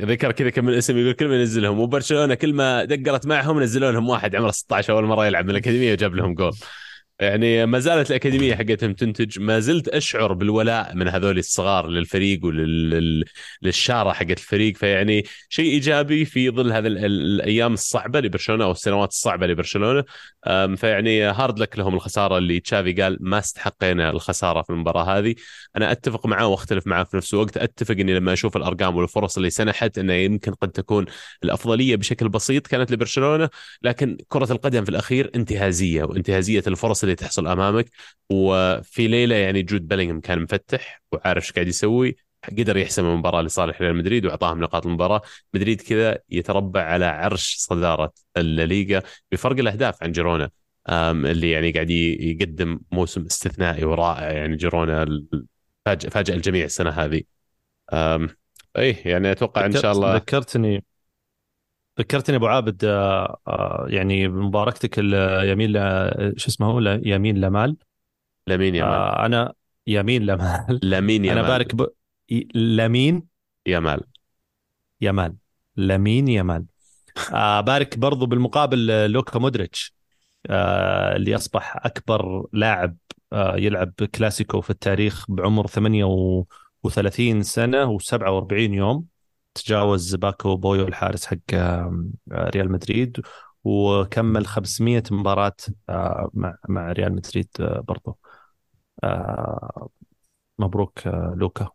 [0.00, 1.80] ذكر كذا كم من اسم يقول كل ما ينزلهم.
[1.80, 5.92] وبرشلونة كل ما دقرت معهم نزلوا لهم واحد عمره 16 أول مرة يلعب من الأكاديمية
[5.92, 6.52] وجاب لهم جول.
[7.20, 14.12] يعني ما زالت الأكاديمية حقتهم تنتج ما زلت أشعر بالولاء من هذول الصغار للفريق وللشاره
[14.12, 14.76] حقت الفريق.
[14.76, 20.04] فيعني شيء إيجابي في ظل هذه الأيام الصعبة لبرشلونة أو السنوات الصعبة لبرشلونة.
[20.76, 25.34] فيعني hard luck لهم الخسارة اللي تشافي قال ما استحقينا الخسارة في المباراة هذه.
[25.76, 27.56] أنا أتفق معاه وأختلف معاه في نفس الوقت.
[27.56, 31.06] أتفق إني لما أشوف الأرقام والفرص اللي سنحت إنه يمكن قد تكون
[31.44, 33.48] الأفضلية بشكل بسيط كانت لبرشلونة
[33.82, 37.90] لكن كرة القدم في الأخير انتهازية وانتهازية الفرص اللي تحصل أمامك.
[38.30, 42.16] وفي ليلة يعني جود بيلينغهام كان مفتح وعارف إيش قاعد يسوي
[42.58, 45.22] قدر يحسم المباراه لصالح ريال مدريد وأعطاهم نقاط المباراة.
[45.54, 49.02] مدريد كذا يتربع على عرش صدارة الليغا
[49.32, 50.50] بفرق الأهداف عن جيرونا.
[50.90, 55.22] اللي يعني قاعد يقدم موسم استثنائي ورائع يعني جيرونا
[55.84, 57.22] فاجأ, فاجأ الجميع السنة هذه.
[58.78, 60.84] اي يعني أتوقع إن شاء الله ذكرتني
[61.98, 65.72] ذكرتني أبو عابد آه، آه، يعني بمباركتك يمين
[66.36, 67.76] شو اسمه هو؟ يمين لمال.
[68.46, 69.52] لمين يمال آه، أنا
[69.86, 70.80] يمين لمال.
[70.82, 71.86] لمين يمال أنا بارك ب...
[72.54, 73.22] لمين؟
[73.66, 74.00] يمال
[75.00, 75.36] يمال
[75.76, 76.64] لمين يمال
[77.66, 79.96] بارك برضو بالمقابل لوكا مودريتش.
[80.50, 82.96] اللي أصبح أكبر لاعب
[83.34, 89.06] يلعب كلاسيكو في التاريخ بعمر 38 سنة و47 يوم.
[89.56, 91.38] تجاوز باكو بويو الحارس حق
[92.32, 93.20] ريال مدريد
[93.64, 95.56] وكمل 500 مباراة
[95.88, 98.18] آه، مع مع ريال مدريد آه، برضو.
[99.04, 99.90] آه،
[100.58, 101.70] مبروك لوكا.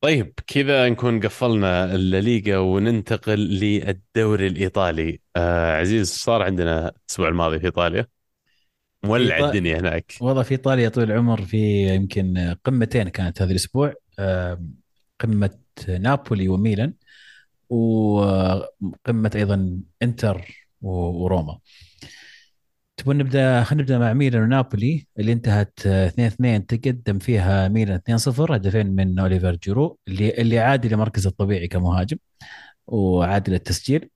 [0.00, 5.20] طيب كذا نكون قفلنا الليغا وننتقل للدوري الإيطالي.
[5.36, 8.06] آه عزيز صار عندنا الأسبوع الماضي في إيطاليا؟
[9.04, 9.48] مولع إيطال...
[9.48, 10.14] الدنيا هناك.
[10.20, 13.94] والله في ايطاليا طول العمر في يمكن قمتين كانت هذا الأسبوع.
[15.20, 15.50] قمة
[15.88, 16.94] نابولي وميلان
[17.70, 21.58] وقمة أيضا إنتر وروما.
[22.96, 28.18] تبون نبدأ؟ خلينا نبدأ مع ميلان ونابولي اللي انتهت 2 2 تقدم فيها ميلان 2
[28.18, 32.16] 0 هدفين من أوليفر جيرو اللي اللي عاد لمركزه الطبيعي كمهاجم
[32.86, 34.10] وعاد للتسجيل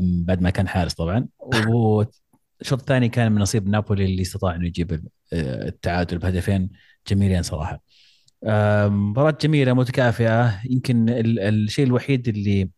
[0.00, 1.28] بعد ما كان حارس طبعا.
[2.60, 6.70] الشوط الثاني كان من نصيب نابولي اللي استطاع إنه يجيب التعادل بهدفين
[7.08, 7.82] جميلين صراحة.
[8.88, 10.60] مباراة جميلة متكافئة.
[10.70, 12.70] يمكن الشيء الوحيد اللي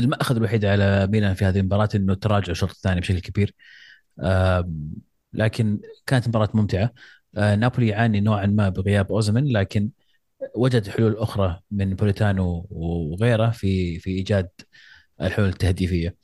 [0.00, 3.54] المأخذ الوحيد على ميلان في هذه المباراة إنه تراجع الشوط الثاني بشكل كبير.
[5.32, 6.90] لكن كانت مباراة ممتعة.
[7.36, 9.90] آه، نابولي يعاني نوعا ما بغياب اوزمن لكن
[10.54, 14.48] وجد حلول أخرى من بوليتانو وغيره في في إيجاد
[15.20, 16.16] الحلول التهديفية.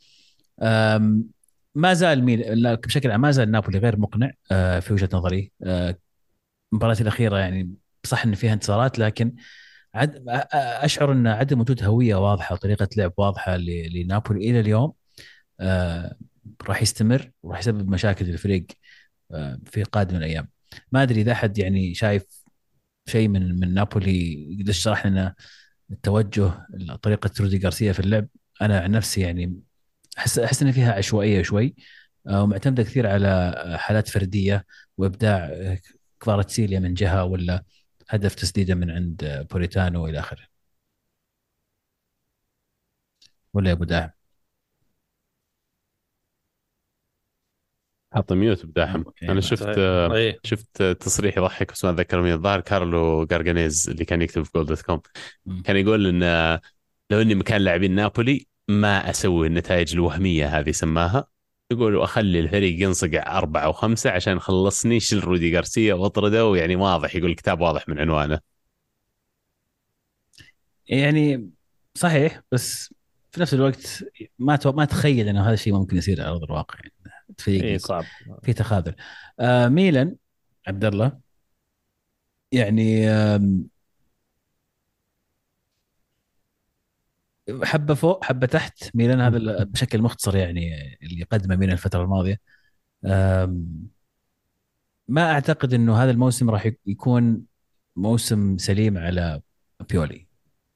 [1.77, 5.53] ما زال ميل بشكل عام ما زال نابولي غير مقنع آه، في وجهة نظري.
[5.65, 5.99] آه،
[6.73, 7.75] المباراه الأخيرة يعني
[8.05, 9.37] صح إن فيها انتصارات لكن
[9.95, 10.25] عد
[10.83, 14.93] أشعر إن عدم وجود هوية واضحة وطريقة لعب واضحة لنابولي إلى اليوم
[15.61, 16.17] آه
[16.69, 18.67] راح يستمر وراح يسبب مشاكل للفريق
[19.33, 20.49] آه في قادم الأيام.
[20.93, 22.25] ما أدري إذا أحد يعني شايف
[23.09, 25.35] شيء من من نابولي يقدر يشرح لنا
[25.91, 26.67] التوجه
[27.03, 28.29] طريقة رودي غارسيا في اللعب.
[28.63, 29.61] أنا عن نفسي يعني
[30.19, 31.75] أحس أحس إن فيها عشوائية شوي.
[32.29, 34.65] آه، ومعتمدة كثير على حالات فردية
[34.99, 35.79] وإبداع آه،
[36.21, 37.65] كفاراتسيليا من جهة ولا
[38.09, 40.47] هدف تسديده من عند بوريتانو وإلى آخره.
[43.55, 44.11] ولا يا أبو داعم؟
[48.13, 50.39] حط mute بداحم أنا شفت أيه.
[50.45, 54.67] شفت تصريح يضحك بس ما اتذكر مين الظاهر كارلو جارجانيز اللي كان يكتب في Goal
[54.67, 55.01] dot com
[55.65, 56.61] كان يقول إن
[57.11, 61.27] لو إني مكان لاعبين نابولي ما أسوي النتائج الوهمية هذه سماها؟
[61.71, 67.15] يقول أخلي الفريق ينصقع أربعة أو خمسه عشان خلصني شيل رودي غارسيا واطرده ويعني واضح
[67.17, 68.41] يقول الكتاب واضح من عنوانه.
[70.89, 71.51] يعني
[71.95, 72.95] صحيح بس
[73.31, 74.05] في نفس الوقت
[74.39, 76.79] ما ما تخيل إنه هذا الشيء ممكن يصير على أرض الواقع.
[77.47, 78.05] يعني إيه صعب.
[78.43, 78.95] في تخاذل.
[79.41, 80.17] آه ميلان
[80.67, 81.19] عبد الله
[82.53, 83.07] يعني
[87.63, 88.91] حبة فوق حبة تحت.
[88.95, 92.41] ميلان هذا بشكل مختصر يعني اللي قدمه ميلان الفترة الماضية.
[95.09, 97.43] ما أعتقد إنه هذا الموسم راح يكون
[97.97, 99.41] موسم سليم على
[99.91, 100.27] بيولي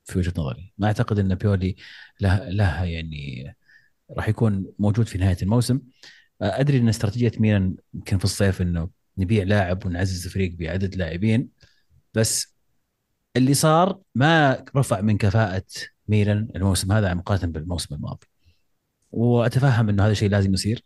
[0.04, 0.72] في وجهة نظري.
[0.78, 1.76] ما أعتقد إن بيولي
[2.20, 3.54] له له يعني
[4.10, 5.80] راح يكون موجود في نهاية الموسم.
[6.42, 11.48] أدري إن استراتيجية ميلان يمكن في الصيف إنه نبيع لاعب ونعزز الفريق بعدد لاعبين
[12.14, 12.56] بس
[13.36, 15.64] اللي صار ما رفع من كفاءة
[16.10, 18.26] ميلان الموسم هذا مقارنة بالموسم الماضي.
[19.12, 20.84] وأتفهم إنه هذا الشيء لازم يصير.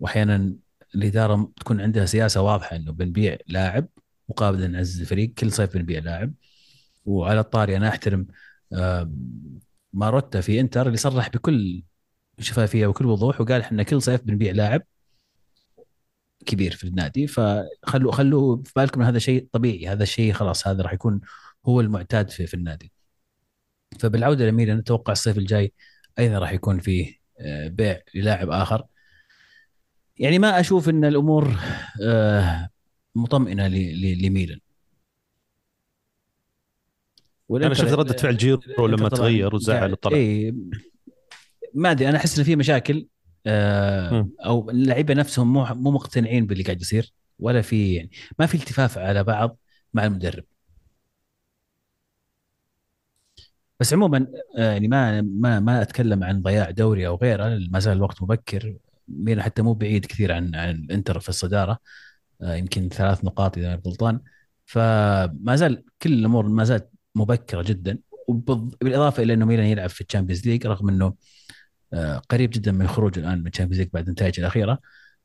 [0.00, 0.54] واحيانا
[0.94, 3.88] الإدارة تكون عندها سياسة واضحة إنه بنبيع لاعب
[4.28, 6.32] مقابل نعزز الفريق كل صيف بنبيع لاعب.
[7.04, 8.26] وعلى الطاري أنا أحترم
[9.92, 11.82] ماروتا في إنتر اللي صرح بكل
[12.40, 14.82] شفافية وكل وضوح وقال إحنا كل صيف بنبيع لاعب
[16.46, 17.26] كبير في النادي.
[17.26, 21.20] فخلوا خلوا في بالكم هذا شيء طبيعي هذا الشيء خلاص هذا راح يكون
[21.66, 22.92] هو المعتاد في, في النادي.
[23.98, 25.72] فبالعودة لميلان نتوقع الصيف الجاي
[26.18, 28.84] أيضا راح يكون فيه آه، بيع للاعب آخر.
[30.18, 31.56] يعني ما أشوف إن الأمور
[32.02, 32.68] آه،
[33.14, 34.58] مطمئنة لميلان.
[37.50, 40.16] أنا شفت رده فعل جيرو لما تغير وزعل وطلع.
[40.16, 40.54] إيه
[41.74, 43.06] ما أدري أنا أحس إن في مشاكل
[43.46, 48.54] آه أو اللعيبة نفسهم مو مو مقتنعين باللي قاعد يصير ولا في يعني ما في
[48.54, 49.58] التفاف على بعض
[49.94, 50.44] مع المدرب.
[53.80, 54.26] بس عموما
[54.58, 58.76] آه، يعني ما ما ما أتكلم عن ضياع دوري أو غيره ما زال الوقت مبكر
[59.08, 61.78] ميلان حتى مو بعيد كثير عن عن الانتر في الصدارة
[62.42, 64.20] آه، يمكن ثلاث نقاط إذا غلطان
[64.66, 67.98] فما زال كل الأمور ما زالت مبكرة جدا
[68.28, 71.14] وبالاضافه إلى إنه ميلان يلعب في ال Champions League رغم إنه
[71.92, 74.80] آه، قريب جدا من الخروج الآن من ال Champions League بعد النتائج الأخيرة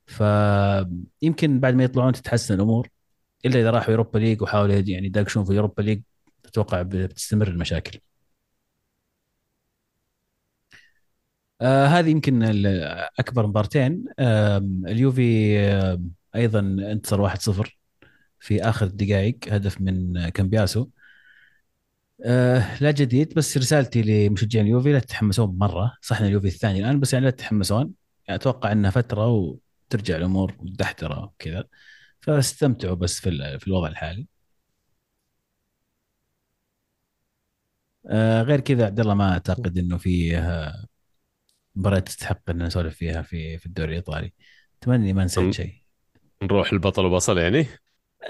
[0.07, 2.89] فيمكن بعد ما يطلعون تتحسن الأمور
[3.45, 6.01] إلا إذا راحوا Europa League وحاولوا يعني يداقشون في Europa League
[6.45, 7.99] أتوقع بتستمر المشاكل.
[11.61, 12.43] آه هذه يمكن
[13.19, 14.05] أكبر مبارتين.
[14.87, 15.57] اليوفي
[16.35, 17.77] أيضا انتصر 1-0
[18.39, 20.87] في آخر الدقائق هدف من كامبياسو.
[22.25, 25.97] آه لا جديد بس رسالتي لمشجعين اليوفي لا تتحمسون مرة.
[26.01, 27.93] صح إن اليوفي الثاني الآن بس يعني لا تتحمسون.
[28.27, 31.63] يعني أتوقع إنها فترة وترجع الأمور مدحدره وكذا.
[32.21, 34.27] فاستمتعوا بس في في الوضع الحالي.
[38.09, 40.37] آه غير كذا عبد الله ما أعتقد إنه فيه
[41.75, 44.33] مباراة تستحق إن نسولف فيها في في الدوري الإيطالي.
[44.81, 45.73] أتمنى ما نسيت شيء.
[46.43, 47.65] نروح البطل وبصل يعني؟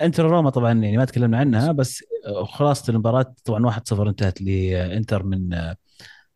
[0.01, 2.03] انتر روما طبعا يعني ما تكلمنا عنها بس
[2.43, 5.73] خلاصة المباراة طبعا 1-0 انتهت لإنتر من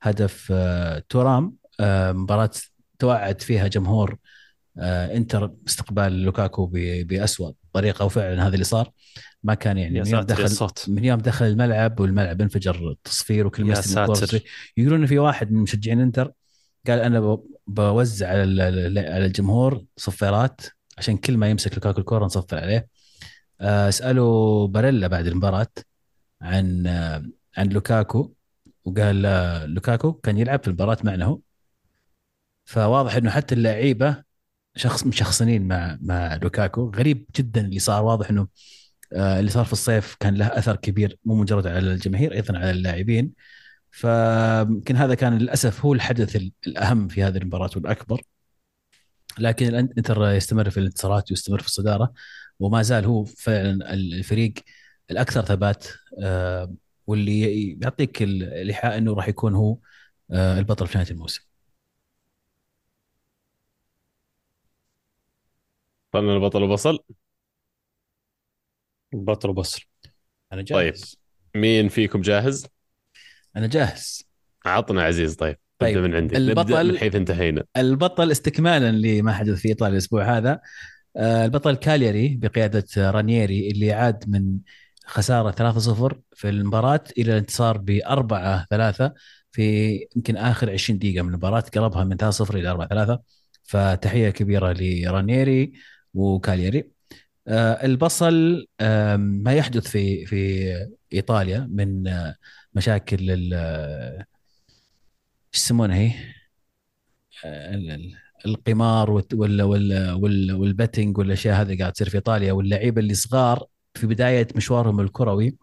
[0.02, 1.56] هدف آه، تورام.
[1.80, 2.52] آه، مباراة
[3.00, 4.18] توعد فيها جمهور
[4.78, 6.66] آه، إنتر استقبال لوكاكو
[7.06, 8.92] باسوء طريقة وفعلا هذا اللي صار.
[9.44, 13.64] ما كان يعني من يوم دخل من يوم دخل الملعب والملعب انفجر تصفير وكل
[14.78, 16.32] يقولون في واحد من مشجعين إنتر
[16.88, 17.38] قال أنا
[17.68, 20.62] بوزع على ال- على الجمهور صفيرات
[20.98, 22.88] عشان كل ما يمسك لوكاكو الكوره نصفر عليه.
[23.62, 25.68] آه، اسالوا باريلا بعد المباراة
[26.42, 27.26] عن آه،
[27.58, 28.34] عن لوكاكو
[28.86, 31.40] وقال آه، لوكاكو كان يلعب في المباراة معنا هو.
[32.66, 34.24] فواضح إنه حتى اللعيبة
[34.76, 36.92] شخص مشخصنين مع مع لوكاكو.
[36.96, 38.04] غريب جدا اللي صار.
[38.04, 38.48] واضح إنه
[39.14, 43.32] اللي صار في الصيف كان له أثر كبير مو مجرد على الجماهير أيضا على اللاعبين.
[43.96, 48.22] فيمكن هذا كان للأسف هو الحدث ال- الأهم في هذه المباراة والأكبر.
[49.40, 52.14] لكن الانتر يستمر في الانتصارات ويستمر في الصدارة
[52.60, 54.54] وما زال هو فعلا الفريق
[55.12, 55.88] الأكثر ثبات
[56.24, 56.74] آه،
[57.08, 59.78] واللي يعطيك الإيحاء إنه راح يكون هو
[60.32, 61.42] آه، البطل في نهاية الموسم.
[66.12, 67.00] طلعنا البطل وبصل؟
[69.14, 69.82] بطل وبصل.
[70.54, 71.18] أنا جاهز.
[71.56, 72.68] مين فيكم جاهز؟
[73.58, 74.24] أنا جاهز.
[74.66, 77.64] عطنا عزيز طيب طيب، من عندك البطل- من حيث انتهينا.
[77.78, 80.60] البطل استكمالا لما حدث في ايطاليا الأسبوع هذا.
[81.18, 84.58] آه، البطل كالياري بقيادة رانييري اللي عاد من
[85.06, 89.12] خسارة 3-0 في المباراة إلى الانتصار ب 4-3
[89.52, 93.20] في يمكن آخر 20 دقيقة من المباراة قلبها من 3-0 إلى 4-3
[93.64, 95.74] فتحية كبيرة لرانييري
[96.14, 96.90] وكالياري
[97.48, 98.66] آه، البصل
[99.18, 100.72] ما يحدث في في
[101.14, 102.36] إيطاليا من آه،
[102.76, 103.54] مشاكل ال-
[105.54, 106.12] إيش يسمونها هي؟
[107.46, 108.16] ال- ال-
[108.46, 113.66] القمار وال وال والبتنج والأشياء هذه قاعد تصير في إيطاليا واللعيبة اللي صغار
[113.96, 115.58] في بداية مشوارهم الكروي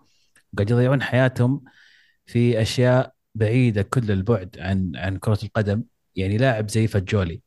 [0.59, 1.65] قاعد يضيعون حياتهم
[2.27, 5.85] في أشياء بعيدة كل البعد عن عن كرة القدم
[6.17, 7.43] يعني لاعب زي فاجولي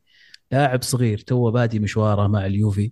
[0.51, 2.91] لاعب صغير تو بادي مشواره مع اليوفي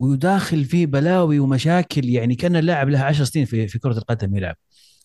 [0.00, 4.56] وداخل فيه بلاوي ومشاكل يعني كان اللاعب له 10 سنين في في كرة القدم يلعب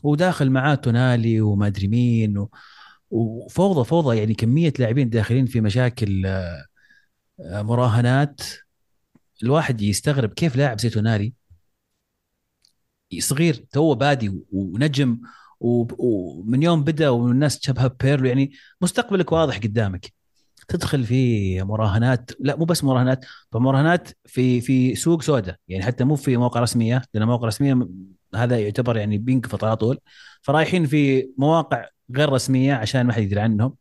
[0.03, 2.49] وداخل معاه تونالي وما أدري مين و...
[3.11, 6.65] وفوضى فوضى يعني كمية لاعبين داخلين في مشاكل آه،
[7.39, 8.41] آه، مراهنات.
[9.43, 11.33] الواحد يستغرب كيف لاعب زي تونالي
[13.19, 15.19] صغير تو بادي ونجم
[15.59, 18.27] ومن يوم بدأ والناس تشبه بيرلو.
[18.27, 18.51] يعني
[18.81, 20.13] مستقبلك واضح قدامك.
[20.67, 25.55] تدخل في مراهنات لا مو بس مراهنات مراهنات في في سوق سوداء.
[25.67, 27.87] يعني حتى مو في مواقع رسمية لأن مواقع رسمية
[28.35, 29.99] هذا يعتبر يعني بينقفط على طول.
[30.41, 31.85] فرايحين في مواقع
[32.15, 33.75] غير رسمية عشان ما حد يدري عنهم.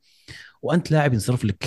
[0.62, 1.64] وأنت لاعب ينصرف لك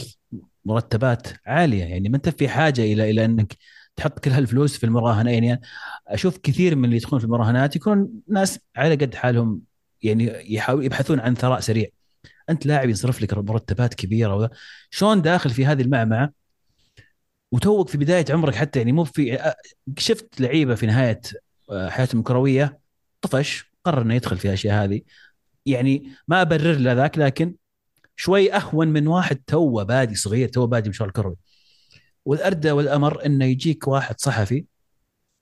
[0.66, 1.84] مرتبات عالية.
[1.84, 3.58] يعني ما أنت في حاجة إلى إلى أنك
[3.96, 5.32] تحط كل هالفلوس في المراهنة.
[5.32, 5.62] يعني
[6.08, 9.62] أشوف كثير من اللي يدخلون في المراهنات يكونون ناس على قد حالهم
[10.04, 11.88] يعني يحاول يبحثون عن ثراء سريع.
[12.50, 14.50] أنت لاعب يصرف لك مرتبات كبيرة.
[14.90, 16.44] شلون داخل في هذه المعمعة؟
[17.52, 19.54] وتوك في بداية عمرك حتى يعني مو في
[19.98, 21.22] شفت لعيبة في نهاية
[21.72, 22.80] حياتهم الكرويه
[23.22, 25.02] طفش قرر إنه يدخل في الأشياء هذه.
[25.66, 27.56] يعني ما أبرر له ذاك لكن
[28.16, 31.36] شوي أهون من واحد توه بادي صغير توه بادي مشوار الكروي
[32.26, 34.66] والاردى والأمر إنه يجيك واحد صحفي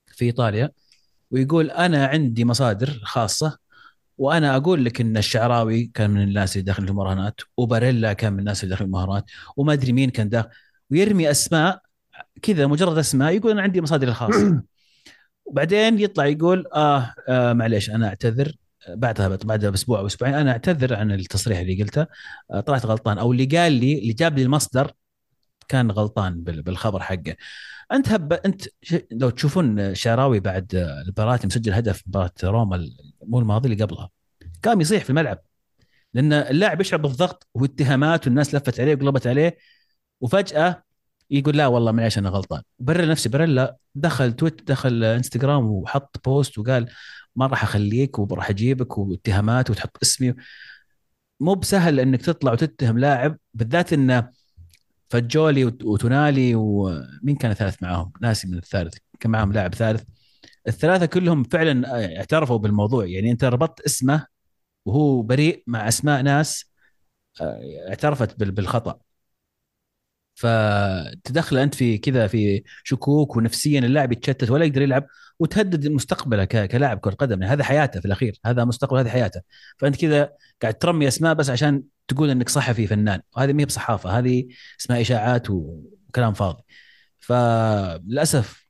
[0.08, 0.72] في إيطاليا
[1.32, 3.58] ويقول أنا عندي مصادر خاصة
[4.18, 8.40] وأنا أقول لك إن الشعراوي كان من الناس اللي داخل في المراهنات وباريلا كان من
[8.40, 9.26] الناس اللي داخل في المراهنات
[9.58, 10.50] وما أدري مين كان داخل.
[10.92, 11.82] ويرمي أسماء
[12.42, 14.64] كذا مجرد أسماء يقول أنا عندي مصادر الخاصة.
[15.52, 18.56] وبعدين يطلع يقول آه, آه معليش أنا أعتذر.
[18.90, 22.06] بعدها بعدها بأسبوع أو أسبوعين أنا أعتذر عن التصريح اللي قلته.
[22.52, 23.18] آه طلعت غلطان.
[23.18, 24.92] أو اللي قال لي اللي جاب لي المصدر
[25.68, 27.36] كان غلطان بال- بالخبر حقه.
[27.92, 28.62] أنت هب أنت
[29.12, 32.90] لو تشوفون شعراوي بعد آه، المباراه مسجل هدف مباراة روما
[33.24, 34.10] مو الماضي اللي قبلها
[34.64, 35.40] قام يصيح في الملعب.
[36.14, 39.58] لأن اللاعب يشعر بالضغط واتهامات والناس لفت عليه وقلبت عليه.
[40.22, 40.84] وفجأة
[41.32, 42.62] يقول لا والله معليش أنا غلطان.
[42.80, 46.90] برر نفسي برر لا دخل تويتر دخل إنستغرام وحط post وقال
[47.36, 50.34] ما راح أخليك وراح أجيبك واتهامات وتحط اسمي.
[51.40, 54.30] مو بسهل إنك تطلع وتتهم لاعب بالذات انه
[55.10, 60.04] فجولي وت- وتونالي ومين كان ثالث معاهم؟ ناسي من الثالث كان معاهم لاعب ثالث.
[60.68, 63.06] الثلاثة كلهم فعلا اعترفوا بالموضوع.
[63.06, 64.26] يعني أنت ربطت اسمه
[64.86, 66.72] وهو بريء مع أسماء ناس
[67.42, 69.00] آه، اعترفت بال- بالخطأ.
[70.42, 75.08] فتدخل أنت في كذا في شكوك ونفسيا اللاعب يتشتت ولا يقدر يلعب
[75.40, 77.42] وتهدد مستقبله كلاعب كرة قدم.
[77.42, 78.40] يعني هذا حياته في الأخير.
[78.46, 79.42] هذا مستقبل هذه حياته.
[79.78, 83.22] فأنت كذا قاعد ترمي أسماء بس عشان تقول إنك صحفي فنان.
[83.38, 84.20] وهذه ما هي بصحافة.
[84.20, 84.48] هذه
[84.80, 86.64] اسمها إشاعات وكلام فاضي.
[87.20, 88.68] فللأسف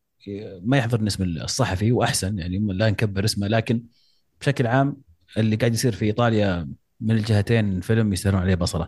[0.62, 3.84] ما يحضرني اسم الصحفي وأحسن يعني لا نكبر اسمه لكن
[4.42, 4.98] بشكل عام
[5.38, 6.70] اللي قاعد يصير في إيطاليا
[7.02, 8.88] من الجهتين فيلم يستاهلون عليه بصله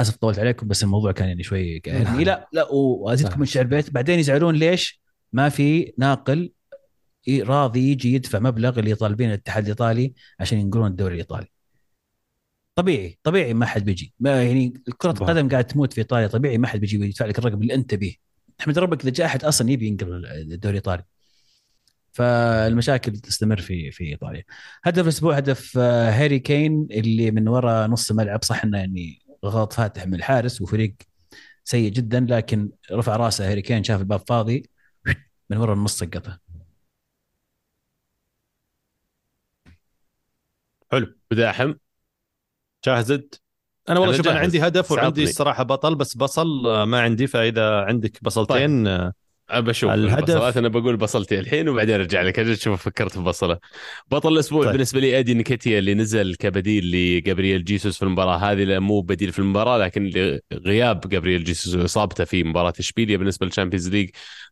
[0.00, 3.90] اسف طولت عليكم بس الموضوع كان يعني شوي قاهرني لا لا وأزيدكم من شعر بيت.
[3.90, 5.00] بعدين يزعلون ليش
[5.32, 6.52] ما في ناقل
[7.28, 11.46] راضي يجي يدفع مبلغ اللي طالبين الاتحاد الإيطالي عشان ينقلون الدوري الإيطالي.
[12.74, 14.14] طبيعي طبيعي ما حد بيجي.
[14.20, 15.12] ما يعني طبعا.
[15.12, 18.16] القدم قاعد تموت في إيطاليا طبيعي ما حد بيجي ويدفع لك الرقم اللي أنت به.
[18.60, 21.04] أحمد ربك إذا جاء أحد أصلا يبي ينقل الدوري الإيطالي.
[22.12, 24.44] فالمشاكل تستمر في في إيطاليا.
[24.84, 29.72] هدف الأسبوع هدف آه، هاري كين اللي من وراء نص الملعب صح إنه يعني غلط
[29.72, 30.94] فاتح من الحارس وفريق
[31.64, 34.70] سيء جدا لكن رفع راسه هاري كين شاف الباب فاضي
[35.50, 36.40] من وراء النص سقطه.
[40.92, 41.14] حلو.
[41.30, 41.74] بداحم
[42.84, 43.40] جاهزت
[43.88, 44.38] أنا والله شوف أنا.
[44.38, 45.22] عندي هدف وعندي.
[45.22, 49.12] الصراحة بطل بس بصل آه، ما عندي فإذا عندك بصلتين آه،
[49.50, 50.56] أبى أشوف الهدف- البصلات.
[50.56, 52.38] أنا بقول بصلتي الحين وبعدين أرجع لك.
[52.38, 53.58] أجل تشوف فكرت في بصله
[54.10, 54.72] بطل الأسبوع طيب.
[54.72, 58.64] بالنسبة لي أدي نكيتيا اللي نزل كبديل لجابرييل جيسوس في المباراة هذه.
[58.64, 60.10] لا مو بديل في المباراة لكن
[60.52, 64.10] غياب جابرييل جيسوس وإصابته في مباراة إشبيليا بالنسبة لل Champions League.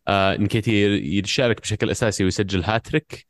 [0.08, 3.26] آه نكيتيا يشارك بشكل أساسي ويسجل هاتريك.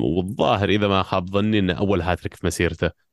[0.00, 3.09] والظاهر إذا ما خاب ظني انه أول هاتريك في مسيرته.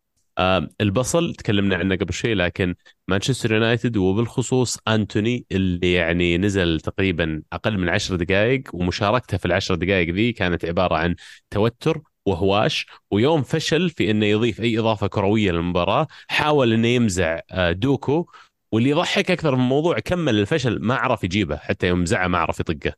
[0.82, 2.76] البصل تكلمنا عنه قبل شوي لكن
[3.08, 9.76] مانشستر يونايتد وبالخصوص أنتوني اللي يعني نزل تقريبا أقل من عشر دقائق ومشاركته في العشر
[9.76, 11.16] دقائق ذي كانت عبارة عن
[11.50, 17.72] توتر وهواش ويوم فشل في إنه يضيف أي إضافة كروية للمباراة حاول إنه يمزع آه،
[17.72, 18.26] دوكو
[18.72, 22.60] واللي يضحك أكثر من الموضوع كمل الفشل ما عرف يجيبه حتى يوم زعه ما عرف
[22.60, 22.94] يطقه.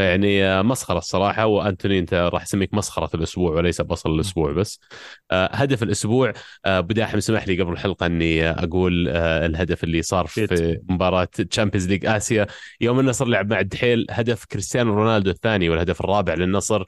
[0.00, 4.80] يعني آه، مسخرة الصراحة وأنتوني أنت راح أسميك مسخرة الأسبوع وليس بصل الأسبوع بس.
[5.30, 6.32] آه، هدف الأسبوع
[6.66, 10.78] آه، ابو داحم سمح لي قبل الحلقة إني آه، أقول آه، الهدف اللي صار في
[10.88, 12.46] مباراة Champions League آسيا.
[12.80, 16.84] يوم النصر لعب مع الدحيل هدف كريستيانو رونالدو الثاني والهدف الرابع للنصر.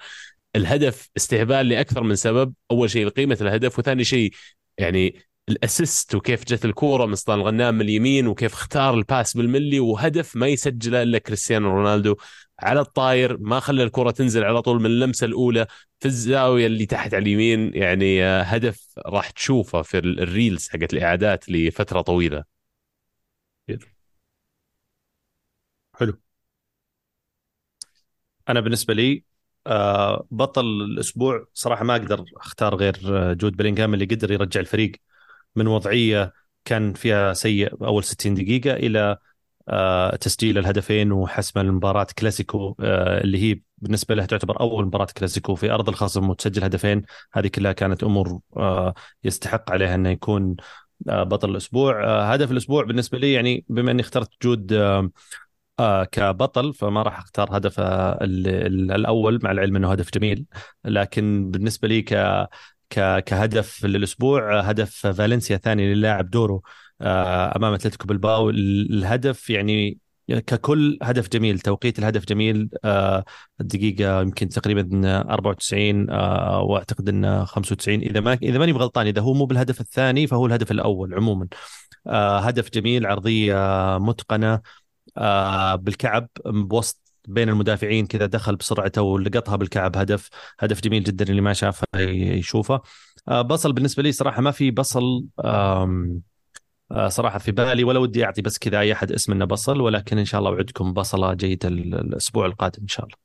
[0.56, 2.54] الهدف استهبال لأكثر من سبب.
[2.70, 4.32] أول شيء قيمة الهدف وثاني شيء
[4.78, 5.14] يعني
[5.48, 9.80] ال assist وكيف جت الكورة من سلطان الغنام من اليمين وكيف اختار ال pass بالملي
[9.80, 12.16] وهدف ما يسجله إلا كريستيانو رونالدو
[12.60, 15.66] على الطاير ما خلى الكره تنزل على طول من اللمسة الأولى
[16.00, 17.74] في الزاوية اللي تحت على اليمين.
[17.74, 22.44] يعني آه، هدف راح تشوفه في ال- ال reels حقت الإعادات لفترة طويلة.
[25.96, 26.14] حلو.
[28.48, 29.24] أنا بالنسبة لي
[29.66, 32.96] آه، بطل الأسبوع صراحة ما أقدر أختار غير
[33.30, 34.92] آه، جود بلينغهام اللي قدر يرجع الفريق.
[35.56, 36.32] من وضعية
[36.64, 39.18] كان فيها سيء أول 60 دقيقة إلى
[39.68, 45.54] آه، تسجيل الهدفين وحسم المباراة كلاسيكو آه، اللي هي بالنسبة له تعتبر أول مباراة كلاسيكو
[45.54, 47.02] في أرض الخصم وتسجل هدفين.
[47.32, 48.94] هذه كلها كانت أمور آه،
[49.24, 50.56] يستحق عليها انه يكون
[51.06, 52.04] بطل الأسبوع.
[52.04, 54.72] آه، هدف الأسبوع بالنسبة لي يعني بما أني اخترت جود
[56.12, 60.46] كبطل فما راح أختار هدف ال- ال- الأول مع العلم أنه هدف جميل.
[60.84, 62.12] لكن بالنسبة لي ك
[62.90, 66.62] كهدف للأسبوع هدف فالنسيا ثاني للاعب دورو
[67.00, 69.98] آه، أمام أتلتيكو بالباو ال- الهدف يعني
[70.28, 73.24] ككل هدف جميل توقيت الهدف جميل آه،
[73.60, 75.00] الدقيقة يمكن تقريبا
[75.32, 80.26] 94 آه، وأعتقد إنه 95 إذا ما إذا ماني بغلطان إذا هو مو بالهدف الثاني
[80.26, 81.48] فهو الهدف الأول عموما.
[82.06, 83.54] هدف جميل عرضية
[83.98, 84.60] متقنة
[85.74, 89.96] بالكعب بوسط بين المدافعين كذا دخل بسرعته ولقطها بالكعب.
[89.96, 90.28] هدف
[90.60, 92.80] هدف جميل جدا اللي ما شافه يشوفه.
[93.28, 98.42] آه، بصل بالنسبة لي صراحة ما في بصل آه، صراحة في بالي ولا ودي أعطي
[98.42, 101.94] بس كذا أي أحد اسم إنه بصل ولكن إن شاء الله أوعدكم بصلة جيدة ال-
[101.94, 103.16] الأسبوع القادم إن شاء الله.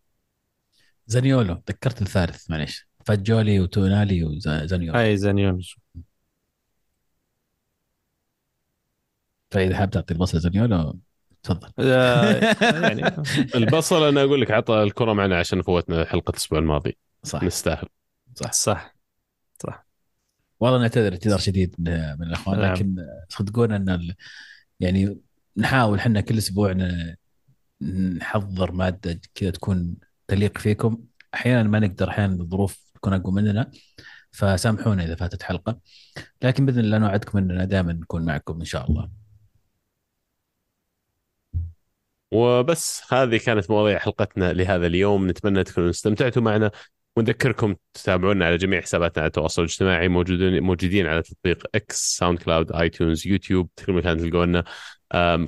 [1.08, 2.88] زانيولو ذكرت الثالث معليش.
[3.06, 5.00] فجولي وتونالي وزانيولو.
[5.00, 5.76] أي زانيونز
[9.52, 11.00] فاذا حاب تعطي البصل زانيولو.
[11.44, 11.70] تفضل.
[11.80, 12.56] آه،
[12.88, 13.16] يعني
[13.56, 16.98] البصل أنا أقول لك عطى الكرة معنا عشان فوتنا حلقة الأسبوع الماضي.
[17.24, 17.44] صح.
[17.44, 17.88] نستاهل.
[18.36, 18.52] صح.
[18.52, 18.96] صح.
[20.60, 22.74] والله نعتذر اعتذار شديد من من الأخوان نعم.
[22.74, 22.96] لكن
[23.30, 24.16] صدقونا إن ال-
[24.80, 25.18] يعني
[25.58, 27.16] نحاول إحنا كل أسبوع ن-
[28.18, 29.96] نحضر مادة كذا تكون
[30.28, 30.98] تليق فيكم.
[31.34, 33.72] أحيانا ما نقدر أحيانا الظروف تكون أقوى مننا
[34.32, 35.80] فسامحونا إذا فاتت حلقة.
[36.42, 39.10] لكن بإذن الله نوعدكم إننا دائما نكون معكم إن شاء الله.
[42.32, 45.28] وبس هذه كانت مواضيع حلقتنا لهذا اليوم.
[45.28, 46.72] نتمنى تكونوا استمتعتوا معنا.
[47.16, 52.72] ونذكركم تتابعونا على جميع حساباتنا على التواصل الاجتماعي موجودين موجودين على تطبيق إكس ساوند كلاود
[52.72, 54.64] iTunes يوتيوب كل مكان تلقونا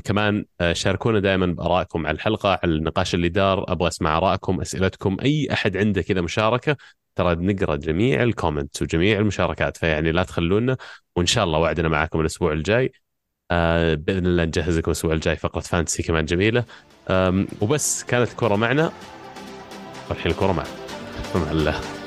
[0.03, 3.71] كمان آه، شاركونا دائما بآرائكم على الحلقة على النقاش اللي دار.
[3.71, 6.77] أبغى أسمع آرائكم أسئلتكم أي أحد عنده كذا مشاركة
[7.15, 10.77] ترى نقرأ جميع ال comments وجميع المشاركات فيعني لا تخلونا.
[11.15, 12.91] وإن شاء الله وعدنا معاكم الأسبوع الجاي.
[13.51, 16.65] آه بإذن الله نجهز لكم الأسبوع الجاي فقرة فانتسي كمان جميلة.
[17.61, 18.91] وبس كانت الكره معنا.
[20.09, 20.69] والحين الكره معنا.
[21.35, 22.00] مع الله.